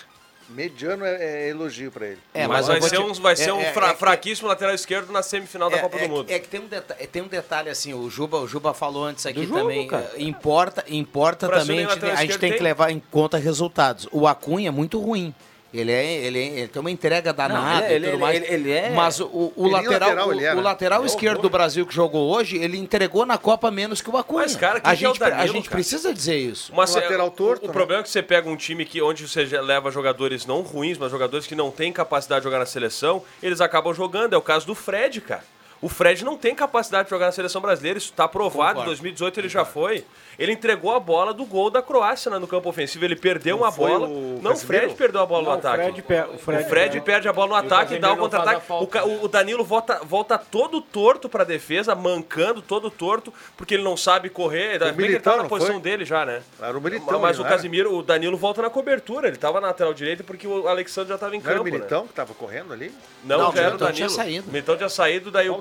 mediano 0.48 1.04
é, 1.04 1.14
é 1.46 1.48
elogio 1.50 1.90
pra 1.90 2.06
ele. 2.06 2.18
É, 2.34 2.46
mas 2.46 2.66
vai 2.66 2.80
ser 2.80 2.90
te- 2.90 2.98
um, 2.98 3.12
vai 3.14 3.36
ser 3.36 3.50
é- 3.50 3.52
um 3.52 3.60
é- 3.60 3.72
fra- 3.72 3.90
é- 3.90 3.94
fraquíssimo 3.94 4.48
lateral 4.48 4.74
esquerdo 4.74 5.12
na 5.12 5.22
semifinal 5.22 5.68
da 5.70 5.76
é- 5.76 5.80
Copa 5.80 5.96
é 5.98 6.02
do 6.06 6.08
Mundo. 6.08 6.24
que- 6.26 6.32
É 6.32 6.38
que 6.38 6.48
tem 6.48 6.60
um, 6.60 6.66
deta- 6.66 6.94
tem 6.94 7.22
um 7.22 7.28
detalhe 7.28 7.68
assim, 7.70 7.92
o 7.94 8.08
Juba, 8.08 8.38
o 8.38 8.46
Juba 8.48 8.72
falou 8.74 9.04
antes 9.04 9.24
aqui 9.26 9.44
jogo, 9.44 9.58
também. 9.60 9.86
cara. 9.86 10.10
eh, 10.14 10.22
Importa, 10.22 10.84
importa 10.88 11.48
também, 11.48 11.84
a 11.84 11.90
gente, 11.90 12.04
a 12.04 12.08
gente 12.08 12.20
esquerdo 12.22 12.40
tem 12.40 12.50
que 12.52 12.56
tem? 12.58 12.64
levar 12.64 12.90
em 12.90 13.02
conta 13.10 13.36
resultados. 13.38 14.08
O 14.12 14.26
Acunha 14.26 14.68
é 14.68 14.72
muito 14.72 14.98
ruim. 15.00 15.34
Ele, 15.72 15.92
é, 15.92 16.04
ele, 16.24 16.38
é- 16.38 16.46
ele 16.60 16.68
tem 16.68 16.80
uma 16.80 16.90
entrega 16.90 17.30
danada 17.30 17.84
ele- 17.92 18.06
e 18.06 18.10
tudo 18.10 18.14
ele- 18.14 18.16
mais. 18.16 18.36
ele- 18.36 18.46
ele 18.54 18.72
é- 18.72 18.90
Mas 18.90 19.20
o, 19.20 19.52
o 19.54 19.68
lateral, 19.68 20.00
lateral 20.00 20.32
ele 20.32 20.48
o, 20.48 20.56
o 20.56 20.60
lateral 20.62 21.02
É 21.02 21.06
esquerdo 21.06 21.42
do 21.42 21.50
Brasil 21.50 21.86
que 21.86 21.94
jogou 21.94 22.34
hoje, 22.34 22.56
ele 22.56 22.78
entregou 22.78 23.26
na 23.26 23.36
Copa 23.36 23.70
menos 23.70 24.00
que 24.00 24.08
o 24.08 24.16
Acunha. 24.16 24.44
Mas, 24.44 24.56
cara, 24.56 24.78
a 24.78 24.80
que 24.80 25.04
é 25.04 25.08
o 25.08 25.12
gente, 25.12 25.22
a 25.22 25.28
Danilo, 25.28 25.52
gente 25.54 25.64
cara? 25.68 25.76
precisa 25.76 26.14
dizer 26.14 26.38
isso. 26.38 26.72
Um 26.72 26.86
se- 26.86 26.94
lateral 26.98 27.26
o- 27.26 27.30
torto, 27.30 27.64
O, 27.64 27.66
né? 27.68 27.72
problema 27.74 28.00
é 28.00 28.02
que 28.02 28.08
você 28.08 28.22
pega 28.22 28.48
um 28.48 28.56
time 28.56 28.86
que, 28.86 29.02
onde 29.02 29.28
você 29.28 29.44
leva 29.44 29.90
jogadores 29.90 30.46
não 30.46 30.62
ruins, 30.62 30.96
mas 30.96 31.10
jogadores 31.10 31.46
que 31.46 31.54
não 31.54 31.70
têm 31.70 31.92
capacidade 31.92 32.40
de 32.40 32.44
jogar 32.44 32.60
na 32.60 32.66
seleção, 32.66 33.22
eles 33.42 33.60
acabam 33.60 33.92
jogando. 33.92 34.32
É 34.32 34.36
o 34.38 34.42
caso 34.42 34.66
do 34.66 34.74
Fred, 34.74 35.20
cara. 35.20 35.44
O 35.82 35.88
Fred 35.88 36.24
não 36.24 36.36
tem 36.36 36.54
capacidade 36.56 37.04
de 37.04 37.10
jogar 37.10 37.26
na 37.26 37.32
seleção 37.32 37.60
brasileira, 37.60 37.98
isso 37.98 38.10
está 38.10 38.26
provado. 38.26 38.62
Em 38.62 38.66
Concordo. 38.68 38.86
2018 38.86 39.38
ele 39.38 39.48
já 39.48 39.64
foi. 39.64 40.04
Ele 40.38 40.52
entregou 40.52 40.94
a 40.94 41.00
bola 41.00 41.34
do 41.34 41.44
gol 41.44 41.68
da 41.68 41.82
Croácia 41.82 42.30
né, 42.30 42.38
no 42.38 42.46
campo 42.46 42.68
ofensivo. 42.68 43.04
Ele 43.04 43.16
perdeu 43.16 43.56
Não 43.56 43.64
uma 43.64 43.70
bola. 43.72 44.06
o 44.06 44.38
Não, 44.40 44.52
o? 44.52 44.56
Fred 44.56 44.94
perdeu 44.94 45.20
a 45.20 45.26
bola 45.26 45.42
Não, 45.42 45.50
no 45.50 45.56
o 45.56 45.58
ataque. 45.58 45.82
Fred 45.82 46.02
pe- 46.02 46.20
o 46.34 46.38
Fred- 46.38 46.64
o 46.64 46.68
Fred 46.68 47.00
perde 47.00 47.28
a 47.28 47.32
bola 47.32 47.48
no 47.48 47.54
ataque 47.56 47.94
e 47.94 47.98
dá 47.98 48.10
o 48.10 48.12
a 48.12 48.16
contra-ataque. 48.16 48.62
O, 48.70 48.86
ca- 48.86 49.04
o- 49.04 49.24
o 49.24 49.28
Danilo 49.28 49.64
volta, 49.64 50.00
volta 50.04 50.38
todo 50.38 50.80
torto 50.80 51.28
pra 51.28 51.42
defesa, 51.42 51.94
mancando 51.96 52.62
todo 52.62 52.88
torto, 52.88 53.34
porque 53.56 53.74
ele 53.74 53.82
não 53.82 53.96
sabe 53.96 54.28
correr. 54.30 54.78
Bem 54.78 54.92
que 54.94 55.00
ele 55.00 55.08
Militão, 55.08 55.36
tá 55.38 55.42
na 55.42 55.48
posição 55.48 55.74
foi? 55.74 55.82
dele 55.82 56.04
já, 56.04 56.24
né? 56.24 56.40
Era 56.62 56.78
o 56.78 56.80
Militão, 56.80 57.18
Mas 57.18 57.38
o 57.38 57.42
era? 57.42 57.50
Casimiro, 57.50 57.96
o 57.96 58.02
Danilo 58.02 58.36
volta 58.36 58.62
na 58.62 58.70
cobertura. 58.70 59.26
Ele 59.26 59.36
tava 59.36 59.60
na 59.60 59.66
lateral 59.68 59.92
direita 59.92 60.22
porque 60.22 60.46
o 60.46 60.68
Alexandre 60.68 61.08
já 61.08 61.18
tava 61.18 61.34
em 61.34 61.40
Não 61.40 61.50
era 61.50 61.60
o 61.60 61.64
campo. 61.64 61.70
né? 61.70 61.78
Militão 61.78 62.06
que 62.06 62.12
tava 62.12 62.32
correndo 62.34 62.72
ali? 62.72 62.92
Não, 63.24 63.38
Não, 63.38 63.52
já 63.52 63.62
era 63.62 63.70
o 63.70 63.76
o 63.76 63.78
Militão 63.80 63.86
Danilo. 63.88 63.94
tinha 63.94 64.08
saído. 64.10 64.48
O 64.48 64.52
Militão 64.52 64.76
tinha 64.76 64.88
saído, 64.88 65.30
daí 65.32 65.50
o, 65.50 65.54
o 65.54 65.56
o, 65.56 65.60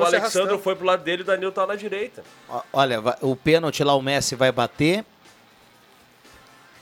o 0.00 0.04
Alexandre 0.04 0.56
foi 0.58 0.74
pro 0.74 0.86
lado 0.86 1.02
dele 1.04 1.20
e 1.20 1.24
o 1.24 1.26
Danilo 1.26 1.52
tava 1.52 1.66
na 1.74 1.76
direita. 1.76 2.22
Olha, 2.72 3.02
o 3.20 3.36
pênalti 3.36 3.84
lá, 3.84 3.94
o 3.94 4.00
Messi 4.00 4.13
vai 4.36 4.50
bater. 4.52 5.04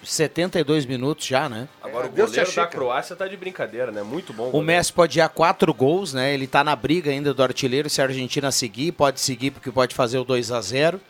72 0.05 0.85
minutos 0.85 1.25
já, 1.27 1.49
né? 1.49 1.69
Agora 1.81 2.07
o 2.07 2.11
Deus 2.11 2.31
te 2.31 2.35
goleiro 2.37 2.57
da. 2.57 2.67
Croácia 2.67 3.15
tá 3.15 3.29
de 3.29 3.37
brincadeira, 3.37 3.93
né? 3.93 4.03
Muito 4.03 4.33
bom. 4.33 4.49
O 4.49 4.51
goleiro. 4.51 4.67
Messi 4.67 4.93
pode 4.93 5.19
ir 5.19 5.23
a 5.23 5.29
quatro 5.29 5.73
gols, 5.73 6.13
né? 6.13 6.35
Ele 6.35 6.47
tá 6.49 6.65
na 6.65 6.75
briga 6.75 7.11
ainda 7.11 7.33
do 7.33 7.41
artilheiro. 7.43 7.89
Se 7.89 8.01
a 8.03 8.05
Argentina 8.07 8.51
seguir, 8.51 8.91
pode 8.93 9.21
seguir 9.21 9.53
porque 9.53 9.71
pode 9.71 9.95
fazer 9.95 10.19
o 10.19 10.25
2 10.25 10.51
a 10.51 10.61
0 10.61 11.01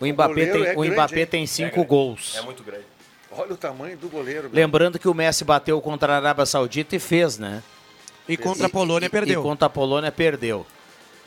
O 0.00 0.06
Mbappé, 0.06 0.28
goleiro 0.28 0.52
tem, 0.52 0.62
é 0.62 0.72
o 0.72 0.76
grande, 0.80 0.90
Mbappé 0.94 1.20
hein? 1.20 1.26
tem 1.26 1.46
cinco 1.46 1.74
grande. 1.74 1.88
gols. 1.88 2.36
É 2.38 2.40
muito 2.40 2.62
grande. 2.62 2.84
Olha 3.30 3.52
o 3.52 3.56
tamanho 3.58 3.96
do 3.98 4.08
goleiro. 4.08 4.44
meu. 4.44 4.52
Lembrando 4.54 4.98
que 4.98 5.06
o 5.06 5.12
Messi 5.14 5.44
bateu 5.44 5.78
contra 5.82 6.14
a 6.14 6.16
Arábia 6.16 6.46
Saudita 6.46 6.96
e 6.96 6.98
fez, 6.98 7.36
né? 7.38 7.62
E 8.26 8.38
contra 8.38 8.66
a 8.66 8.70
Polônia 8.70 9.06
E- 9.06 9.10
perdeu. 9.10 9.38
E 9.40 9.42
contra 9.42 9.66
a 9.66 9.70
Polônia 9.70 10.10
perdeu. 10.10 10.66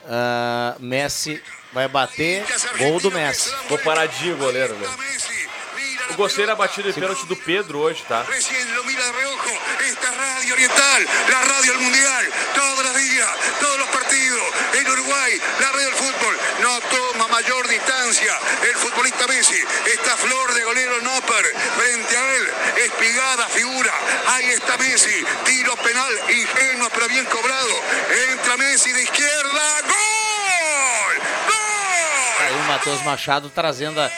Ah, 0.05 0.75
Messi 0.79 1.41
vai 1.71 1.87
bater. 1.87 2.45
Gol 2.77 2.99
do 2.99 3.11
Messi. 3.11 3.49
Ficou 3.63 3.77
paradinho 3.79 4.37
goleiro, 4.37 4.75
né? 4.75 4.87
Eu 6.13 6.17
gostei 6.17 6.45
da 6.45 6.53
batida 6.53 6.93
de 6.93 6.99
pênalti 6.99 7.25
do 7.25 7.35
Pedro 7.35 7.79
hoje, 7.79 8.03
tá? 8.07 8.21
Recién 8.29 8.63
lo 8.75 8.83
mira 8.83 9.01
de 9.03 9.11
reojo 9.17 9.49
esta 9.89 10.11
Radio 10.11 10.53
Oriental, 10.53 11.07
la 11.27 11.41
radio 11.41 11.73
del 11.73 11.81
Mundial, 11.81 12.25
todos 12.53 12.85
los 12.85 12.95
días, 12.95 13.29
todos 13.59 13.79
los 13.79 13.87
partidos, 13.87 14.43
en 14.75 14.91
Uruguay, 14.91 15.41
la 15.59 15.71
radio 15.71 15.87
del 15.87 15.95
fútbol, 15.95 16.37
no 16.61 16.81
toma 16.81 17.27
mayor 17.29 17.67
distancia 17.67 18.37
el 18.61 18.75
futbolista 18.75 19.25
Messi, 19.25 19.59
esta 19.91 20.15
flor 20.17 20.53
de 20.53 20.63
golero 20.63 21.01
Nopper, 21.01 21.45
frente 21.77 22.15
a 22.15 22.35
él, 22.35 22.47
espigada 22.85 23.49
figura, 23.49 23.93
ahí 24.27 24.49
está 24.49 24.77
Messi, 24.77 25.25
tiro 25.45 25.75
penal, 25.77 26.13
ingenuo 26.29 26.91
pero 26.93 27.07
bien 27.07 27.25
cobrado, 27.25 27.75
entra 28.31 28.55
Messi 28.57 28.93
de 28.93 29.01
izquierda, 29.01 29.81
gol, 29.81 31.15
gol. 31.47 32.45
Aí 32.45 32.53
o 32.53 32.63
Matheus 32.67 33.03
Machado 33.03 33.49
trazendo 33.49 33.99
a, 33.99 34.11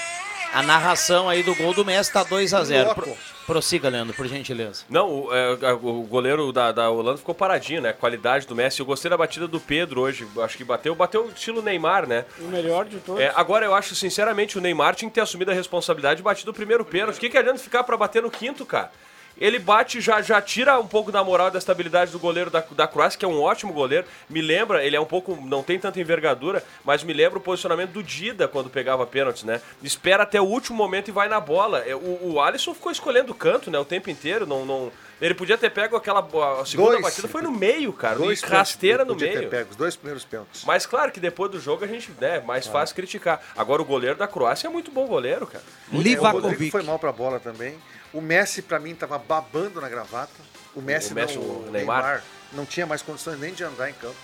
a 0.56 0.64
narração 0.64 1.28
aí 1.28 1.44
do 1.44 1.54
gol 1.54 1.74
do 1.74 1.84
Messi, 1.84 2.14
tá 2.14 2.24
2 2.24 2.54
a 2.54 2.64
0 2.64 2.86
Louco. 2.86 3.02
Pro, 3.02 3.18
prossiga, 3.46 3.90
Leandro, 3.90 4.16
por 4.16 4.26
gentileza. 4.26 4.84
Não, 4.90 5.10
o, 5.10 5.36
é, 5.36 5.74
o 5.74 6.04
goleiro 6.04 6.50
da, 6.54 6.72
da 6.72 6.90
Holanda 6.90 7.18
ficou 7.18 7.36
paradinho, 7.36 7.82
né? 7.82 7.92
Qualidade 7.92 8.48
do 8.48 8.56
Messi. 8.56 8.80
Eu 8.80 8.86
gostei 8.86 9.10
da 9.12 9.18
batida 9.18 9.50
do 9.50 9.60
Pedro 9.60 10.00
hoje. 10.00 10.26
Acho 10.42 10.56
que 10.56 10.64
bateu, 10.64 10.96
bateu 10.96 11.30
estilo 11.36 11.62
Neymar, 11.62 12.08
né? 12.08 12.24
O 12.40 12.46
melhor 12.46 12.86
de 12.86 12.98
todos. 13.00 13.22
É, 13.22 13.34
agora 13.36 13.66
eu 13.66 13.76
acho, 13.76 13.94
sinceramente, 13.96 14.58
o 14.58 14.62
Neymar 14.62 14.96
tinha 14.96 15.10
que 15.10 15.16
ter 15.16 15.22
assumido 15.22 15.52
a 15.52 15.54
responsabilidade 15.54 16.18
de 16.18 16.24
batido 16.24 16.52
o 16.52 16.54
primeiro 16.54 16.86
pênalti. 16.86 17.18
O 17.18 17.20
que, 17.20 17.30
que 17.30 17.38
adianta 17.38 17.60
ficar 17.60 17.84
pra 17.84 17.98
bater 17.98 18.22
no 18.22 18.32
quinto, 18.32 18.66
cara? 18.66 18.92
Ele 19.38 19.60
bate, 19.60 20.00
já, 20.00 20.22
já 20.22 20.42
tira 20.42 20.80
um 20.80 20.88
pouco 20.88 21.12
da 21.12 21.24
moral 21.24 21.50
e 21.50 21.52
da 21.52 21.60
estabilidade 21.60 22.12
do 22.12 22.20
goleiro 22.20 22.50
da, 22.50 22.64
da 22.72 22.88
Croácia, 22.88 23.20
que 23.20 23.26
é 23.26 23.28
um 23.28 23.42
ótimo 23.42 23.74
goleiro. 23.74 24.06
Me 24.30 24.42
lembra, 24.42 24.84
ele 24.84 24.96
é 24.96 25.00
um 25.00 25.06
pouco, 25.06 25.38
não 25.46 25.62
tem 25.62 25.78
tanta 25.78 26.00
envergadura, 26.00 26.64
mas 26.84 27.04
me 27.04 27.14
lembra 27.14 27.38
o 27.38 27.42
posicionamento 27.42 27.92
do 27.92 28.04
Dida 28.04 28.48
quando 28.48 28.70
pegava 28.70 29.06
pênaltis, 29.06 29.44
né? 29.44 29.62
Espera 29.84 30.24
até 30.24 30.40
o 30.40 30.46
último 30.46 30.78
momento 30.78 31.10
e 31.10 31.12
vai 31.12 31.28
na 31.28 31.40
bola. 31.40 31.80
É, 31.80 31.96
O, 31.96 32.34
o 32.34 32.42
Alisson 32.42 32.74
ficou 32.74 32.92
escolhendo 32.92 33.32
o 33.32 33.36
canto, 33.36 33.70
né? 33.70 33.78
O 33.80 33.86
tempo 33.86 34.10
inteiro, 34.10 34.46
não... 34.46 34.66
não 34.66 34.92
ele 35.22 35.34
podia 35.34 35.58
ter 35.58 35.70
pego 35.70 35.96
aquela 35.96 36.20
a 36.20 36.66
segunda 36.66 36.92
Dois. 36.92 37.02
batida, 37.02 37.28
foi 37.30 37.42
no 37.42 37.52
meio, 37.52 37.94
cara. 37.94 38.18
Dois 38.18 38.42
e 38.42 38.46
rasteira 38.46 39.06
no 39.06 39.14
podia 39.14 39.32
ter 39.32 39.38
meio. 39.38 39.50
pego, 39.50 39.70
os 39.72 39.76
dois 39.78 39.96
primeiros 39.96 40.26
pênaltis. 40.26 40.64
Mas 40.66 40.86
claro 40.86 41.10
que 41.10 41.22
depois 41.22 41.50
do 41.50 41.60
jogo 41.60 41.86
a 41.86 41.88
gente, 41.88 42.12
né, 42.20 42.42
mais 42.42 42.68
fácil 42.68 42.94
criticar. 42.96 43.42
Agora 43.56 43.82
o 43.82 43.86
goleiro 43.86 44.18
da 44.18 44.28
Croácia 44.28 44.68
é 44.68 44.70
muito 44.70 44.92
bom 44.92 45.08
goleiro, 45.08 45.48
cara. 45.48 45.64
É, 45.64 45.94
o 45.94 45.98
Rodrigo 45.98 46.26
Livakovic. 46.26 46.70
foi 46.72 46.84
mal 46.84 47.00
pra 47.00 47.14
bola 47.14 47.40
também. 47.40 47.78
O 48.16 48.22
Messi, 48.22 48.62
pra 48.62 48.80
mim, 48.80 48.96
tava 48.96 49.18
babando 49.20 49.80
na 49.82 49.90
gravata. 49.90 50.32
O 50.74 50.82
Messi, 50.82 51.12
O 51.12 51.16
Messi, 51.16 51.36
não, 51.36 51.42
o 51.44 51.68
o 51.68 51.72
Neymar. 51.72 52.02
Neymar. 52.04 52.24
não 52.54 52.66
tinha 52.66 52.86
mais 52.86 53.02
condições 53.02 53.40
nem 53.40 53.54
de 53.54 53.64
andar 53.64 53.90
em 53.90 53.94
campo. 53.94 54.16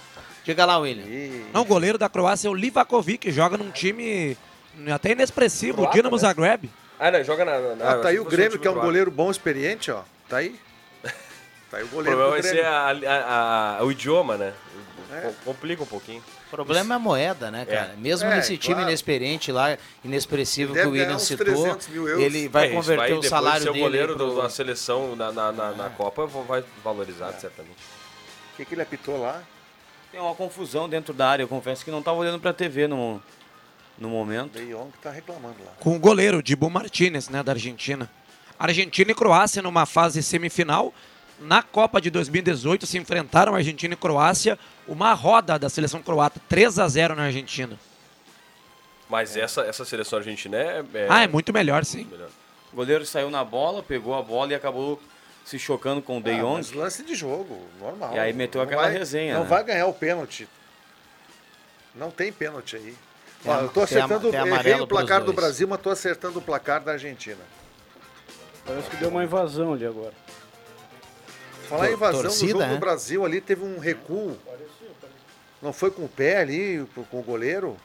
Diga 0.43 0.65
lá, 0.65 0.77
William. 0.77 1.05
E 1.05 1.45
Não, 1.53 1.61
o 1.61 1.65
goleiro 1.65 1.97
da 1.97 2.09
Croácia 2.09 2.47
é 2.47 2.51
o 2.51 2.53
Livakovic, 2.53 3.17
que 3.19 3.31
joga 3.31 3.57
num 3.57 3.69
time 3.69 4.35
até 4.93 5.11
inexpressivo, 5.11 5.73
o 5.73 5.81
Croata, 5.81 5.97
Dinamo 5.97 6.15
né? 6.15 6.21
Zagreb. 6.21 6.69
Ah, 6.99 7.11
não, 7.11 7.23
joga 7.23 7.43
na. 7.45 7.75
na 7.75 7.91
Ah, 7.91 7.95
tá 7.99 8.09
aí 8.09 8.19
o 8.19 8.25
Grêmio, 8.25 8.57
que 8.59 8.65
é 8.67 8.69
um 8.69 8.73
croata. 8.73 8.87
goleiro 8.87 9.11
bom, 9.11 9.29
experiente, 9.29 9.91
ó. 9.91 10.01
Tá 10.29 10.37
aí. 10.37 10.57
Tá 11.71 11.77
aí 11.77 11.83
o 11.83 11.87
O 11.87 11.89
goleiro 11.89 12.17
problema 12.17 12.37
do 12.37 12.43
vai 12.43 12.43
ser 12.43 12.65
a- 12.65 12.89
a- 12.91 13.77
a- 13.79 13.83
o 13.83 13.91
idioma, 13.91 14.35
né? 14.37 14.53
Com- 15.21 15.33
Complica 15.51 15.83
um 15.83 15.85
pouquinho. 15.87 16.23
O 16.47 16.49
problema 16.51 16.93
é 16.93 16.97
a 16.97 16.99
moeda, 16.99 17.51
né, 17.51 17.65
cara? 17.65 17.95
Mesmo 17.97 18.29
É, 18.29 18.35
nesse 18.37 18.57
time 18.57 18.75
claro. 18.75 18.89
inexperiente 18.89 19.51
lá, 19.51 19.77
inexpressivo 20.05 20.73
que 20.73 20.79
o 20.81 20.91
William 20.91 21.19
citou, 21.19 21.45
300 21.45 21.87
mil 21.89 22.07
euros. 22.07 22.23
ele 22.23 22.47
vai 22.47 22.67
É, 22.67 22.71
converter 22.71 23.03
o 23.05 23.07
depois 23.15 23.29
salário 23.29 23.59
de 23.59 23.65
ser 23.65 23.71
dele 23.73 23.79
o 23.79 23.83
goleiro 23.87 24.15
pro- 24.15 24.41
da 24.41 24.49
seleção 24.49 25.15
na, 25.15 25.31
na, 25.31 25.51
na, 25.51 25.71
na 25.73 25.89
Copa 25.89 26.25
vai 26.25 26.63
valorizar, 26.83 27.31
certamente. 27.33 27.77
O 28.53 28.57
que, 28.57 28.65
que 28.65 28.73
ele 28.75 28.81
apitou 28.81 29.19
lá? 29.21 29.41
Tem 30.11 30.19
uma 30.19 30.35
confusão 30.35 30.87
dentro 30.89 31.13
da 31.13 31.27
área. 31.29 31.43
Eu 31.43 31.47
confesso 31.47 31.83
que 31.85 31.89
não 31.91 31.99
estava 31.99 32.17
olhando 32.17 32.39
pra 32.39 32.51
TV 32.53 32.87
no, 32.87 33.21
no 33.97 34.09
momento. 34.09 34.59
De 34.59 34.65
Jong 34.73 34.91
que 34.91 34.97
tá 34.99 35.09
reclamando 35.09 35.55
lá. 35.65 35.71
com 35.79 35.95
o 35.95 35.99
goleiro 35.99 36.43
Dibu 36.43 36.69
Martinez, 36.69 37.29
né, 37.29 37.41
da 37.41 37.53
Argentina. 37.53 38.09
Argentina 38.59 39.11
e 39.11 39.15
Croácia 39.15 39.61
numa 39.61 39.85
fase 39.85 40.21
semifinal. 40.21 40.93
Na 41.39 41.63
Copa 41.63 41.99
de 41.99 42.11
2018 42.11 42.85
se 42.85 42.97
enfrentaram 42.99 43.55
Argentina 43.55 43.93
e 43.95 43.97
Croácia, 43.97 44.59
uma 44.91 45.13
roda 45.13 45.57
da 45.57 45.69
seleção 45.69 46.01
croata, 46.01 46.39
3 46.49 46.77
a 46.79 46.87
0 46.87 47.15
na 47.15 47.23
Argentina. 47.23 47.77
Mas 49.09 49.35
essa, 49.35 49.61
essa 49.61 49.83
seleção 49.85 50.19
argentina 50.19 50.57
é. 50.57 50.83
é- 50.93 51.07
Ah, 51.09 51.23
é 51.23 51.27
muito 51.27 51.51
melhor, 51.53 51.83
sim. 51.85 52.05
melhor. 52.09 52.29
O 52.71 52.75
goleiro 52.75 53.05
saiu 53.05 53.29
na 53.29 53.43
bola, 53.43 53.83
pegou 53.83 54.15
a 54.15 54.21
bola 54.21 54.51
e 54.51 54.55
acabou 54.55 55.01
se 55.45 55.57
chocando 55.59 56.01
com 56.01 56.17
o 56.17 56.21
De 56.21 56.31
Ah, 56.31 56.39
Jong. 56.39 56.75
lance 56.75 57.03
de 57.03 57.15
jogo, 57.15 57.59
normal. 57.79 58.13
E 58.15 58.19
aí 58.19 58.31
meteu 58.33 58.59
Não 58.59 58.65
aquela 58.65 58.83
vai- 58.83 58.91
resenha, 58.93 59.33
Não 59.35 59.43
né? 59.43 59.49
vai 59.49 59.63
ganhar 59.63 59.87
o 59.87 59.93
pênalti. 59.93 60.47
Não 61.93 62.09
tem 62.09 62.31
pênalti 62.31 62.75
aí. 62.77 62.95
Tem 63.43 63.51
Ó, 63.51 63.59
eu 63.61 63.69
tô 63.69 63.81
acertando. 63.81 64.31
tem 64.31 64.39
errei 64.47 64.75
o 64.79 64.87
placar 64.87 65.23
do. 65.23 65.33
Brasil, 65.33 65.67
mas 65.67 65.81
tô 65.81 65.89
acertando 65.89 66.39
o 66.39 66.41
placar 66.41 66.81
da 66.81 66.93
Argentina. 66.93 67.39
Parece 68.65 68.89
que 68.89 68.95
deu 68.97 69.09
uma 69.09 69.23
invasão 69.23 69.73
ali 69.73 69.85
agora. 69.85 70.13
Falar 71.67 71.89
em 71.89 71.93
invasão 71.93 72.21
torcida, 72.21 72.45
no 72.53 72.59
jogo 72.59 72.63
né? 72.65 72.73
do 72.75 72.79
Brasil 72.79 73.25
ali 73.25 73.41
teve 73.41 73.63
um 73.65 73.79
recuo. 73.79 74.37
Não 75.61 75.71
foi 75.71 75.91
com 75.91 76.05
o 76.05 76.09
pé 76.09 76.37
ali, 76.37 76.85
com 77.09 77.19
o 77.19 77.23
goleiro? 77.23 77.77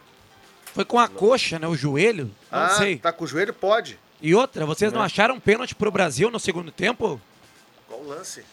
Foi 0.72 0.84
com 0.84 0.98
a 0.98 1.08
coxa, 1.08 1.58
né, 1.58 1.66
o 1.66 1.74
joelho, 1.74 2.30
não 2.50 2.58
ah, 2.58 2.68
sei. 2.70 2.98
tá 2.98 3.12
com 3.12 3.24
o 3.24 3.26
joelho? 3.26 3.54
Pode. 3.54 3.98
E 4.20 4.34
outra, 4.34 4.66
vocês 4.66 4.92
não 4.92 5.02
acharam 5.02 5.40
pênalti 5.40 5.74
pro 5.74 5.90
Brasil 5.90 6.30
no 6.30 6.40
segundo 6.40 6.70
tempo? 6.70 7.20
Qual 7.88 8.00
o 8.00 8.08
lance? 8.08 8.44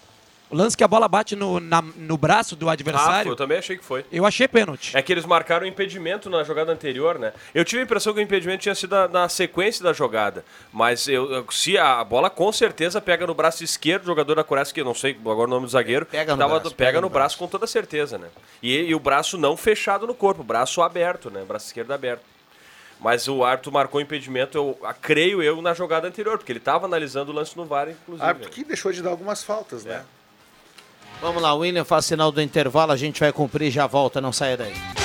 O 0.53 0.57
lance 0.57 0.77
que 0.77 0.83
a 0.83 0.87
bola 0.87 1.07
bate 1.07 1.35
no, 1.35 1.59
na- 1.59 1.81
no 1.81 2.15
braço 2.17 2.55
do 2.55 2.65
Ah, 2.65 2.67
foi, 2.67 2.73
adversário? 2.73 3.31
eu 3.31 3.35
também 3.35 3.57
achei 3.57 3.75
que 3.77 3.83
foi. 3.83 4.05
eu 4.11 4.25
achei 4.25 4.47
pênalti. 4.47 4.95
É 4.95 5.01
que 5.01 5.11
eles 5.11 5.25
marcaram 5.25 5.65
o 5.65 5.67
impedimento 5.67 6.29
na 6.29 6.43
jogada 6.43 6.71
anterior, 6.71 7.17
né? 7.17 7.33
Eu 7.55 7.65
tive 7.65 7.81
a 7.81 7.85
impressão 7.85 8.13
que 8.13 8.19
o 8.19 8.21
impedimento 8.21 8.61
tinha 8.61 8.75
sido 8.75 8.91
na, 8.95 9.07
na 9.07 9.29
sequência 9.29 9.83
da 9.83 9.91
jogada. 9.93 10.45
Mas 10.71 11.07
eu, 11.07 11.45
se 11.51 11.77
a 11.77 12.03
bola 12.03 12.29
com 12.29 12.51
certeza 12.51 13.01
pega 13.01 13.25
no 13.25 13.33
braço 13.33 13.63
esquerdo 13.63 14.03
do 14.03 14.05
jogador 14.07 14.35
da 14.35 14.43
Coreia, 14.43 14.63
que 14.65 14.79
eu 14.79 14.85
não 14.85 14.93
sei 14.93 15.17
agora 15.19 15.47
o 15.47 15.47
nome 15.47 15.65
do 15.65 15.71
zagueiro. 15.71 16.05
Pega 16.05 16.33
no 16.33 16.37
tava- 16.37 16.59
braço, 16.59 16.75
pega 16.75 16.87
pega 16.89 17.01
no 17.01 17.07
no 17.07 17.09
braço 17.13 17.37
com 17.37 17.47
toda 17.47 17.65
certeza, 17.65 18.17
né? 18.19 18.27
E, 18.61 18.77
e 18.83 18.93
o 18.95 18.99
braço 18.99 19.37
não 19.37 19.57
fechado 19.57 20.05
no 20.05 20.13
corpo, 20.13 20.41
o 20.41 20.43
braço 20.45 20.81
aberto, 20.83 21.31
né? 21.31 21.43
Braço 21.47 21.65
esquerdo 21.65 21.91
aberto. 21.91 22.21
Mas 22.99 23.27
o 23.27 23.43
árbitro 23.43 23.71
marcou 23.71 23.99
o 23.99 24.01
impedimento, 24.03 24.57
eu 24.57 24.77
a- 24.83 24.93
creio 24.93 25.41
eu, 25.41 25.61
na 25.63 25.73
jogada 25.73 26.07
anterior, 26.07 26.37
porque 26.37 26.51
ele 26.51 26.59
estava 26.59 26.85
analisando 26.85 27.31
o 27.31 27.35
lance 27.35 27.57
no 27.57 27.65
VAR, 27.65 27.89
inclusive. 27.89 28.25
Árbitro 28.27 28.51
que 28.51 28.63
deixou 28.63 28.91
de 28.91 29.01
dar 29.01 29.09
algumas 29.09 29.43
faltas, 29.43 29.83
né? 29.83 30.03
Vamos 31.23 31.41
lá, 31.41 31.53
William 31.53 31.85
faz 31.85 32.03
sinal 32.03 32.33
do 32.33 32.41
intervalo, 32.41 32.91
a 32.91 32.97
gente 32.97 33.21
vai 33.21 33.31
cumprir 33.31 33.69
e 33.69 33.71
já 33.71 33.87
volta, 33.87 34.19
não 34.19 34.33
saia 34.33 34.57
daí. 34.57 35.02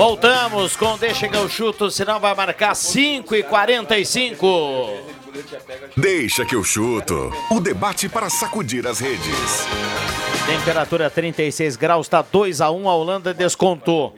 Voltamos 0.00 0.76
com 0.76 0.96
Deixa 0.96 1.28
que 1.28 1.36
eu 1.36 1.46
chuto, 1.46 1.90
senão 1.90 2.18
vai 2.18 2.34
marcar 2.34 2.74
5 2.74 3.34
e 3.34 3.42
45. 3.42 4.46
Deixa 5.94 6.42
que 6.46 6.54
eu 6.54 6.64
chuto. 6.64 7.30
O 7.50 7.60
debate 7.60 8.08
para 8.08 8.30
sacudir 8.30 8.86
as 8.86 8.98
redes. 8.98 9.66
Temperatura 10.46 11.10
36 11.10 11.76
graus, 11.76 12.08
tá 12.08 12.22
2 12.22 12.62
a 12.62 12.70
1 12.70 12.88
a 12.88 12.94
Holanda 12.94 13.34
descontou. 13.34 14.16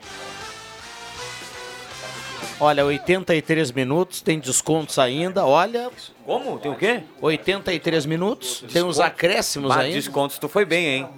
Olha, 2.60 2.84
83 2.84 3.72
minutos, 3.72 4.20
tem 4.20 4.38
descontos 4.38 5.00
ainda. 5.00 5.44
Olha. 5.44 5.90
Como? 6.24 6.60
Tem 6.60 6.70
o 6.70 6.76
quê? 6.76 7.02
83 7.20 8.06
minutos, 8.06 8.64
tem 8.72 8.84
os 8.84 9.00
acréscimos 9.00 9.72
ainda. 9.72 9.96
Descontos, 9.96 10.38
tu 10.38 10.48
foi 10.48 10.64
bem, 10.64 10.86
hein? 10.86 11.08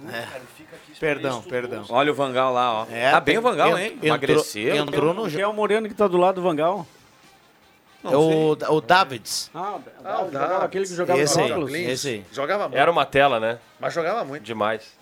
Perdão, 0.99 1.41
perdão. 1.41 1.85
Olha 1.89 2.11
o 2.11 2.15
Vangal 2.15 2.53
lá, 2.53 2.73
ó. 2.83 2.87
É, 2.89 3.11
tá 3.11 3.19
bem 3.19 3.33
tem- 3.35 3.39
o 3.39 3.41
Vangal, 3.41 3.67
entrou- 3.69 3.83
hein? 3.83 3.99
Emagreceu. 4.01 4.75
entrou 4.75 5.13
no 5.13 5.29
Quem 5.29 5.41
é 5.41 5.47
o 5.47 5.53
Moreno 5.53 5.87
que 5.87 5.93
tá 5.93 6.07
do 6.07 6.17
lado 6.17 6.35
do 6.35 6.41
Vangal? 6.41 6.87
É 8.03 8.15
o, 8.15 8.51
o 8.51 8.81
Davids. 8.81 9.49
Ah, 9.53 9.77
Ah, 10.03 10.21
o 10.21 10.29
Davids. 10.29 10.61
aquele 10.63 10.85
que 10.85 10.93
jogava 10.95 11.19
Esse 11.19 11.37
no 11.37 11.43
aí, 11.43 11.51
óculos. 11.51 11.73
esse 11.73 12.07
aí. 12.07 12.25
Jogava 12.31 12.63
muito. 12.69 12.77
Era 12.77 12.91
uma 12.91 13.05
tela, 13.05 13.39
né? 13.39 13.57
Mas 13.79 13.93
jogava 13.93 14.23
muito. 14.23 14.43
Demais. 14.43 14.93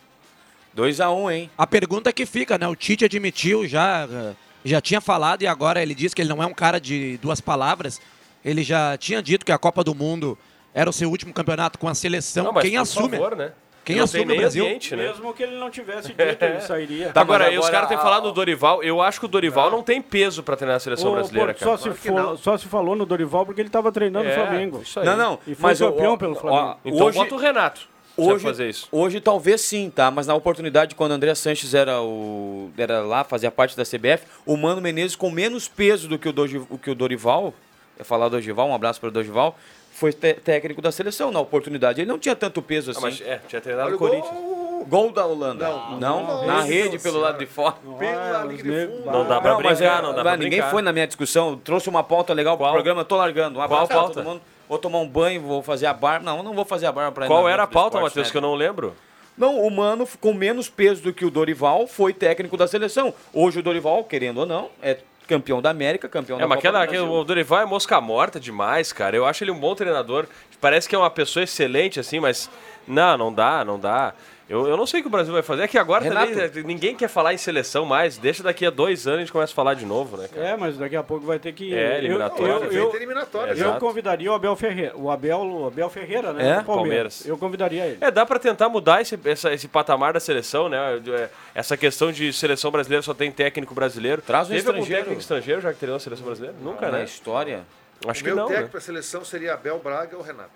2x1, 0.75 1.31
hein? 1.31 1.51
A 1.57 1.67
pergunta 1.67 2.11
que 2.13 2.25
fica, 2.25 2.57
né? 2.57 2.67
O 2.67 2.75
Tite 2.75 3.05
admitiu 3.05 3.67
já, 3.67 4.07
eh, 4.09 4.33
já 4.65 4.79
tinha 4.81 5.01
falado 5.01 5.41
e 5.43 5.47
agora 5.47 5.81
ele 5.81 5.93
diz 5.93 6.13
que 6.13 6.21
ele 6.21 6.29
não 6.29 6.41
é 6.41 6.45
um 6.45 6.53
cara 6.53 6.79
de 6.79 7.17
duas 7.17 7.39
palavras. 7.41 8.01
Ele 8.43 8.63
já 8.63 8.97
tinha 8.97 9.21
dito 9.21 9.45
que 9.45 9.51
a 9.51 9.57
Copa 9.57 9.83
do 9.83 9.93
Mundo 9.93 10.37
era 10.73 10.89
o 10.89 10.93
seu 10.93 11.09
último 11.09 11.33
campeonato 11.33 11.77
com 11.77 11.87
a 11.87 11.93
seleção. 11.93 12.45
Não, 12.45 12.53
mas 12.53 12.63
Quem 12.63 12.73
por 12.73 12.79
assume? 12.81 13.17
favor, 13.17 13.35
né? 13.35 13.51
Quem 13.83 13.97
Não 13.97 14.05
assume 14.05 14.33
o 14.33 14.37
Brasil? 14.37 14.63
ambiente, 14.65 14.95
né? 14.95 15.03
Mesmo 15.07 15.33
que 15.33 15.43
ele 15.43 15.57
não 15.57 15.69
tivesse 15.69 16.07
dito, 16.09 16.21
ele 16.21 16.61
sairia. 16.61 17.09
Tá, 17.11 17.21
agora, 17.21 17.45
aí 17.45 17.57
os 17.57 17.65
agora 17.65 17.73
caras 17.73 17.89
têm 17.89 17.97
a- 17.97 18.01
falado 18.01 18.23
do 18.23 18.31
Dorival. 18.31 18.81
Eu 18.81 19.01
acho 19.01 19.19
que 19.19 19.25
o 19.25 19.29
Dorival 19.29 19.69
não, 19.69 19.83
tem 19.83 20.01
peso 20.01 20.41
pra 20.41 20.55
treinar 20.55 20.77
a 20.77 20.79
seleção 20.79 21.11
Ô, 21.11 21.15
brasileira, 21.15 21.53
cara. 21.53 21.65
só, 21.65 21.77
se 21.77 21.89
for- 21.91 22.37
só 22.37 22.57
se 22.57 22.65
falou 22.67 22.95
no 22.95 23.05
Dorival 23.05 23.45
porque 23.45 23.59
ele 23.59 23.67
estava 23.69 23.91
treinando 23.91 24.27
É, 24.27 24.31
o 24.31 24.35
Flamengo. 24.35 24.81
isso 24.81 24.99
aí. 24.99 25.05
Não, 25.05 25.17
não. 25.17 25.39
E 25.45 25.53
foi 25.53 25.69
mas 25.69 25.81
o- 25.81 25.91
campeão 25.91 26.13
ó, 26.13 26.17
pelo 26.17 26.33
ó, 26.33 26.35
Flamengo. 26.35 26.77
Então 26.85 27.07
hoje, 27.07 27.17
bota 27.17 27.35
o 27.35 27.37
Renato. 27.37 27.81
hoje, 28.15 28.43
fazer 28.45 28.69
isso. 28.69 28.87
hoje 28.91 29.19
talvez 29.19 29.59
sim, 29.61 29.89
tá? 29.93 30.09
Mas 30.09 30.27
na 30.27 30.35
oportunidade, 30.35 30.95
quando 30.95 31.11
o 31.11 31.15
André 31.15 31.35
Sanches 31.35 31.73
era, 31.73 32.01
o, 32.01 32.71
era 32.77 33.01
lá, 33.01 33.23
fazia 33.23 33.51
parte 33.51 33.75
da 33.75 33.83
CBF, 33.83 34.25
o 34.45 34.55
Mano 34.55 34.79
Menezes, 34.79 35.15
com 35.15 35.29
menos 35.29 35.67
peso 35.67 36.07
do 36.07 36.17
que 36.17 36.29
o, 36.29 36.31
Dogi- 36.31 36.61
o 36.69 36.77
que 36.77 36.89
o 36.91 36.95
Dorival, 36.95 37.53
ia 37.99 38.05
falar 38.05 38.29
do 38.29 38.31
Dorival, 38.37 38.69
um 38.69 38.73
abraço 38.75 38.99
para 38.99 39.09
o 39.09 39.11
Dorival, 39.11 39.57
foi 39.93 40.11
técnico 40.11 40.81
da 40.81 40.91
seleção. 40.91 41.31
Na 41.31 41.39
oportunidade, 41.39 42.01
ele 42.01 42.09
não 42.09 42.19
tinha 42.19 42.35
tanto 42.35 42.61
peso 42.61 42.89
Ah, 42.89 42.91
assim. 42.91 43.01
mas, 43.01 43.21
é, 43.21 43.39
tinha 43.47 43.61
treinado 43.61 43.87
Olha 43.87 43.95
o 43.95 43.99
Corinthians. 43.99 44.29
gol. 44.33 44.63
Gol 44.85 45.11
da 45.13 45.25
Holanda. 45.25 45.65
Não, 45.69 45.91
Não, 45.91 46.23
não, 46.25 46.45
na 46.45 46.53
não, 46.57 46.63
rede 46.67 46.97
não, 46.97 47.03
pelo 47.03 47.13
senhora. 47.15 47.19
lado 47.31 47.37
de 47.39 47.45
fora. 47.45 47.75
Ah, 48.01 48.45
de. 48.47 48.87
Não 49.05 49.25
dá 49.25 49.39
pra 49.39 49.55
brincar, 49.55 49.99
é- 49.99 50.01
não 50.01 50.09
dá 50.09 50.15
mas 50.15 50.23
pra 50.23 50.31
Ninguém 50.35 50.49
brincar. 50.59 50.71
foi 50.71 50.81
na 50.81 50.91
minha 50.91 51.07
discussão. 51.07 51.55
Trouxe 51.57 51.87
uma 51.87 52.03
pauta 52.03 52.33
legal 52.33 52.57
pro 52.57 52.65
Qual? 52.65 52.73
programa, 52.73 53.01
eu 53.01 53.05
tô 53.05 53.15
largando. 53.15 53.59
Um 53.59 53.61
abraço 53.61 53.87
pra 53.87 53.95
pauta? 53.95 54.13
todo 54.15 54.23
mundo. 54.25 54.41
Vou 54.67 54.77
tomar 54.77 54.99
um 54.99 55.07
banho, 55.07 55.41
vou 55.41 55.63
fazer 55.63 55.85
a 55.85 55.93
barba. 55.93 56.25
Não, 56.25 56.43
não 56.43 56.53
vou 56.53 56.65
fazer 56.65 56.85
a 56.87 56.91
barba 56.91 57.11
pra 57.13 57.27
Qual 57.27 57.47
era 57.47 57.63
a 57.63 57.67
pauta, 57.67 57.95
Esporte, 57.97 58.03
Matheus, 58.11 58.27
né? 58.27 58.31
que 58.31 58.37
eu 58.37 58.41
não 58.41 58.55
lembro? 58.55 58.93
Não, 59.37 59.61
o 59.61 59.71
Mano, 59.71 60.05
com 60.19 60.33
menos 60.33 60.69
peso 60.69 61.01
do 61.01 61.13
que 61.13 61.23
o 61.25 61.31
Dorival, 61.31 61.87
foi 61.87 62.13
técnico 62.13 62.57
da 62.57 62.67
seleção. 62.67 63.13
Hoje 63.33 63.59
o 63.59 63.63
Dorival, 63.63 64.03
querendo 64.03 64.39
ou 64.41 64.45
não, 64.45 64.69
é 64.81 64.97
campeão 65.33 65.61
da 65.61 65.69
América, 65.69 66.07
campeão 66.07 66.37
É, 66.37 66.41
da 66.41 66.47
mas 66.47 66.57
Copa 66.57 66.79
aquela, 66.79 67.05
do 67.05 67.11
o 67.11 67.23
Dorival 67.23 67.61
é 67.61 67.65
mosca 67.65 67.99
morta 67.99 68.39
demais, 68.39 68.93
cara. 68.93 69.15
Eu 69.15 69.25
acho 69.25 69.43
ele 69.43 69.51
um 69.51 69.59
bom 69.59 69.73
treinador. 69.73 70.27
Parece 70.61 70.87
que 70.87 70.95
é 70.95 70.97
uma 70.97 71.09
pessoa 71.09 71.43
excelente, 71.43 71.99
assim, 71.99 72.19
mas. 72.19 72.49
Não, 72.87 73.17
não 73.17 73.33
dá, 73.33 73.63
não 73.63 73.79
dá. 73.79 74.13
Eu, 74.49 74.67
eu 74.67 74.75
não 74.75 74.85
sei 74.85 74.99
o 74.99 75.03
que 75.03 75.07
o 75.07 75.11
Brasil 75.11 75.31
vai 75.33 75.41
fazer. 75.41 75.63
É 75.63 75.67
que 75.67 75.77
agora 75.77 76.03
Renato. 76.03 76.31
também 76.33 76.43
é, 76.43 76.63
ninguém 76.63 76.95
quer 76.95 77.07
falar 77.07 77.33
em 77.33 77.37
seleção 77.37 77.85
mais. 77.85 78.17
Deixa 78.17 78.43
daqui 78.43 78.65
a 78.65 78.69
dois 78.69 79.07
anos 79.07 79.19
a 79.19 79.21
gente 79.21 79.31
começa 79.31 79.53
a 79.53 79.55
falar 79.55 79.73
de 79.73 79.85
novo, 79.85 80.17
né, 80.17 80.27
cara? 80.27 80.47
É, 80.49 80.57
mas 80.57 80.77
daqui 80.77 80.95
a 80.97 81.01
pouco 81.03 81.25
vai 81.25 81.39
ter 81.39 81.53
que. 81.53 81.73
É, 81.73 81.93
eu, 81.93 81.97
eliminatória. 81.99 82.51
eu, 82.51 82.63
eu, 82.63 82.69
Feita 82.83 82.97
eliminatória. 82.97 83.53
Eu 83.53 83.73
convidaria 83.75 84.29
o 84.29 84.35
Abel 84.35 84.55
Ferreira. 84.55 84.97
O 84.97 85.09
Abel, 85.09 85.39
o 85.39 85.67
Abel 85.67 85.89
Ferreira, 85.89 86.33
né? 86.33 86.43
É? 86.43 86.53
Palmeiras. 86.55 86.65
Palmeiras. 86.65 87.25
Eu 87.25 87.37
convidaria 87.37 87.85
ele. 87.85 87.97
É, 88.01 88.11
dá 88.11 88.25
pra 88.25 88.37
tentar 88.37 88.67
mudar 88.67 89.01
esse, 89.01 89.17
essa- 89.25 89.53
esse 89.53 89.67
patamar 89.67 90.11
da 90.13 90.19
seleção, 90.19 90.67
né? 90.67 90.77
É, 91.07 91.29
Essa 91.55 91.77
questão 91.77 92.11
de 92.11 92.33
seleção 92.33 92.69
brasileira 92.69 93.01
só 93.01 93.13
tem 93.13 93.31
técnico 93.31 93.73
brasileiro. 93.73 94.21
Traz 94.21 94.47
um 94.47 94.51
Teve 94.51 94.59
algum 94.67 94.71
estrangeiro. 94.79 95.01
técnico 95.03 95.21
estrangeiro 95.21 95.61
já 95.61 95.71
que 95.71 95.79
treinou 95.79 95.95
a 95.97 95.99
seleção 95.99 96.25
brasileira? 96.25 96.55
Nunca, 96.61 96.91
Na 96.91 96.97
né? 96.99 97.03
história. 97.05 97.61
Acho 98.05 98.19
O 98.19 98.23
que 98.23 98.29
meu 98.29 98.35
não, 98.35 98.47
técnico 98.47 98.65
né? 98.65 98.69
para 98.71 98.77
a 98.79 98.81
seleção 98.81 99.23
seria 99.23 99.53
Abel 99.53 99.79
Braga 99.79 100.17
ou 100.17 100.21
Renato. 100.21 100.51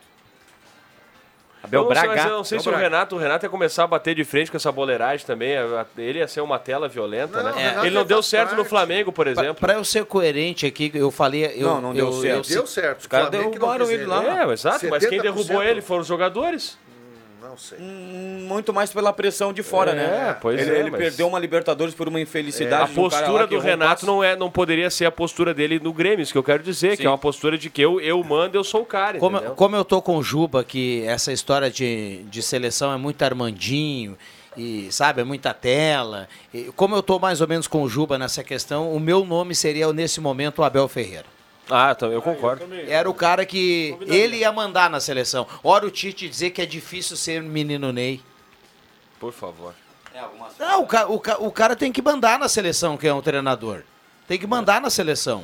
Abel 1.68 1.82
não 1.82 1.89
Braga. 1.89 2.07
não 2.30 2.43
sei 2.43 2.57
Abel 2.57 2.63
se 2.63 2.70
o 2.70 2.72
Braga. 2.72 2.84
Renato, 2.84 3.15
o 3.15 3.20
Renato 3.20 3.45
ia 3.45 3.49
começar 3.49 3.84
a 3.84 3.88
bater 3.88 4.15
de 4.15 4.24
frente 4.24 4.49
com 4.49 4.57
essa 4.57 4.72
boleiragem 4.72 5.26
também. 5.26 5.51
Ele 5.97 6.20
ia 6.20 6.28
ser 6.28 6.41
uma 6.41 6.57
tela 6.57 6.88
violenta, 6.88 7.38
Não, 7.43 7.49
né? 7.49 7.51
o 7.51 7.55
Renato 7.55 7.86
Ele 7.86 7.95
não 7.95 8.01
é 8.01 8.05
deu 8.05 8.24
certo 8.24 8.51
no 8.51 8.57
parte. 8.57 8.70
Flamengo, 8.70 9.11
por 9.11 9.28
exemplo. 9.28 9.55
Para 9.55 9.74
eu 9.74 9.84
ser 9.84 10.05
coerente 10.05 10.65
aqui, 10.65 10.91
eu 10.93 11.11
falei. 11.11 11.45
Eu, 11.55 11.68
Não, 11.68 11.82
não 11.82 11.93
deu 11.93 12.07
eu- 12.07 12.13
certo. 12.22 12.49
eu- 12.49 12.55
Deu 12.57 12.68
certo. 12.68 12.99
Os 13.01 13.07
caras 13.07 13.30
derrubaram 13.30 13.89
ele 13.91 14.05
lá. 14.05 14.41
É, 14.43 14.51
exato, 14.53 14.88
mas 14.89 15.05
quem 15.05 15.20
70%. 15.20 15.22
derrubou 15.22 15.63
ele 15.63 15.82
foram 15.82 16.01
os 16.01 16.07
jogadores. 16.07 16.78
Não 17.42 17.56
sei. 17.58 17.78
Hum, 17.80 18.46
Muito 18.48 18.74
mais 18.74 18.92
pela 18.92 19.14
pressão 19.14 19.54
de 19.54 19.62
fora, 19.62 19.92
É, 19.92 19.96
né? 19.96 20.38
pois 20.42 20.60
ele 20.60 20.72
é, 20.72 20.80
ele 20.80 20.90
mas- 20.92 21.00
perdeu 21.00 21.28
uma 21.28 21.38
Libertadores 21.38 21.94
por 21.94 22.08
uma 22.08 22.20
infelicidade. 22.20 22.84
A 22.84 22.86
de 22.86 22.92
um 23.00 23.10
cara 23.10 23.24
postura 23.26 23.48
que 23.48 23.54
do 23.56 23.60
um 23.62 23.64
Renato 23.64 24.06
não, 24.06 24.24
é, 24.24 24.36
não 24.36 24.50
poderia 24.50 24.90
ser 24.90 25.06
a 25.06 25.12
postura 25.12 25.54
dele 25.54 25.80
no 25.80 25.94
Grêmio, 25.94 26.24
isso 26.24 26.32
que 26.32 26.38
eu 26.38 26.44
quero 26.44 26.64
dizer, 26.64 26.92
que 26.92 27.04
Sim. 27.04 27.06
é 27.06 27.10
uma 27.10 27.18
postura 27.18 27.58
de 27.58 27.70
que 27.70 27.82
eu, 27.82 28.02
eu 28.02 28.24
mando, 28.24 28.58
eu 28.58 28.64
sou 28.64 28.82
o 28.82 28.86
cara, 28.86 29.20
Como, 29.20 29.38
entendeu? 29.38 29.56
como 29.56 29.76
eu 29.76 29.86
tô 29.86 30.02
com 30.02 30.18
o 30.18 30.24
Juba, 30.24 30.64
que 30.64 31.04
essa 31.06 31.32
história 31.32 31.70
de, 31.70 32.24
de 32.24 32.42
seleção 32.42 32.92
é 32.92 32.98
muito 32.98 33.22
Armandinho, 33.24 34.18
e 34.56 34.88
sabe, 34.92 35.22
é 35.22 35.24
muita 35.24 35.54
tela. 35.54 36.28
E 36.52 36.72
como 36.76 36.96
eu 36.96 37.04
tô 37.04 37.20
mais 37.20 37.42
ou 37.42 37.48
menos 37.48 37.68
com 37.68 37.84
o 37.84 37.88
Juba 37.90 38.18
nessa 38.18 38.44
questão, 38.44 38.92
o 38.92 39.00
meu 39.00 39.24
nome 39.24 39.54
seria 39.54 39.92
nesse 39.94 40.20
momento 40.20 40.60
o 40.60 40.64
Abel 40.64 40.88
Ferreira. 40.88 41.26
Ah, 41.70 41.95
eu 42.01 42.22
concordo. 42.22 42.63
Era 42.89 43.09
o 43.09 43.13
cara 43.13 43.45
que 43.45 43.95
ele 44.07 44.38
ia 44.38 44.51
mandar 44.51 44.89
na 44.89 44.99
seleção. 44.99 45.45
Ora 45.63 45.86
o 45.86 45.91
Tite 45.91 46.30
dizer 46.30 46.51
que 46.51 46.61
é 46.61 46.65
difícil 46.65 47.18
ser 47.18 47.41
menino 47.41 47.91
Ney. 47.91 48.22
Por 49.20 49.34
favor. 49.34 49.74
Não, 50.59 50.82
o, 50.84 50.88
ca- 50.88 51.07
o 51.07 51.20
ca- 51.20 51.38
o 51.39 51.51
cara 51.51 51.76
tem 51.76 51.91
que 51.91 52.01
mandar 52.01 52.39
na 52.39 52.47
seleção, 52.47 52.95
que 52.97 53.07
é 53.07 53.13
um 53.13 53.22
treinador. 53.22 53.84
Tem 54.28 54.38
que 54.39 54.47
mandar 54.47 54.80
na 54.82 54.89
seleção. 54.89 55.43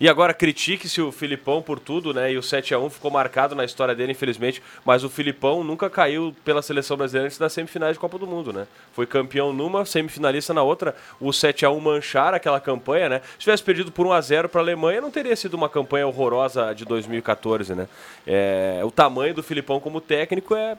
E 0.00 0.08
agora 0.08 0.34
critique-se 0.34 1.00
o 1.00 1.12
Filipão 1.12 1.62
por 1.62 1.78
tudo, 1.78 2.12
né? 2.12 2.32
E 2.32 2.38
o 2.38 2.40
7x1 2.40 2.90
ficou 2.90 3.10
marcado 3.10 3.54
na 3.54 3.64
história 3.64 3.94
dele, 3.94 4.12
infelizmente. 4.12 4.62
Mas 4.84 5.04
o 5.04 5.08
Filipão 5.08 5.62
nunca 5.62 5.88
caiu 5.88 6.34
pela 6.44 6.62
seleção 6.62 6.96
brasileira 6.96 7.26
antes 7.26 7.38
das 7.38 7.52
semifinais 7.52 7.94
de 7.94 7.98
Copa 7.98 8.18
do 8.18 8.26
Mundo, 8.26 8.52
né? 8.52 8.66
Foi 8.92 9.06
campeão 9.06 9.52
numa, 9.52 9.84
semifinalista 9.84 10.52
na 10.52 10.62
outra. 10.62 10.94
O 11.20 11.28
7x1 11.28 11.80
manchar 11.80 12.34
aquela 12.34 12.60
campanha, 12.60 13.08
né? 13.08 13.20
Se 13.34 13.40
tivesse 13.40 13.62
perdido 13.62 13.92
por 13.92 14.06
1x0 14.06 14.48
para 14.48 14.60
a 14.60 14.64
Alemanha, 14.64 15.00
não 15.00 15.10
teria 15.10 15.36
sido 15.36 15.54
uma 15.54 15.68
campanha 15.68 16.06
horrorosa 16.06 16.74
de 16.74 16.84
2014, 16.84 17.74
né? 17.74 17.88
É, 18.26 18.80
o 18.84 18.90
tamanho 18.90 19.34
do 19.34 19.42
Filipão 19.42 19.80
como 19.80 20.00
técnico 20.00 20.54
é, 20.54 20.76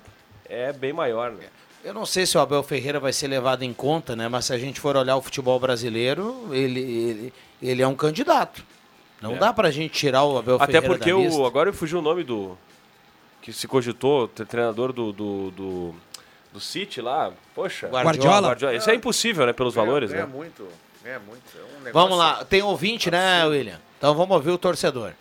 é 0.49 0.73
bem 0.73 0.93
maior, 0.93 1.31
né? 1.31 1.45
Eu 1.83 1.93
não 1.93 2.05
sei 2.05 2.25
se 2.25 2.37
o 2.37 2.41
Abel 2.41 2.63
Ferreira 2.63 2.97
vai 2.97 3.11
ser 3.11 3.27
levado 3.27 3.63
em 3.63 3.73
conta, 3.73 4.15
né? 4.15 4.29
Mas 4.29 4.45
se 4.45 4.53
a 4.53 4.57
gente 4.57 4.79
for 4.79 4.95
olhar 4.95 5.17
o 5.17 5.21
futebol 5.21 5.59
brasileiro, 5.59 6.47
ele, 6.51 6.79
ele, 6.79 7.33
ele 7.61 7.81
é 7.81 7.87
um 7.87 7.93
candidato. 7.95 8.63
Não 9.23 9.35
É. 9.35 9.39
dá 9.39 9.53
pra 9.53 9.71
gente 9.71 9.91
tirar 9.93 10.23
o 10.23 10.37
Abel 10.37 10.55
Até 10.55 10.73
Ferreira 10.73 10.87
porque 10.89 11.11
da 11.11 11.17
lista. 11.17 11.39
o, 11.41 11.45
agora 11.45 11.71
fugiu 11.71 11.99
o 11.99 12.01
nome 12.01 12.23
do. 12.23 12.57
Que 13.41 13.51
se 13.53 13.67
cogitou, 13.67 14.27
tre- 14.27 14.45
treinador 14.45 14.91
do. 14.93 15.11
do, 15.13 15.51
do, 15.51 15.95
do 16.53 16.59
City 16.59 17.01
lá. 17.01 17.31
Poxa. 17.55 17.87
Guardiola. 17.87 18.55
Isso 18.75 18.89
é 18.89 18.95
impossível, 18.95 19.45
né? 19.45 19.53
Pelos 19.53 19.73
valores, 19.73 20.11
ganha 20.11 20.25
né? 20.25 20.31
muito, 20.31 20.67
ganha 21.03 21.19
muito. 21.19 21.41
É 21.57 21.61
um 21.61 21.83
negócio- 21.83 21.93
Vamos 21.93 22.17
lá, 22.17 22.43
tem 22.45 22.61
ouvinte, 22.61 23.09
né, 23.09 23.45
William? 23.45 23.79
Então 23.97 24.13
vamos 24.13 24.35
ouvir 24.35 24.51
o 24.51 24.57
torcedor. 24.57 25.13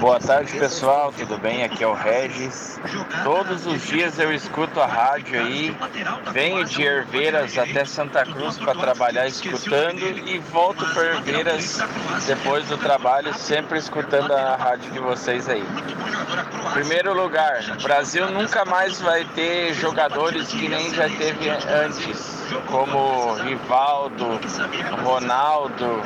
Boa 0.00 0.18
tarde, 0.18 0.52
pessoal. 0.58 1.12
Tudo 1.12 1.36
bem? 1.36 1.62
Aqui 1.62 1.84
é 1.84 1.86
o 1.86 1.92
Regis. 1.92 2.80
Todos 3.22 3.66
os 3.66 3.82
dias 3.86 4.18
eu 4.18 4.32
escuto 4.32 4.80
a 4.80 4.86
rádio 4.86 5.38
aí. 5.38 5.76
Venho 6.32 6.64
de 6.64 6.82
Herveiras 6.82 7.58
até 7.58 7.84
Santa 7.84 8.24
Cruz 8.24 8.56
para 8.56 8.74
trabalhar 8.74 9.26
escutando 9.26 10.00
e 10.00 10.38
volto 10.50 10.84
para 10.94 11.16
Herveiras 11.16 11.78
depois 12.26 12.66
do 12.68 12.78
trabalho, 12.78 13.34
sempre 13.34 13.78
escutando 13.78 14.32
a 14.32 14.56
rádio 14.56 14.90
de 14.92 14.98
vocês 14.98 15.48
aí. 15.48 15.64
Primeiro 16.72 17.14
lugar, 17.14 17.60
o 17.78 17.82
Brasil 17.82 18.30
nunca 18.30 18.64
mais 18.64 19.00
vai 19.00 19.24
ter 19.34 19.74
jogadores 19.74 20.48
que 20.48 20.68
nem 20.68 20.92
já 20.94 21.08
teve 21.08 21.48
antes, 21.50 22.44
como 22.66 23.34
Rivaldo, 23.34 24.38
Ronaldo, 25.02 26.02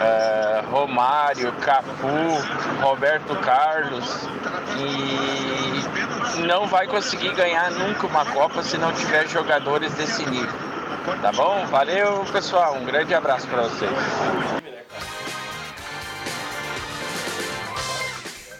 eh, 0.00 0.62
Romário, 0.70 1.52
Cafu, 1.54 2.40
Roberto 2.80 3.11
Carlos 3.20 4.28
e 4.78 6.42
não 6.46 6.66
vai 6.66 6.86
conseguir 6.86 7.32
ganhar 7.34 7.70
nunca 7.70 8.06
uma 8.06 8.24
Copa 8.24 8.62
se 8.62 8.78
não 8.78 8.92
tiver 8.92 9.28
jogadores 9.28 9.92
desse 9.94 10.24
nível. 10.28 10.52
Tá 11.20 11.32
bom? 11.32 11.66
Valeu, 11.66 12.24
pessoal. 12.32 12.76
Um 12.76 12.84
grande 12.84 13.14
abraço 13.14 13.46
para 13.48 13.62
vocês. 13.62 13.90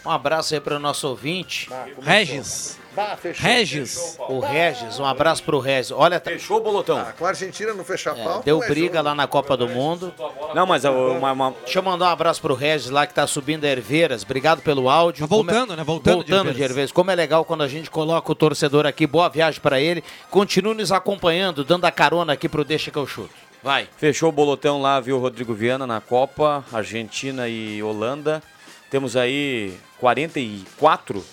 Um 0.05 0.09
abraço 0.11 0.53
aí 0.53 0.59
para 0.59 0.75
o 0.75 0.79
nosso 0.79 1.07
ouvinte. 1.07 1.69
Regis. 2.01 2.77
Bah, 2.95 3.17
fechou. 3.19 3.43
Regis. 3.43 4.17
O 4.29 4.39
Regis, 4.39 4.99
um 4.99 5.05
abraço 5.05 5.41
pro 5.43 5.59
Regis. 5.59 5.91
Olha, 5.91 6.19
tá- 6.19 6.29
Fechou 6.29 6.57
o 6.57 6.59
bolotão. 6.61 6.99
Ah, 6.99 7.11
com 7.17 7.25
a 7.25 7.29
Argentina 7.29 7.73
não 7.73 7.83
fechar 7.83 8.15
é, 8.15 8.23
pau. 8.23 8.43
deu 8.45 8.61
é 8.61 8.67
briga 8.67 8.97
jogo. 8.97 9.09
lá 9.09 9.15
na 9.15 9.25
Copa 9.27 9.57
do 9.57 9.67
Mundo. 9.67 10.13
Não, 10.53 10.65
mas 10.67 10.83
uma, 10.83 11.31
uma- 11.31 11.55
Deixa 11.63 11.79
eu 11.79 11.83
mandar 11.83 12.05
um 12.05 12.09
abraço 12.09 12.39
pro 12.41 12.53
Regis 12.53 12.91
lá 12.91 13.07
que 13.07 13.13
tá 13.13 13.25
subindo 13.25 13.63
a 13.65 13.67
Herveiras. 13.67 14.21
Obrigado 14.23 14.61
pelo 14.61 14.89
áudio. 14.89 15.21
Tá 15.21 15.27
voltando, 15.35 15.59
Como 15.61 15.73
é- 15.73 15.75
né? 15.77 15.83
Voltando 15.83 16.23
de 16.23 16.29
Voltando 16.29 16.43
de 16.43 16.49
Herveiras. 16.49 16.69
Herveiras. 16.71 16.91
Como 16.91 17.09
é 17.09 17.15
legal 17.15 17.45
quando 17.45 17.63
a 17.63 17.67
gente 17.67 17.89
coloca 17.89 18.31
o 18.31 18.35
torcedor 18.35 18.85
aqui. 18.85 19.07
Boa 19.07 19.27
viagem 19.29 19.59
pra 19.59 19.79
ele. 19.79 20.03
Continue 20.29 20.75
nos 20.75 20.91
acompanhando, 20.91 21.63
dando 21.63 21.85
a 21.85 21.91
carona 21.91 22.33
aqui 22.33 22.47
pro 22.47 22.63
Deixa 22.63 22.91
que 22.91 22.97
eu 22.97 23.07
chuto. 23.07 23.31
Vai. 23.63 23.87
Fechou 23.97 24.29
o 24.29 24.31
bolotão 24.31 24.79
lá, 24.81 24.99
viu, 24.99 25.17
Rodrigo 25.17 25.53
Viana 25.53 25.87
na 25.87 25.99
Copa, 26.01 26.63
Argentina 26.71 27.47
e 27.47 27.81
Holanda. 27.81 28.43
Temos 28.91 29.15
aí 29.17 29.73
44 30.03 31.23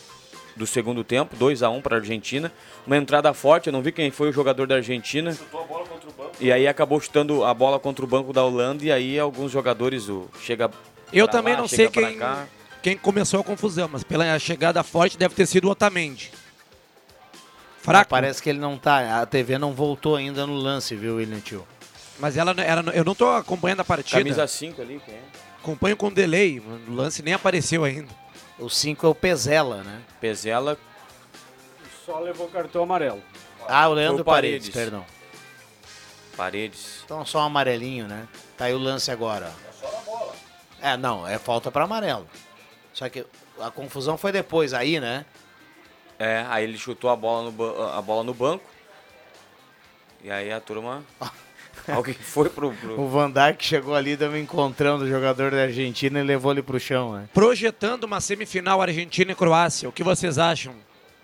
do 0.55 0.65
segundo 0.65 1.03
tempo, 1.03 1.35
2 1.35 1.61
a 1.65 1.71
1 1.71 1.81
para 1.83 1.97
a 1.97 1.99
Argentina. 1.99 2.53
Uma 2.87 2.97
entrada 2.97 3.35
forte, 3.35 3.67
eu 3.67 3.73
não 3.73 3.83
vi 3.83 3.91
quem 3.91 4.13
foi 4.13 4.29
o 4.29 4.33
jogador 4.33 4.69
da 4.69 4.77
Argentina. 4.77 5.37
E 6.39 6.53
aí 6.53 6.69
acabou 6.69 7.01
chutando 7.01 7.45
a 7.45 7.53
bola 7.53 7.81
contra 7.81 8.05
o 8.05 8.09
banco 8.09 8.33
da 8.33 8.45
Holanda 8.45 8.85
e 8.85 8.93
aí 8.93 9.19
alguns 9.19 9.51
jogadores 9.51 10.09
o 10.09 10.29
chega 10.41 10.71
Eu 11.13 11.27
também 11.27 11.55
lá, 11.55 11.61
não 11.63 11.67
sei 11.67 11.89
quem, 11.89 12.17
cá. 12.17 12.47
quem 12.81 12.97
começou 12.97 13.41
a 13.41 13.45
confusão, 13.45 13.89
mas 13.91 14.05
pela 14.05 14.39
chegada 14.39 14.85
forte 14.85 15.19
deve 15.19 15.35
ter 15.35 15.47
sido 15.47 15.67
o 15.67 15.73
Otamendi. 15.73 16.31
Fraco. 17.83 18.11
Parece 18.11 18.41
que 18.41 18.51
ele 18.51 18.61
não 18.61 18.79
tá. 18.79 19.21
A 19.21 19.27
TV 19.27 19.59
não 19.59 19.73
voltou 19.73 20.15
ainda 20.15 20.47
no 20.47 20.55
lance, 20.55 20.95
viu, 20.95 21.17
William 21.17 21.41
Tio? 21.41 21.67
Mas 22.21 22.37
ela, 22.37 22.53
ela, 22.53 22.83
eu 22.93 23.03
não 23.03 23.17
tô 23.17 23.31
acompanhando 23.31 23.81
a 23.81 23.85
partida. 23.85 24.19
Camisa 24.19 24.47
5 24.47 24.81
ali, 24.81 25.01
quem 25.05 25.15
é? 25.15 25.23
Acompanho 25.59 25.97
com 25.97 26.13
delay. 26.13 26.63
O 26.87 26.93
lance 26.93 27.21
nem 27.21 27.35
apareceu 27.35 27.83
ainda. 27.83 28.21
O 28.61 28.69
5 28.69 29.07
é 29.07 29.09
o 29.09 29.15
Pezela, 29.15 29.83
né? 29.83 30.03
Pezela. 30.21 30.79
Só 32.05 32.19
levou 32.21 32.49
cartão 32.49 32.83
amarelo. 32.83 33.23
Ah, 33.67 33.89
o 33.89 33.95
Leandro 33.95 34.25
Paredes. 34.25 34.69
Paredes. 34.69 34.75
perdão. 34.75 35.07
Paredes. 36.37 37.01
Então 37.05 37.25
só 37.25 37.41
um 37.41 37.45
amarelinho, 37.45 38.07
né? 38.07 38.29
Tá 38.57 38.67
aí 38.67 38.75
o 38.75 38.79
lance 38.79 39.11
agora. 39.11 39.51
ó. 39.83 40.33
É, 40.83 40.97
não, 40.97 41.27
é 41.27 41.39
falta 41.39 41.71
pra 41.71 41.85
amarelo. 41.85 42.27
Só 42.93 43.09
que 43.09 43.25
a 43.59 43.71
confusão 43.71 44.19
foi 44.19 44.33
depois 44.33 44.75
aí, 44.75 45.01
né? 45.01 45.25
É, 46.19 46.45
aí 46.49 46.65
ele 46.65 46.77
chutou 46.77 47.09
a 47.09 47.17
bola 47.17 47.51
no, 47.51 47.83
a 47.83 48.03
bola 48.03 48.23
no 48.23 48.35
banco. 48.35 48.65
E 50.23 50.31
aí 50.31 50.53
a 50.53 50.61
turma. 50.61 51.03
Alguém 51.93 52.15
foi 52.15 52.49
pro. 52.49 52.73
pro- 52.73 53.01
O 53.01 53.09
Van 53.09 53.31
Dijk 53.31 53.65
chegou 53.65 53.95
ali, 53.95 54.17
deu 54.17 54.31
um 54.31 54.37
encontrão 54.37 54.99
do 54.99 55.09
jogador 55.09 55.51
da 55.51 55.63
Argentina 55.63 56.21
e 56.21 56.23
levou 56.23 56.53
ele 56.53 56.63
pro 56.63 56.79
chão, 56.81 57.13
né? 57.15 57.29
Projetando 57.35 58.05
uma 58.05 58.21
semifinal 58.21 58.81
Argentina 58.83 59.33
e 59.33 59.35
Croácia, 59.35 59.89
o 59.89 59.93
que 59.93 60.03
vocês 60.03 60.39
acham? 60.39 60.75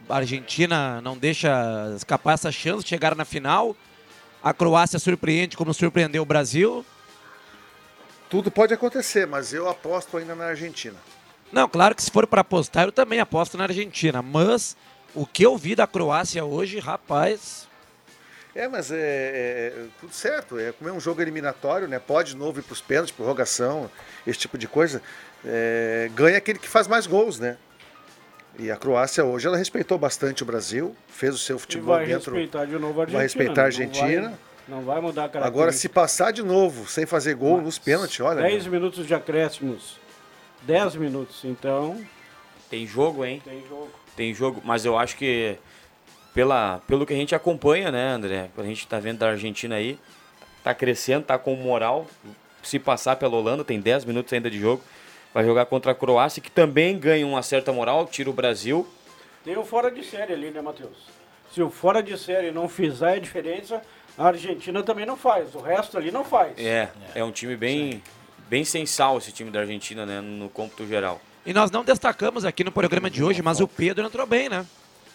A 0.08 0.16
Argentina 0.16 1.00
não 1.00 1.16
deixa 1.16 1.92
escapar 1.96 2.34
essa 2.34 2.52
chance 2.52 2.82
de 2.84 2.88
chegar 2.90 3.14
na 3.16 3.24
final. 3.24 3.74
A 4.42 4.52
Croácia 4.54 4.98
surpreende 4.98 5.56
como 5.56 5.74
surpreendeu 5.74 6.22
o 6.22 6.26
Brasil. 6.26 6.84
Tudo 8.28 8.50
pode 8.50 8.74
acontecer, 8.74 9.26
mas 9.26 9.52
eu 9.52 9.68
aposto 9.68 10.16
ainda 10.16 10.34
na 10.34 10.46
Argentina. 10.46 10.96
Não, 11.52 11.68
claro 11.68 11.94
que 11.94 12.02
se 12.02 12.10
for 12.10 12.26
para 12.26 12.40
apostar, 12.40 12.84
eu 12.86 12.92
também 12.92 13.20
aposto 13.20 13.56
na 13.56 13.64
Argentina. 13.64 14.20
Mas 14.20 14.76
o 15.14 15.24
que 15.24 15.44
eu 15.44 15.56
vi 15.56 15.74
da 15.74 15.86
Croácia 15.86 16.44
hoje, 16.44 16.78
rapaz. 16.78 17.66
É, 18.56 18.66
mas 18.68 18.90
é, 18.90 18.96
é 18.96 19.84
tudo 20.00 20.14
certo. 20.14 20.58
É 20.58 20.72
como 20.72 20.88
é 20.88 20.92
um 20.92 20.98
jogo 20.98 21.20
eliminatório, 21.20 21.86
né? 21.86 21.98
Pode 21.98 22.30
de 22.32 22.36
novo 22.36 22.58
ir 22.58 22.62
para 22.62 22.72
os 22.72 22.80
pênaltis, 22.80 23.14
prorrogação, 23.14 23.90
esse 24.26 24.38
tipo 24.38 24.56
de 24.56 24.66
coisa. 24.66 25.02
É, 25.44 26.10
ganha 26.14 26.38
aquele 26.38 26.58
que 26.58 26.68
faz 26.68 26.88
mais 26.88 27.06
gols, 27.06 27.38
né? 27.38 27.58
E 28.58 28.70
a 28.70 28.76
Croácia 28.76 29.22
hoje 29.22 29.46
ela 29.46 29.58
respeitou 29.58 29.98
bastante 29.98 30.42
o 30.42 30.46
Brasil, 30.46 30.96
fez 31.06 31.34
o 31.34 31.38
seu 31.38 31.56
E 31.56 31.58
futebol 31.58 31.96
vai 31.96 32.06
dentro. 32.06 32.32
respeitar 32.32 32.64
de 32.64 32.78
novo 32.78 32.98
a 33.00 33.02
Argentina. 33.04 33.12
vai 33.18 33.22
respeitar 33.24 33.52
a 33.52 33.56
né? 33.56 33.66
Argentina. 33.66 34.22
Não 34.22 34.30
vai, 34.30 34.38
não 34.68 34.82
vai 34.82 35.00
mudar 35.02 35.24
a 35.24 35.28
característica. 35.28 35.46
Agora, 35.46 35.72
se 35.72 35.88
passar 35.90 36.32
de 36.32 36.42
novo 36.42 36.88
sem 36.88 37.04
fazer 37.04 37.34
gol 37.34 37.60
nos 37.60 37.78
pênaltis, 37.78 38.18
olha. 38.20 38.40
10 38.40 38.66
minutos 38.68 39.06
de 39.06 39.14
acréscimos. 39.14 40.00
10 40.62 40.96
minutos, 40.96 41.44
então. 41.44 42.02
Tem 42.70 42.86
jogo, 42.86 43.22
hein? 43.22 43.42
Tem 43.44 43.62
jogo. 43.68 43.90
Tem 44.16 44.34
jogo, 44.34 44.62
mas 44.64 44.86
eu 44.86 44.96
acho 44.98 45.14
que 45.18 45.58
pela, 46.36 46.82
pelo 46.86 47.06
que 47.06 47.14
a 47.14 47.16
gente 47.16 47.34
acompanha, 47.34 47.90
né, 47.90 48.10
André? 48.10 48.50
A 48.58 48.62
gente 48.62 48.86
tá 48.86 49.00
vendo 49.00 49.20
da 49.20 49.30
Argentina 49.30 49.76
aí, 49.76 49.98
tá 50.62 50.74
crescendo, 50.74 51.24
tá 51.24 51.38
com 51.38 51.56
moral. 51.56 52.06
Se 52.62 52.78
passar 52.78 53.16
pela 53.16 53.34
Holanda, 53.34 53.64
tem 53.64 53.80
10 53.80 54.04
minutos 54.04 54.34
ainda 54.34 54.50
de 54.50 54.60
jogo. 54.60 54.82
Vai 55.32 55.46
jogar 55.46 55.64
contra 55.64 55.92
a 55.92 55.94
Croácia, 55.94 56.42
que 56.42 56.50
também 56.50 56.98
ganha 56.98 57.26
uma 57.26 57.42
certa 57.42 57.72
moral, 57.72 58.06
tira 58.06 58.28
o 58.28 58.34
Brasil. 58.34 58.86
Tem 59.44 59.56
o 59.56 59.64
fora 59.64 59.90
de 59.90 60.04
série 60.04 60.34
ali, 60.34 60.50
né, 60.50 60.60
Matheus? 60.60 60.98
Se 61.54 61.62
o 61.62 61.70
fora 61.70 62.02
de 62.02 62.18
série 62.18 62.50
não 62.50 62.68
fizer 62.68 63.14
a 63.14 63.18
diferença, 63.18 63.80
a 64.18 64.26
Argentina 64.26 64.82
também 64.82 65.06
não 65.06 65.16
faz. 65.16 65.54
O 65.54 65.60
resto 65.60 65.96
ali 65.96 66.10
não 66.10 66.22
faz. 66.22 66.52
É, 66.58 66.90
é 67.14 67.24
um 67.24 67.32
time 67.32 67.56
bem, 67.56 68.02
bem 68.46 68.62
sensal 68.62 69.16
esse 69.16 69.32
time 69.32 69.50
da 69.50 69.60
Argentina, 69.60 70.04
né, 70.04 70.20
no 70.20 70.50
cômputo 70.50 70.86
geral. 70.86 71.18
E 71.46 71.54
nós 71.54 71.70
não 71.70 71.82
destacamos 71.82 72.44
aqui 72.44 72.62
no 72.62 72.72
programa 72.72 73.08
de 73.08 73.24
hoje, 73.24 73.40
mas 73.40 73.58
o 73.58 73.66
Pedro 73.66 74.04
entrou 74.04 74.26
bem, 74.26 74.50
né? 74.50 74.66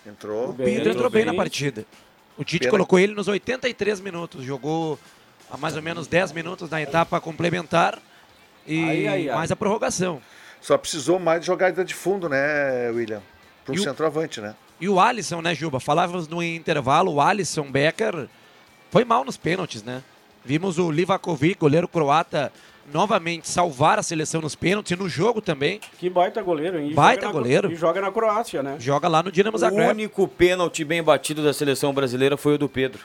Entrou. 0.06 0.50
O 0.50 0.54
Pedro 0.54 0.92
entrou 0.92 1.10
bem 1.10 1.26
na 1.26 1.34
partida. 1.34 1.86
O 2.38 2.44
Tite 2.44 2.60
Pena- 2.62 2.72
colocou 2.72 2.98
ele 3.00 3.14
nos 3.14 3.28
83 3.28 4.00
minutos, 4.00 4.44
jogou 4.44 4.98
a 5.50 5.58
mais 5.58 5.76
ou 5.76 5.82
menos 5.82 6.08
10 6.08 6.32
minutos 6.32 6.70
na 6.70 6.82
etapa 6.82 7.20
complementar 7.22 8.00
e 8.66 8.84
Ai, 8.84 9.08
ai, 9.08 9.30
ai. 9.30 9.36
mais 9.36 9.52
a 9.52 9.56
prorrogação. 9.56 10.22
Só 10.62 10.78
precisou 10.78 11.20
mais 11.20 11.42
de 11.42 11.48
jogada 11.48 11.84
de 11.84 11.94
fundo, 11.94 12.30
né, 12.30 12.90
William? 12.92 13.22
Para 13.66 13.76
o- 13.76 13.80
centroavante, 13.80 14.40
né? 14.42 14.56
E 14.80 14.90
o 14.90 15.00
Alisson, 15.00 15.42
né, 15.42 15.54
Juba? 15.54 15.80
Falávamos 15.80 16.28
no 16.28 16.42
intervalo, 16.42 17.14
o 17.14 17.22
Alisson 17.22 17.70
Becker 17.72 18.28
foi 18.90 19.06
mal 19.06 19.24
nos 19.24 19.38
pênaltis, 19.38 19.84
né? 19.84 20.02
Vimos 20.44 20.80
o 20.80 20.90
Livakovic, 20.90 21.60
goleiro 21.60 21.88
croata, 21.88 22.52
novamente 22.94 23.48
salvar 23.50 24.00
a 24.00 24.04
seleção 24.04 24.42
nos 24.42 24.56
pênaltis 24.56 24.92
e 24.92 24.96
no 24.96 25.08
jogo 25.10 25.42
também. 25.42 25.80
Que 26.00 26.10
baita 26.10 26.42
goleiro, 26.42 26.80
hein? 26.80 26.92
E 26.92 26.94
Baita 26.94 27.22
joga 27.22 27.34
na- 27.34 27.40
goleiro. 27.42 27.72
E 27.72 27.76
joga 27.76 28.02
na 28.02 28.12
Croácia, 28.12 28.62
né? 28.64 28.76
Joga 28.80 29.08
lá 29.08 29.22
no 29.24 29.32
Dinamo 29.32 29.56
O 29.56 29.60
Zagreb. 29.60 29.90
único 29.92 30.28
pênalti 30.28 30.84
bem 30.84 31.02
batido 31.04 31.44
da 31.44 31.54
seleção 31.54 31.94
brasileira 31.94 32.38
foi 32.38 32.56
o 32.56 32.58
do 32.58 32.68
Pedro. 32.70 33.00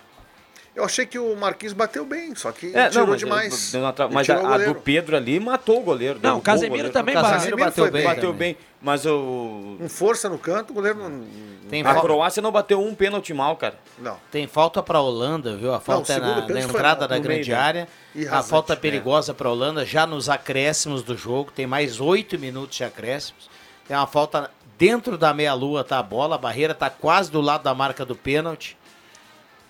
Eu 0.76 0.84
achei 0.84 1.06
que 1.06 1.18
o 1.18 1.34
Marquinhos 1.34 1.72
bateu 1.72 2.04
bem, 2.04 2.34
só 2.34 2.52
que 2.52 2.66
É, 2.76 2.90
tirou 2.90 3.06
não, 3.06 3.12
mas, 3.14 3.20
demais. 3.20 3.72
mas 4.12 4.28
a, 4.28 4.54
a 4.54 4.58
do. 4.58 4.74
Pedro 4.74 5.16
ali 5.16 5.40
matou 5.40 5.80
o 5.80 5.82
goleiro. 5.82 6.16
Não, 6.16 6.20
derrubou 6.20 6.40
o 6.40 6.42
Casemiro 6.44 6.70
goleiro. 6.70 6.92
também 6.92 7.16
O 7.16 7.22
Casemiro 7.22 7.56
bateu 7.56 7.90
bem. 7.90 8.04
Bateu 8.04 8.32
também. 8.32 8.54
bem, 8.54 8.56
mas 8.82 9.06
o... 9.06 9.76
Com 9.78 9.88
força 9.88 10.28
no 10.28 10.38
canto, 10.38 10.72
o 10.72 10.74
goleiro 10.74 10.98
não. 10.98 11.24
Tem 11.70 11.84
A 11.84 11.94
Croácia 11.98 12.42
não 12.42 12.52
bateu 12.52 12.78
um 12.80 12.94
pênalti 12.94 13.32
mal, 13.32 13.56
cara. 13.56 13.78
Não. 13.98 14.18
Tem 14.30 14.46
falta 14.46 14.82
pra 14.82 15.00
Holanda, 15.00 15.56
viu? 15.56 15.72
A 15.72 15.80
falta 15.80 16.12
é 16.12 16.18
o 16.18 16.20
segundo 16.20 16.48
na, 16.48 16.54
na 16.54 16.60
entrada 16.60 17.08
da 17.08 17.18
grande 17.18 17.48
meio, 17.50 17.58
né? 17.58 17.64
área. 17.64 17.88
A 18.30 18.42
falta 18.42 18.76
perigosa 18.76 19.32
pra 19.32 19.50
Holanda 19.50 19.84
já 19.84 20.06
nos 20.06 20.28
acréscimos 20.28 21.02
do 21.02 21.16
jogo. 21.16 21.50
Tem 21.50 21.66
mais 21.66 22.00
oito 22.00 22.38
minutos 22.38 22.76
de 22.76 22.84
acréscimos. 22.84 23.48
Tem 23.88 23.96
uma 23.96 24.06
falta 24.06 24.50
dentro 24.78 25.16
da 25.16 25.32
meia-lua, 25.32 25.82
tá 25.82 25.98
a 25.98 26.02
bola. 26.02 26.34
A 26.34 26.38
barreira 26.38 26.74
tá 26.74 26.90
quase 26.90 27.30
do 27.30 27.40
lado 27.40 27.62
da 27.62 27.74
marca 27.74 28.04
do 28.04 28.14
pênalti. 28.14 28.76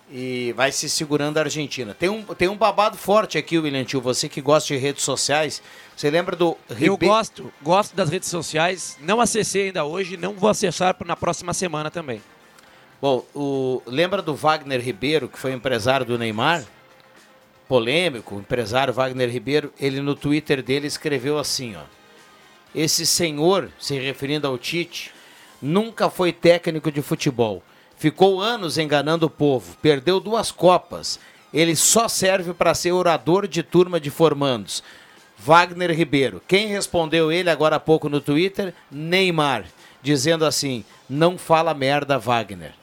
E 0.09 0.53
vai 0.55 0.71
se 0.71 0.89
segurando 0.89 1.37
a 1.37 1.41
Argentina. 1.41 1.93
Tem 1.93 2.07
um, 2.07 2.23
tem 2.23 2.47
um 2.47 2.55
babado 2.55 2.95
forte 2.97 3.37
aqui, 3.37 3.57
William 3.57 3.83
Tio. 3.83 3.99
Você 3.99 4.29
que 4.29 4.39
gosta 4.39 4.73
de 4.73 4.79
redes 4.79 5.03
sociais. 5.03 5.61
Você 5.95 6.09
lembra 6.09 6.33
do 6.35 6.57
Eu 6.69 6.93
Ribe- 6.93 7.07
gosto, 7.07 7.51
gosto 7.61 7.93
das 7.93 8.09
redes 8.09 8.29
sociais. 8.29 8.97
Não 9.01 9.19
acessei 9.19 9.67
ainda 9.67 9.83
hoje, 9.83 10.15
não 10.15 10.33
vou 10.33 10.49
acessar 10.49 10.95
na 11.05 11.15
próxima 11.15 11.53
semana 11.53 11.91
também. 11.91 12.21
Bom, 13.01 13.25
o, 13.35 13.81
lembra 13.85 14.21
do 14.21 14.33
Wagner 14.33 14.79
Ribeiro, 14.81 15.27
que 15.27 15.37
foi 15.37 15.51
empresário 15.51 16.05
do 16.05 16.17
Neymar? 16.17 16.63
Polêmico, 17.67 18.35
o 18.35 18.39
empresário 18.39 18.93
Wagner 18.93 19.29
Ribeiro, 19.29 19.73
ele 19.77 19.99
no 19.99 20.15
Twitter 20.15 20.63
dele 20.63 20.87
escreveu 20.87 21.37
assim, 21.37 21.75
ó. 21.75 21.81
Esse 22.73 23.05
senhor, 23.05 23.69
se 23.77 23.99
referindo 23.99 24.47
ao 24.47 24.57
Tite, 24.57 25.11
nunca 25.61 26.09
foi 26.09 26.31
técnico 26.31 26.89
de 26.91 27.01
futebol. 27.01 27.61
Ficou 27.97 28.39
anos 28.41 28.77
enganando 28.77 29.25
o 29.25 29.29
povo, 29.29 29.75
perdeu 29.81 30.19
duas 30.19 30.51
copas. 30.51 31.19
Ele 31.53 31.75
só 31.75 32.07
serve 32.07 32.53
para 32.53 32.73
ser 32.73 32.91
orador 32.91 33.47
de 33.47 33.63
turma 33.63 33.99
de 33.99 34.09
formandos. 34.11 34.83
Wagner 35.39 35.91
Ribeiro. 35.91 36.41
Quem 36.47 36.67
respondeu 36.67 37.31
ele 37.31 37.49
agora 37.49 37.77
há 37.77 37.79
pouco 37.79 38.09
no 38.09 38.19
Twitter? 38.21 38.73
Neymar, 38.91 39.65
dizendo 40.01 40.45
assim: 40.45 40.83
não 41.09 41.37
fala 41.37 41.73
merda, 41.73 42.17
Wagner. 42.19 42.73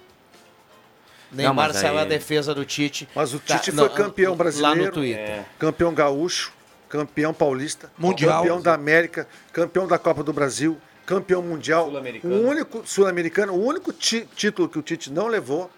Neymar 1.30 1.68
mas 1.68 1.76
saiu 1.78 1.94
aí- 1.98 2.04
à 2.04 2.04
defesa 2.04 2.54
do 2.54 2.64
Tite. 2.64 3.08
Mas 3.14 3.34
o 3.34 3.38
Tá, 3.40 3.58
Tite 3.58 3.72
não, 3.72 3.86
foi 3.88 3.96
campeão 3.96 4.32
Lá 4.32 4.36
brasileiro, 4.38 4.84
no 4.86 4.92
Twitter. 4.92 5.18
É. 5.20 5.44
campeão 5.58 5.92
gaúcho, 5.92 6.52
campeão 6.88 7.34
paulista, 7.34 7.90
Mundial. 7.98 8.38
campeão 8.42 8.60
da 8.62 8.72
América, 8.74 9.28
campeão 9.52 9.86
da 9.86 9.98
Copa 9.98 10.22
do 10.22 10.32
Brasil, 10.32 10.78
campeão 11.06 11.42
mundial. 11.42 11.86
Sul-americano. 11.86 12.34
O 12.34 12.48
único 12.48 12.82
sul-americano, 12.86 13.52
o 13.52 13.64
único 13.64 13.92
ti- 13.92 14.28
título 14.34 14.68
que 14.68 14.78
o 14.78 14.82
Tite 14.82 15.12
não 15.12 15.26
levou 15.28 15.70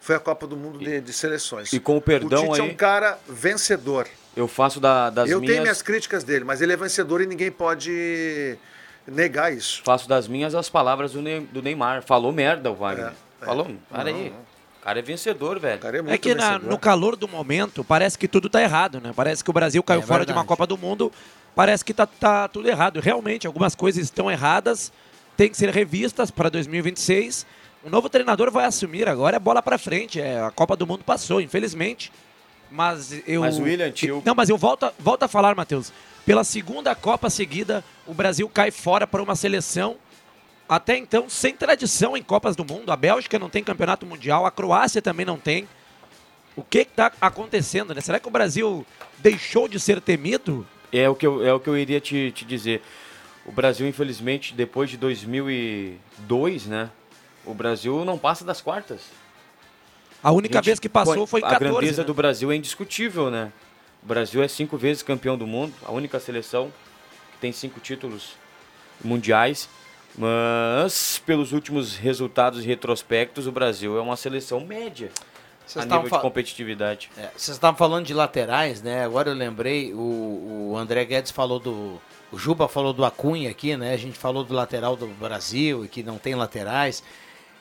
foi 0.00 0.14
a 0.16 0.20
Copa 0.20 0.46
do 0.46 0.56
Mundo 0.56 0.78
de, 0.78 1.00
de 1.00 1.12
seleções. 1.12 1.72
E 1.72 1.80
com 1.80 1.96
o 1.96 2.00
perdão 2.00 2.44
o 2.44 2.52
Tite 2.52 2.60
é 2.60 2.64
aí- 2.64 2.70
um 2.70 2.74
cara 2.74 3.18
vencedor. 3.28 4.06
Eu 4.36 4.48
faço 4.48 4.80
da- 4.80 5.10
das 5.10 5.30
Eu 5.30 5.38
minhas... 5.40 5.50
tenho 5.52 5.62
minhas 5.62 5.80
críticas 5.82 6.24
dele, 6.24 6.44
mas 6.44 6.60
ele 6.60 6.72
é 6.72 6.76
vencedor 6.76 7.20
e 7.20 7.26
ninguém 7.26 7.50
pode 7.50 8.58
negar 9.06 9.52
isso. 9.52 9.82
Faço 9.84 10.08
das 10.08 10.26
minhas 10.28 10.54
as 10.54 10.68
palavras 10.68 11.12
do, 11.12 11.22
Ney- 11.22 11.40
do 11.52 11.62
Neymar. 11.62 12.02
Falou 12.02 12.32
merda 12.32 12.70
o 12.70 12.74
Wagner. 12.74 13.12
Falou, 13.40 13.70
para 13.90 14.08
aí. 14.10 14.32
O 14.80 14.84
cara 14.84 14.98
é 14.98 15.02
vencedor, 15.02 15.58
velho. 15.58 15.80
É 16.08 16.18
que 16.18 16.34
na- 16.34 16.58
no 16.58 16.78
calor 16.78 17.16
do 17.16 17.26
momento, 17.26 17.82
parece 17.82 18.18
que 18.18 18.28
tudo 18.28 18.50
tá 18.50 18.60
errado, 18.60 19.00
né? 19.00 19.12
Parece 19.16 19.42
que 19.42 19.48
o 19.48 19.52
Brasil 19.52 19.82
caiu 19.82 20.00
É 20.00 20.02
fora 20.02 20.26
de 20.26 20.32
uma. 20.32 20.44
Copa 20.44 20.66
do 20.66 20.76
Mundo, 20.76 21.10
parece 21.54 21.84
que 21.84 21.94
tá, 21.94 22.06
tá 22.06 22.48
tudo 22.48 22.68
errado. 22.68 23.00
Realmente, 23.00 23.46
algumas 23.46 23.74
coisas 23.74 24.02
estão 24.04 24.30
erradas, 24.30 24.92
tem 25.36 25.48
que 25.48 25.56
ser 25.56 25.70
revistas 25.70 26.30
para 26.30 26.48
2026. 26.48 27.46
O 27.82 27.90
novo 27.90 28.08
treinador 28.08 28.50
vai 28.50 28.64
assumir 28.64 29.08
agora, 29.08 29.36
é 29.36 29.40
bola 29.40 29.62
para 29.62 29.76
frente. 29.78 30.20
É, 30.20 30.40
a 30.40 30.50
Copa 30.50 30.74
do 30.76 30.86
Mundo 30.86 31.04
passou, 31.04 31.40
infelizmente. 31.40 32.10
Mas 32.70 33.22
eu. 33.26 33.42
Mas 33.42 33.58
o 33.58 33.62
William 33.62 33.90
Tio- 33.90 34.22
Não, 34.24 34.34
mas 34.34 34.48
eu 34.48 34.56
volto, 34.56 34.90
volto 34.98 35.22
a 35.22 35.28
falar, 35.28 35.54
Matheus. 35.54 35.92
Pela 36.24 36.42
segunda 36.42 36.94
Copa 36.94 37.28
seguida, 37.28 37.84
o 38.06 38.14
Brasil 38.14 38.48
cai 38.48 38.70
fora 38.70 39.06
para 39.06 39.22
uma 39.22 39.36
seleção 39.36 39.96
até 40.66 40.96
então 40.96 41.28
sem 41.28 41.54
tradição 41.54 42.16
em 42.16 42.22
Copas 42.22 42.56
do 42.56 42.64
Mundo. 42.64 42.90
A 42.90 42.96
Bélgica 42.96 43.38
não 43.38 43.50
tem 43.50 43.62
campeonato 43.62 44.06
mundial, 44.06 44.46
a 44.46 44.50
Croácia 44.50 45.02
também 45.02 45.26
não 45.26 45.38
tem. 45.38 45.68
O 46.56 46.62
que 46.62 46.78
está 46.78 47.12
acontecendo, 47.20 47.94
né? 47.94 48.00
Será 48.00 48.18
que 48.18 48.26
o 48.28 48.30
Brasil 48.30 48.86
deixou 49.18 49.68
de 49.68 49.78
ser 49.78 50.00
temido? 50.00 50.66
É 50.96 51.08
o 51.08 51.14
que 51.16 51.26
eu, 51.26 51.44
é 51.44 51.52
o 51.52 51.58
que 51.58 51.68
eu 51.68 51.76
iria 51.76 52.00
te, 52.00 52.30
te 52.30 52.44
dizer. 52.44 52.80
O 53.44 53.50
Brasil, 53.50 53.86
infelizmente, 53.86 54.54
depois 54.54 54.88
de 54.88 54.96
2002, 54.96 56.66
né? 56.66 56.88
O 57.44 57.52
Brasil 57.52 58.04
não 58.04 58.16
passa 58.16 58.44
das 58.44 58.60
quartas. 58.60 59.00
A 60.22 60.30
única 60.30 60.58
Gente, 60.58 60.66
vez 60.66 60.80
que 60.80 60.88
passou 60.88 61.26
foi 61.26 61.40
em 61.40 61.44
A 61.44 61.50
14, 61.50 61.72
grandeza 61.72 62.02
né? 62.02 62.06
do 62.06 62.14
Brasil 62.14 62.52
é 62.52 62.56
indiscutível, 62.56 63.28
né? 63.28 63.52
O 64.02 64.06
Brasil 64.06 64.40
é 64.40 64.46
cinco 64.46 64.78
vezes 64.78 65.02
campeão 65.02 65.36
do 65.36 65.46
mundo, 65.46 65.74
a 65.84 65.90
única 65.90 66.20
seleção 66.20 66.72
que 67.32 67.38
tem 67.40 67.50
cinco 67.50 67.80
títulos 67.80 68.36
mundiais. 69.02 69.68
Mas, 70.16 71.20
pelos 71.26 71.52
últimos 71.52 71.96
resultados 71.96 72.64
retrospectos, 72.64 73.48
o 73.48 73.52
Brasil 73.52 73.98
é 73.98 74.00
uma 74.00 74.16
seleção 74.16 74.60
média 74.60 75.10
Vocês 75.66 75.82
a 75.84 75.88
nível 75.88 76.10
de 76.10 76.22
competitividade. 76.22 77.10
É, 77.16 77.28
Vocês 77.36 77.56
estavam 77.56 77.76
falando 77.76 78.04
de 78.06 78.14
laterais, 78.14 78.82
né? 78.82 79.04
Agora 79.04 79.30
eu 79.30 79.34
lembrei, 79.34 79.92
o, 79.94 80.70
o 80.72 80.76
André 80.76 81.04
Guedes 81.04 81.30
falou 81.30 81.58
do. 81.58 82.00
O 82.32 82.38
Juba 82.38 82.66
falou 82.68 82.92
do 82.92 83.04
Acunha 83.04 83.50
aqui, 83.50 83.76
né? 83.76 83.92
A 83.94 83.96
gente 83.96 84.18
falou 84.18 84.42
do 84.44 84.52
lateral 84.54 84.96
do 84.96 85.06
Brasil 85.06 85.84
e 85.84 85.88
que 85.88 86.02
não 86.02 86.18
tem 86.18 86.34
laterais. 86.34 87.02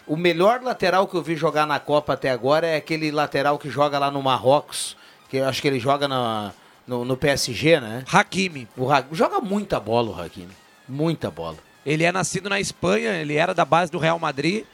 O 0.08 0.18
melhor 0.18 0.62
lateral 0.62 1.08
que 1.08 1.16
eu 1.16 1.22
vi 1.22 1.36
jogar 1.36 1.66
na 1.66 1.80
Copa 1.80 2.14
até 2.14 2.30
agora 2.32 2.68
é 2.68 2.76
aquele 2.76 3.12
lateral 3.12 3.58
que 3.58 3.70
joga 3.70 3.98
lá 4.00 4.12
no 4.12 4.22
Marrocos, 4.22 4.98
que 5.30 5.38
eu 5.38 5.48
acho 5.48 5.62
que 5.62 5.68
ele 5.68 5.80
joga 5.80 6.08
na, 6.08 6.52
no, 6.88 7.06
no 7.06 7.16
PSG, 7.16 7.80
né? 7.80 8.04
Hakimi. 8.12 8.68
O 8.76 8.92
Ha- 8.92 9.06
joga 9.12 9.40
muita 9.40 9.80
bola 9.80 10.10
o 10.10 10.22
Hakimi. 10.22 10.52
Muita 10.90 11.32
bola. 11.32 11.58
Ele 11.86 12.04
é 12.04 12.12
nascido 12.12 12.50
na 12.50 12.60
Espanha, 12.60 13.14
ele 13.14 13.36
era 13.36 13.54
da 13.54 13.64
base 13.64 13.92
do 13.92 13.98
Real 14.00 14.18
Madrid, 14.20 14.66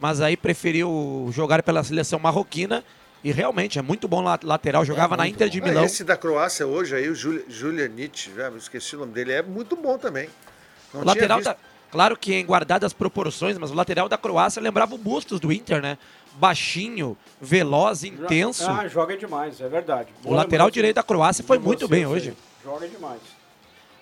mas 0.00 0.20
aí 0.20 0.36
preferiu 0.36 1.28
jogar 1.32 1.62
pela 1.62 1.84
seleção 1.84 2.18
marroquina 2.18 2.82
e 3.22 3.30
realmente 3.30 3.78
é 3.78 3.82
muito 3.82 4.08
bom 4.08 4.22
la- 4.22 4.38
lateral, 4.42 4.84
jogava 4.84 5.16
na 5.16 5.28
Inter 5.28 5.48
de 5.48 5.60
Ah, 5.60 5.64
Milão. 5.64 5.84
esse 5.84 6.02
da 6.02 6.16
Croácia 6.16 6.66
hoje 6.66 6.94
aí, 6.96 7.08
o 7.08 7.14
Juli- 7.14 7.44
Julianic, 7.48 8.30
já 8.34 8.50
me 8.50 8.56
esqueci 8.58 8.96
o 8.96 9.00
nome 9.00 9.12
dele, 9.12 9.32
é 9.32 9.42
muito 9.42 9.76
bom 9.76 9.98
também. 9.98 10.28
Não 10.94 11.02
O 11.02 11.04
lateral, 11.04 11.38
visto. 11.38 11.50
da, 11.50 11.56
claro 11.90 12.16
que 12.16 12.34
em 12.34 12.44
guardadas 12.44 12.92
proporções, 12.94 13.58
mas 13.58 13.70
o 13.70 13.74
lateral 13.74 14.08
da 14.08 14.16
Croácia 14.16 14.60
lembrava 14.62 14.94
o 14.94 14.98
Bustos 14.98 15.38
do 15.38 15.52
Inter, 15.52 15.82
né? 15.82 15.98
Baixinho, 16.34 17.16
veloz, 17.40 18.02
intenso. 18.04 18.64
Ah, 18.70 18.88
joga 18.88 19.16
demais, 19.16 19.60
é 19.60 19.68
verdade. 19.68 20.08
O 20.24 20.32
lateral 20.32 20.70
direito 20.70 20.96
da 20.96 21.02
Croácia 21.02 21.44
foi 21.44 21.58
de 21.58 21.64
muito 21.64 21.86
bem 21.86 22.06
hoje. 22.06 22.34
Joga 22.64 22.88
demais. 22.88 23.20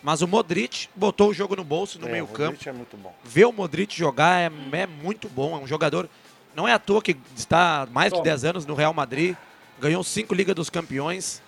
Mas 0.03 0.23
o 0.23 0.29
Modric 0.29 0.89
botou 0.95 1.31
o 1.31 1.35
jogo 1.35 1.57
no 1.57 1.65
bolso, 1.65 1.99
no 1.99 2.09
É, 2.09 2.13
meio 2.13 2.25
o 2.25 2.69
é 2.69 2.73
muito 2.73 2.97
bom. 2.97 3.15
Ver 3.25 3.47
o 3.47 3.53
Modric 3.53 3.97
jogar 3.97 4.41
é, 4.41 4.51
é 4.73 4.87
muito 4.87 5.29
bom. 5.29 5.57
É 5.57 5.59
um 5.59 5.67
jogador. 5.67 6.09
Não 6.55 6.67
é 6.67 6.73
à 6.73 6.79
toa 6.79 7.03
que 7.03 7.17
está 7.37 7.83
há 7.83 7.87
mais 7.87 8.13
de 8.13 8.19
Toma. 8.19 8.25
10 8.25 8.45
anos 8.45 8.67
no 8.67 8.75
Real 8.75 8.95
Madrid. 8.95 9.37
Ganhou 9.81 10.03
cinco 10.05 10.35
Ligas 10.35 10.55
dos 10.55 10.71
Campeões. 10.71 11.43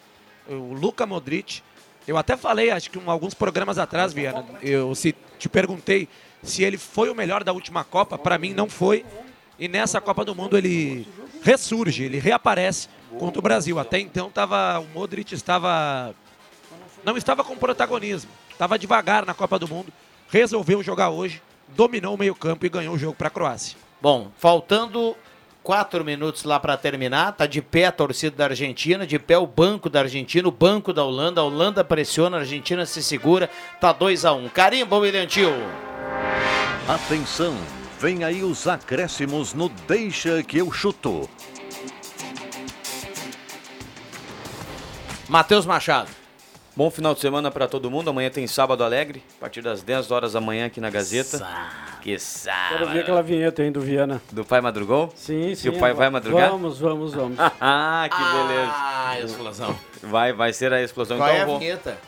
O 0.49 0.75
Luka 0.75 1.07
Modric. 1.07 1.63
Eu 2.09 2.17
até 2.17 2.37
falei, 2.37 2.71
acho 2.71 2.91
que 2.91 2.99
em 2.99 3.07
alguns 3.07 3.35
programas 3.35 3.79
atrás, 3.79 4.13
Viana, 4.13 4.45
eu 4.63 4.95
se, 4.95 5.15
te 5.39 5.49
perguntei 5.49 6.09
se 6.43 6.65
ele 6.65 6.79
foi 6.79 7.09
o 7.11 7.15
melhor 7.15 7.45
da 7.45 7.53
última 7.53 7.85
Copa. 7.85 8.19
Para 8.19 8.37
mim, 8.39 8.53
não 8.53 8.69
foi. 8.69 9.05
E 9.59 9.69
nessa 9.69 10.01
Copa 10.01 10.25
do 10.25 10.35
Mundo 10.35 10.57
ele 10.57 11.07
ressurge, 11.43 12.05
ele 12.05 12.19
reaparece 12.19 12.89
contra 13.19 13.39
o 13.39 13.43
Brasil. 13.43 13.79
Até 13.79 14.01
então 14.01 14.31
tava, 14.31 14.81
o 14.81 14.87
Modric 14.89 15.35
estava 15.35 16.15
não 17.05 17.17
estava 17.17 17.45
com 17.45 17.57
protagonismo. 17.57 18.31
Estava 18.51 18.79
devagar 18.79 19.25
na 19.25 19.35
Copa 19.35 19.59
do 19.59 19.69
Mundo. 19.69 19.93
Resolveu 20.29 20.83
jogar 20.83 21.11
hoje, 21.11 21.43
dominou 21.69 22.15
o 22.15 22.19
meio-campo 22.19 22.65
e 22.65 22.69
ganhou 22.69 22.95
o 22.95 22.99
jogo 22.99 23.15
para 23.15 23.29
a 23.29 23.31
Croácia. 23.31 23.77
Bom, 24.01 24.31
faltando 24.39 25.17
quatro 25.63 26.05
minutos 26.05 26.45
lá 26.45 26.59
para 26.59 26.77
terminar, 26.77 27.33
tá 27.33 27.47
de 27.47 27.61
pé 27.61 27.87
a 27.87 27.93
torcida 27.93 28.37
da 28.37 28.45
Argentina, 28.47 29.07
de 29.07 29.19
pé 29.19 29.37
o 29.39 29.47
banco 29.47 29.91
da 29.91 30.01
Argentina, 30.01 30.49
o 30.49 30.53
banco 30.53 30.93
da 30.93 31.05
Holanda, 31.05 31.41
a 31.41 31.45
Holanda 31.45 31.85
pressiona, 31.85 32.39
a 32.39 32.41
Argentina 32.41 32.87
se 32.87 33.03
segura, 33.03 33.51
tá 33.81 33.93
2 33.93 34.25
a 34.25 34.33
1 34.33 34.45
um. 34.45 34.49
Carimba, 34.49 34.97
William 34.97 35.27
Tio. 35.27 35.53
Atenção, 36.89 37.57
vem 38.01 38.25
aí 38.25 38.43
os 38.43 38.67
acréscimos 38.67 39.53
no 39.53 39.69
Deixa 39.87 40.43
que 40.43 40.59
eu 40.59 40.73
chuto. 40.73 41.29
Matheus 45.29 45.65
Machado. 45.65 46.20
Bom 46.77 46.91
final 46.91 47.15
de 47.15 47.21
semana 47.21 47.51
para 47.51 47.67
todo 47.67 47.91
mundo. 47.91 48.11
Amanhã 48.11 48.31
tem 48.31 48.47
Sábado 48.47 48.83
Alegre, 48.85 49.23
a 49.37 49.41
partir 49.41 49.61
das 49.61 49.83
10 49.83 50.11
horas 50.11 50.33
da 50.33 50.41
manhã 50.41 50.67
aqui 50.67 50.81
na 50.81 50.89
Gazeta. 50.89 51.39
Que 52.01 52.11
Quero 52.11 52.21
sábado. 52.21 52.91
ver 52.93 53.01
aquela 53.01 53.23
vinheta 53.23 53.61
aí 53.63 53.71
do 53.71 53.81
Viana. 53.81 54.23
Do 54.33 54.45
Pai 54.45 54.61
Madrugou? 54.61 55.13
Sim, 55.15 55.55
sim. 55.55 55.69
E 55.69 55.71
o 55.71 55.79
pai 55.79 55.93
vai 55.93 56.09
madrugar? 56.09 56.51
Vamos, 56.51 56.79
vamos, 56.79 57.13
vamos. 57.13 57.37
ah, 57.61 58.09
que 58.11 58.17
beleza. 58.17 58.73
Ah, 58.73 59.21
explosão. 59.21 59.77
Vai, 60.03 60.33
vai 60.33 60.53
ser 60.53 60.73
a 60.73 60.81
explosão. 60.83 61.19
Qual 61.19 61.29
então 61.29 61.37
é 61.39 61.41
a 61.41 61.45
eu 61.45 61.47
vou. 61.49 61.59
vinheta? 61.59 61.99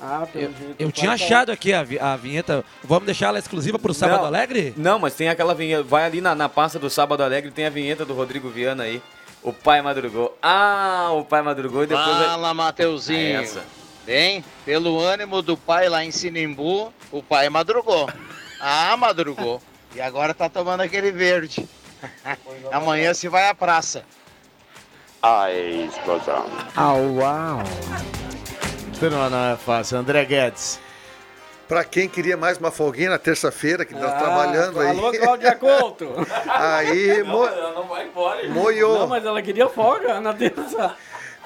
Ah, 0.00 0.26
pelo 0.30 0.52
jeito. 0.54 0.74
Eu 0.78 0.88
o 0.88 0.92
tinha 0.92 1.12
achado 1.12 1.50
aqui 1.50 1.72
a, 1.72 1.82
vi- 1.82 1.98
a 1.98 2.14
vinheta. 2.16 2.64
Vamos 2.84 3.06
deixar 3.06 3.28
ela 3.28 3.38
exclusiva 3.38 3.78
para 3.78 3.90
o 3.90 3.94
Sábado 3.94 4.20
Não. 4.20 4.26
Alegre? 4.26 4.74
Não, 4.76 4.98
mas 4.98 5.14
tem 5.14 5.28
aquela 5.28 5.54
vinheta. 5.54 5.82
Vai 5.82 6.04
ali 6.04 6.20
na, 6.20 6.34
na 6.34 6.48
pasta 6.48 6.78
do 6.78 6.90
Sábado 6.90 7.22
Alegre, 7.22 7.50
tem 7.50 7.64
a 7.66 7.70
vinheta 7.70 8.04
do 8.04 8.12
Rodrigo 8.14 8.48
Viana 8.50 8.84
aí. 8.84 9.00
O 9.42 9.52
pai 9.52 9.80
madrugou. 9.80 10.36
Ah, 10.42 11.10
o 11.12 11.24
pai 11.24 11.42
madrugou 11.42 11.84
e 11.84 11.86
depois. 11.86 12.06
Fala, 12.06 12.52
Mateuzinho. 12.52 13.38
É 13.40 13.42
essa. 13.42 13.64
Bem, 14.04 14.44
pelo 14.64 14.98
ânimo 15.00 15.42
do 15.42 15.56
pai 15.56 15.88
lá 15.88 16.04
em 16.04 16.10
Sinimbu, 16.10 16.92
o 17.12 17.22
pai 17.22 17.48
madrugou. 17.48 18.08
Ah, 18.60 18.96
madrugou. 18.96 19.62
E 19.94 20.00
agora 20.00 20.34
tá 20.34 20.48
tomando 20.48 20.80
aquele 20.80 21.12
verde. 21.12 21.68
Amanhã 22.72 23.14
se 23.14 23.28
vai 23.28 23.48
à 23.48 23.54
praça. 23.54 24.04
A 25.22 25.52
explosão. 25.52 26.44
Ah, 26.74 26.92
uau. 26.94 27.62
Não, 29.00 29.30
não 29.30 29.52
é 29.52 29.56
fácil. 29.56 29.96
André 29.98 30.24
Guedes. 30.24 30.80
Pra 31.68 31.84
quem 31.84 32.08
queria 32.08 32.34
mais 32.34 32.56
uma 32.56 32.70
folguinha 32.70 33.10
na 33.10 33.18
terça-feira, 33.18 33.84
que 33.84 33.92
tá 33.94 34.08
Ah, 34.08 34.18
trabalhando 34.18 34.80
aí. 34.80 34.88
Alô, 34.88 35.12
Cláudia 35.12 35.54
Couto. 35.54 36.08
Aí, 36.48 37.22
mo... 37.22 37.44
não 37.46 37.86
vai 37.86 38.06
embora. 38.06 38.48
moiou. 38.48 39.00
Não, 39.00 39.06
mas 39.06 39.22
ela 39.24 39.42
queria 39.42 39.68
folga 39.68 40.18
na 40.18 40.32
terça. 40.32 40.96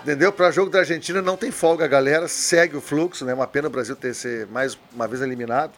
Entendeu? 0.00 0.32
Para 0.32 0.52
jogo 0.52 0.70
da 0.70 0.78
Argentina 0.78 1.20
não 1.20 1.36
tem 1.36 1.50
folga, 1.50 1.88
galera. 1.88 2.28
Segue 2.28 2.76
o 2.76 2.80
fluxo, 2.80 3.24
né? 3.24 3.34
Uma 3.34 3.48
pena 3.48 3.66
o 3.66 3.70
Brasil 3.70 3.96
ter 3.96 4.14
ser 4.14 4.46
mais 4.46 4.78
uma 4.92 5.08
vez 5.08 5.20
eliminado. 5.22 5.72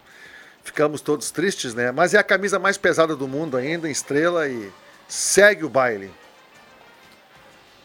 Ficamos 0.62 1.00
todos 1.00 1.30
tristes, 1.30 1.74
né? 1.74 1.90
Mas 1.90 2.12
é 2.12 2.18
a 2.18 2.22
camisa 2.22 2.58
mais 2.58 2.76
pesada 2.76 3.16
do 3.16 3.26
mundo 3.26 3.56
ainda, 3.56 3.88
estrela 3.88 4.46
e 4.46 4.70
segue 5.08 5.64
o 5.64 5.70
baile. 5.70 6.10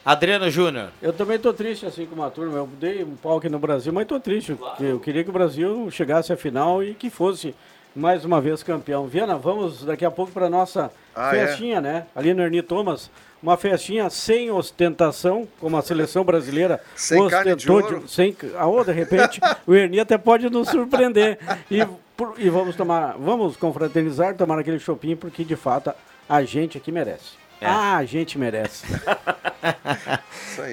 Adriano 0.06 0.50
Júnior. 0.50 0.90
Eu 1.02 1.14
também 1.14 1.38
tô 1.38 1.54
triste 1.54 1.86
assim 1.86 2.06
com 2.06 2.16
uma 2.16 2.30
turma. 2.32 2.58
Eu 2.58 2.68
dei 2.80 3.04
um 3.04 3.16
pau 3.16 3.38
aqui 3.38 3.50
no 3.50 3.60
Brasil, 3.60 3.92
mas 3.94 4.08
tô 4.08 4.20
triste. 4.20 4.56
porque 4.56 4.84
Eu 4.84 5.00
queria 5.00 5.24
que 5.24 5.30
o 5.30 5.34
Brasil 5.34 5.90
chegasse 5.92 6.32
à 6.34 6.38
final 6.38 6.84
e 6.84 6.94
que 6.94 7.10
fosse 7.10 7.54
mais 7.96 8.24
uma 8.24 8.40
vez 8.40 8.64
campeão. 8.64 9.08
Viana, 9.08 9.36
vamos 9.38 9.84
daqui 9.84 10.06
a 10.06 10.12
pouco 10.12 10.32
para 10.32 10.50
nossa 10.50 10.92
Ah, 11.16 11.36
é? 11.36 11.48
festinha, 11.48 11.82
né? 11.82 12.06
Ali 12.16 12.34
no 12.34 12.42
Ernie 12.42 12.62
Thomas. 12.62 13.12
Uma 13.42 13.56
festinha 13.56 14.10
sem 14.10 14.52
ostentação, 14.52 15.48
como 15.62 15.78
a 15.78 15.82
seleção 15.82 16.24
brasileira 16.26 16.82
Sem 16.96 17.26
carne 17.30 17.56
de 17.56 17.72
ostentou 17.72 17.98
ouro. 17.98 18.08
sem, 18.08 18.36
ah, 18.58 18.68
ou 18.68 18.84
de 18.84 18.92
repente 18.92 19.40
o 19.66 19.74
Ernie 19.74 20.00
até 20.00 20.18
pode 20.18 20.50
nos 20.50 20.68
surpreender. 20.70 21.40
E, 21.72 21.86
por- 22.18 22.36
e 22.38 22.50
vamos 22.50 22.76
tomar, 22.76 23.16
vamos 23.18 23.56
confraternizar, 23.56 24.36
tomar 24.36 24.60
aquele 24.60 24.80
chopinho, 24.80 25.16
porque 25.16 25.44
de 25.46 25.56
fato 25.56 25.92
a 26.28 26.44
gente 26.44 26.78
aqui 26.78 26.92
merece. 26.92 27.38
É. 27.62 27.66
Ah, 27.66 27.98
a 27.98 28.06
gente 28.06 28.38
merece. 28.38 28.86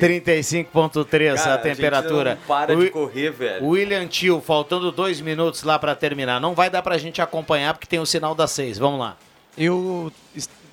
35.3 0.00 1.34
Cara, 1.36 1.54
a 1.54 1.58
temperatura. 1.58 2.30
gente 2.30 2.38
não 2.40 2.46
para 2.46 2.76
O 2.76 2.80
de 2.84 2.90
correr, 2.90 3.30
velho. 3.30 3.66
William 3.66 4.06
Tio, 4.06 4.40
faltando 4.40 4.90
dois 4.92 5.20
minutos 5.20 5.62
lá 5.62 5.78
para 5.78 5.94
terminar. 5.94 6.40
Não 6.40 6.54
vai 6.54 6.70
dar 6.70 6.82
pra 6.82 6.96
gente 6.98 7.20
acompanhar 7.20 7.74
porque 7.74 7.86
tem 7.86 7.98
o 7.98 8.06
sinal 8.06 8.34
das 8.34 8.50
seis. 8.52 8.78
Vamos 8.78 9.00
lá. 9.00 9.16
Eu 9.56 10.12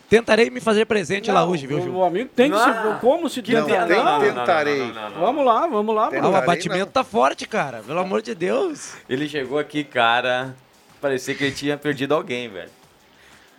tentarei 0.09 0.49
me 0.49 0.59
fazer 0.59 0.85
presente 0.85 1.31
lá 1.31 1.43
hoje, 1.45 1.65
viu, 1.65 1.79
o 1.79 2.03
amigo 2.03 2.29
tem 2.35 2.51
que 2.51 2.57
Não. 2.57 2.93
se. 2.93 2.99
Como 2.99 3.29
se 3.29 3.41
tentar? 3.41 3.87
tem- 3.87 4.03
Não, 4.03 4.19
tentarei. 4.19 4.91
Vamos 5.19 5.45
lá, 5.45 5.65
vamos 5.67 5.95
lá. 5.95 6.03
Ah, 6.05 6.07
o. 6.07 6.11
Tentarei, 6.11 6.37
abatimento 6.37 6.91
tá 6.91 7.03
forte, 7.03 7.47
cara. 7.47 7.81
Pelo 7.85 7.99
amor 7.99 8.21
de 8.21 8.35
Deus. 8.35 8.93
Ele 9.09 9.27
chegou 9.27 9.57
aqui, 9.57 9.83
cara. 9.83 10.55
Parecia 11.01 11.33
que 11.35 11.43
ele 11.43 11.53
tinha 11.55 11.77
perdido 11.77 12.13
alguém, 12.13 12.47
velho. 12.49 12.69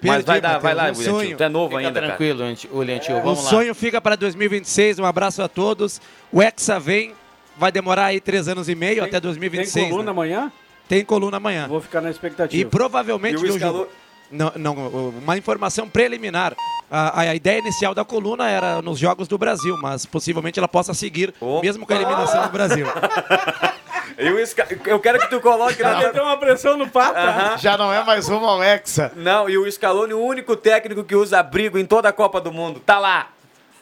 Perdi, 0.00 0.16
Mas 0.16 0.24
vai 0.24 0.40
dar, 0.40 0.58
vai 0.58 0.74
lá, 0.74 0.84
um 0.84 0.86
William 0.88 1.04
sonho. 1.04 1.36
Tu 1.36 1.42
é 1.42 1.48
novo 1.48 1.76
Fica 1.76 1.78
ainda, 1.86 2.00
cara. 2.00 2.06
tranquilo, 2.08 2.44
William 2.72 2.98
Tio. 2.98 3.16
O 3.18 3.22
Vamos 3.22 3.44
lá. 3.44 3.50
sonho 3.50 3.74
fica 3.74 4.00
para 4.00 4.16
2026. 4.16 4.98
Um 4.98 5.04
abraço 5.04 5.42
a 5.42 5.48
todos. 5.48 6.00
O 6.32 6.42
Hexa 6.42 6.78
vem. 6.80 7.12
Vai 7.56 7.70
demorar 7.70 8.06
aí 8.06 8.20
três 8.20 8.48
anos 8.48 8.68
e 8.68 8.74
meio 8.74 9.04
até 9.04 9.20
2026. 9.20 9.72
Tem 9.72 9.84
coluna 9.88 10.04
né? 10.06 10.10
amanhã? 10.10 10.52
Tem 10.88 11.04
coluna 11.04 11.36
amanhã. 11.36 11.68
Vou 11.68 11.80
ficar 11.80 12.00
na 12.00 12.10
expectativa. 12.10 12.60
E 12.60 12.64
provavelmente 12.64 13.34
E 13.34 13.36
o 13.38 13.40
no 13.42 13.46
escalou- 13.54 13.78
jogo- 13.82 13.90
Não, 14.30 14.52
não, 14.56 14.74
uma 15.22 15.38
informação 15.38 15.88
preliminar. 15.88 16.54
A, 16.90 17.20
a 17.20 17.34
ideia 17.34 17.60
inicial 17.60 17.94
da 17.94 18.04
coluna 18.04 18.50
era 18.50 18.82
nos 18.82 18.98
Jogos 18.98 19.28
do 19.28 19.38
Brasil, 19.38 19.76
mas 19.80 20.04
possivelmente 20.04 20.58
ela 20.58 20.66
possa 20.68 20.92
seguir, 20.92 21.32
mesmo 21.62 21.86
com 21.86 21.92
a 21.92 21.96
eliminação 21.96 22.42
do 22.42 22.48
Brasil. 22.50 22.86
E 24.18 24.26
esca- 24.42 24.66
Eu 24.86 25.00
quero 25.00 25.18
que 25.18 25.28
tu 25.28 25.40
coloque 25.40 25.82
lá. 25.82 26.00
Já 26.00 26.06
meteu 26.08 26.22
uma 26.24 26.36
pressão 26.36 26.76
no 26.76 26.88
papo. 26.88 27.18
Aham. 27.18 27.56
Já 27.58 27.76
não 27.76 27.92
é 27.92 28.02
mais 28.04 28.28
rumo 28.28 28.46
ao 28.46 28.62
Hexa. 28.62 29.12
Não, 29.16 29.48
e 29.48 29.58
o 29.58 29.70
Scaloni, 29.70 30.14
o 30.14 30.20
único 30.24 30.56
técnico 30.56 31.02
que 31.04 31.16
usa 31.16 31.40
abrigo 31.40 31.78
em 31.78 31.84
toda 31.84 32.08
a 32.08 32.12
Copa 32.12 32.40
do 32.40 32.52
Mundo. 32.52 32.80
Tá 32.80 32.98
lá. 32.98 33.28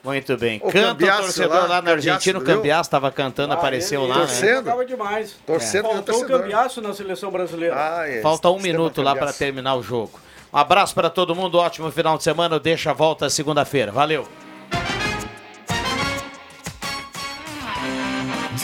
Muito 0.03 0.37
bem. 0.37 0.61
O 0.64 0.72
Canta 0.72 1.05
o 1.05 1.16
torcedor 1.22 1.57
lá, 1.57 1.66
lá, 1.66 1.83
na 1.83 1.93
Argentina. 1.93 2.39
O 2.39 2.43
viu? 2.43 2.57
Cambiasso 2.57 2.89
estava 2.89 3.11
cantando, 3.12 3.55
apareceu 3.55 4.05
lá, 4.05 4.24
né? 4.26 4.26
Jogava 4.57 4.85
demais. 4.85 5.37
Torcendo 5.47 5.89
É. 5.89 5.93
Faltou 5.93 6.22
o 6.22 6.26
cambiaço 6.26 6.83
na 6.83 6.93
seleção 6.93 7.30
brasileira. 7.30 7.76
Ah, 7.78 8.09
é. 8.09 8.20
Falta 8.20 8.49
um 8.51 8.55
Sistema 8.55 8.78
minuto 8.78 9.01
lá 9.01 9.14
para 9.14 9.33
terminar 9.33 9.76
o 9.76 9.83
jogo. 9.83 10.18
Um 10.53 10.59
abraço 10.59 10.93
para 10.95 11.09
todo 11.09 11.35
mundo, 11.37 11.57
ótimo 11.57 11.89
final 11.93 12.18
de 12.18 12.24
semana. 12.24 12.59
Deixa 12.59 12.91
a 12.91 12.93
volta 12.95 13.30
segunda-feira. 13.30 13.93
Valeu. 13.93 14.26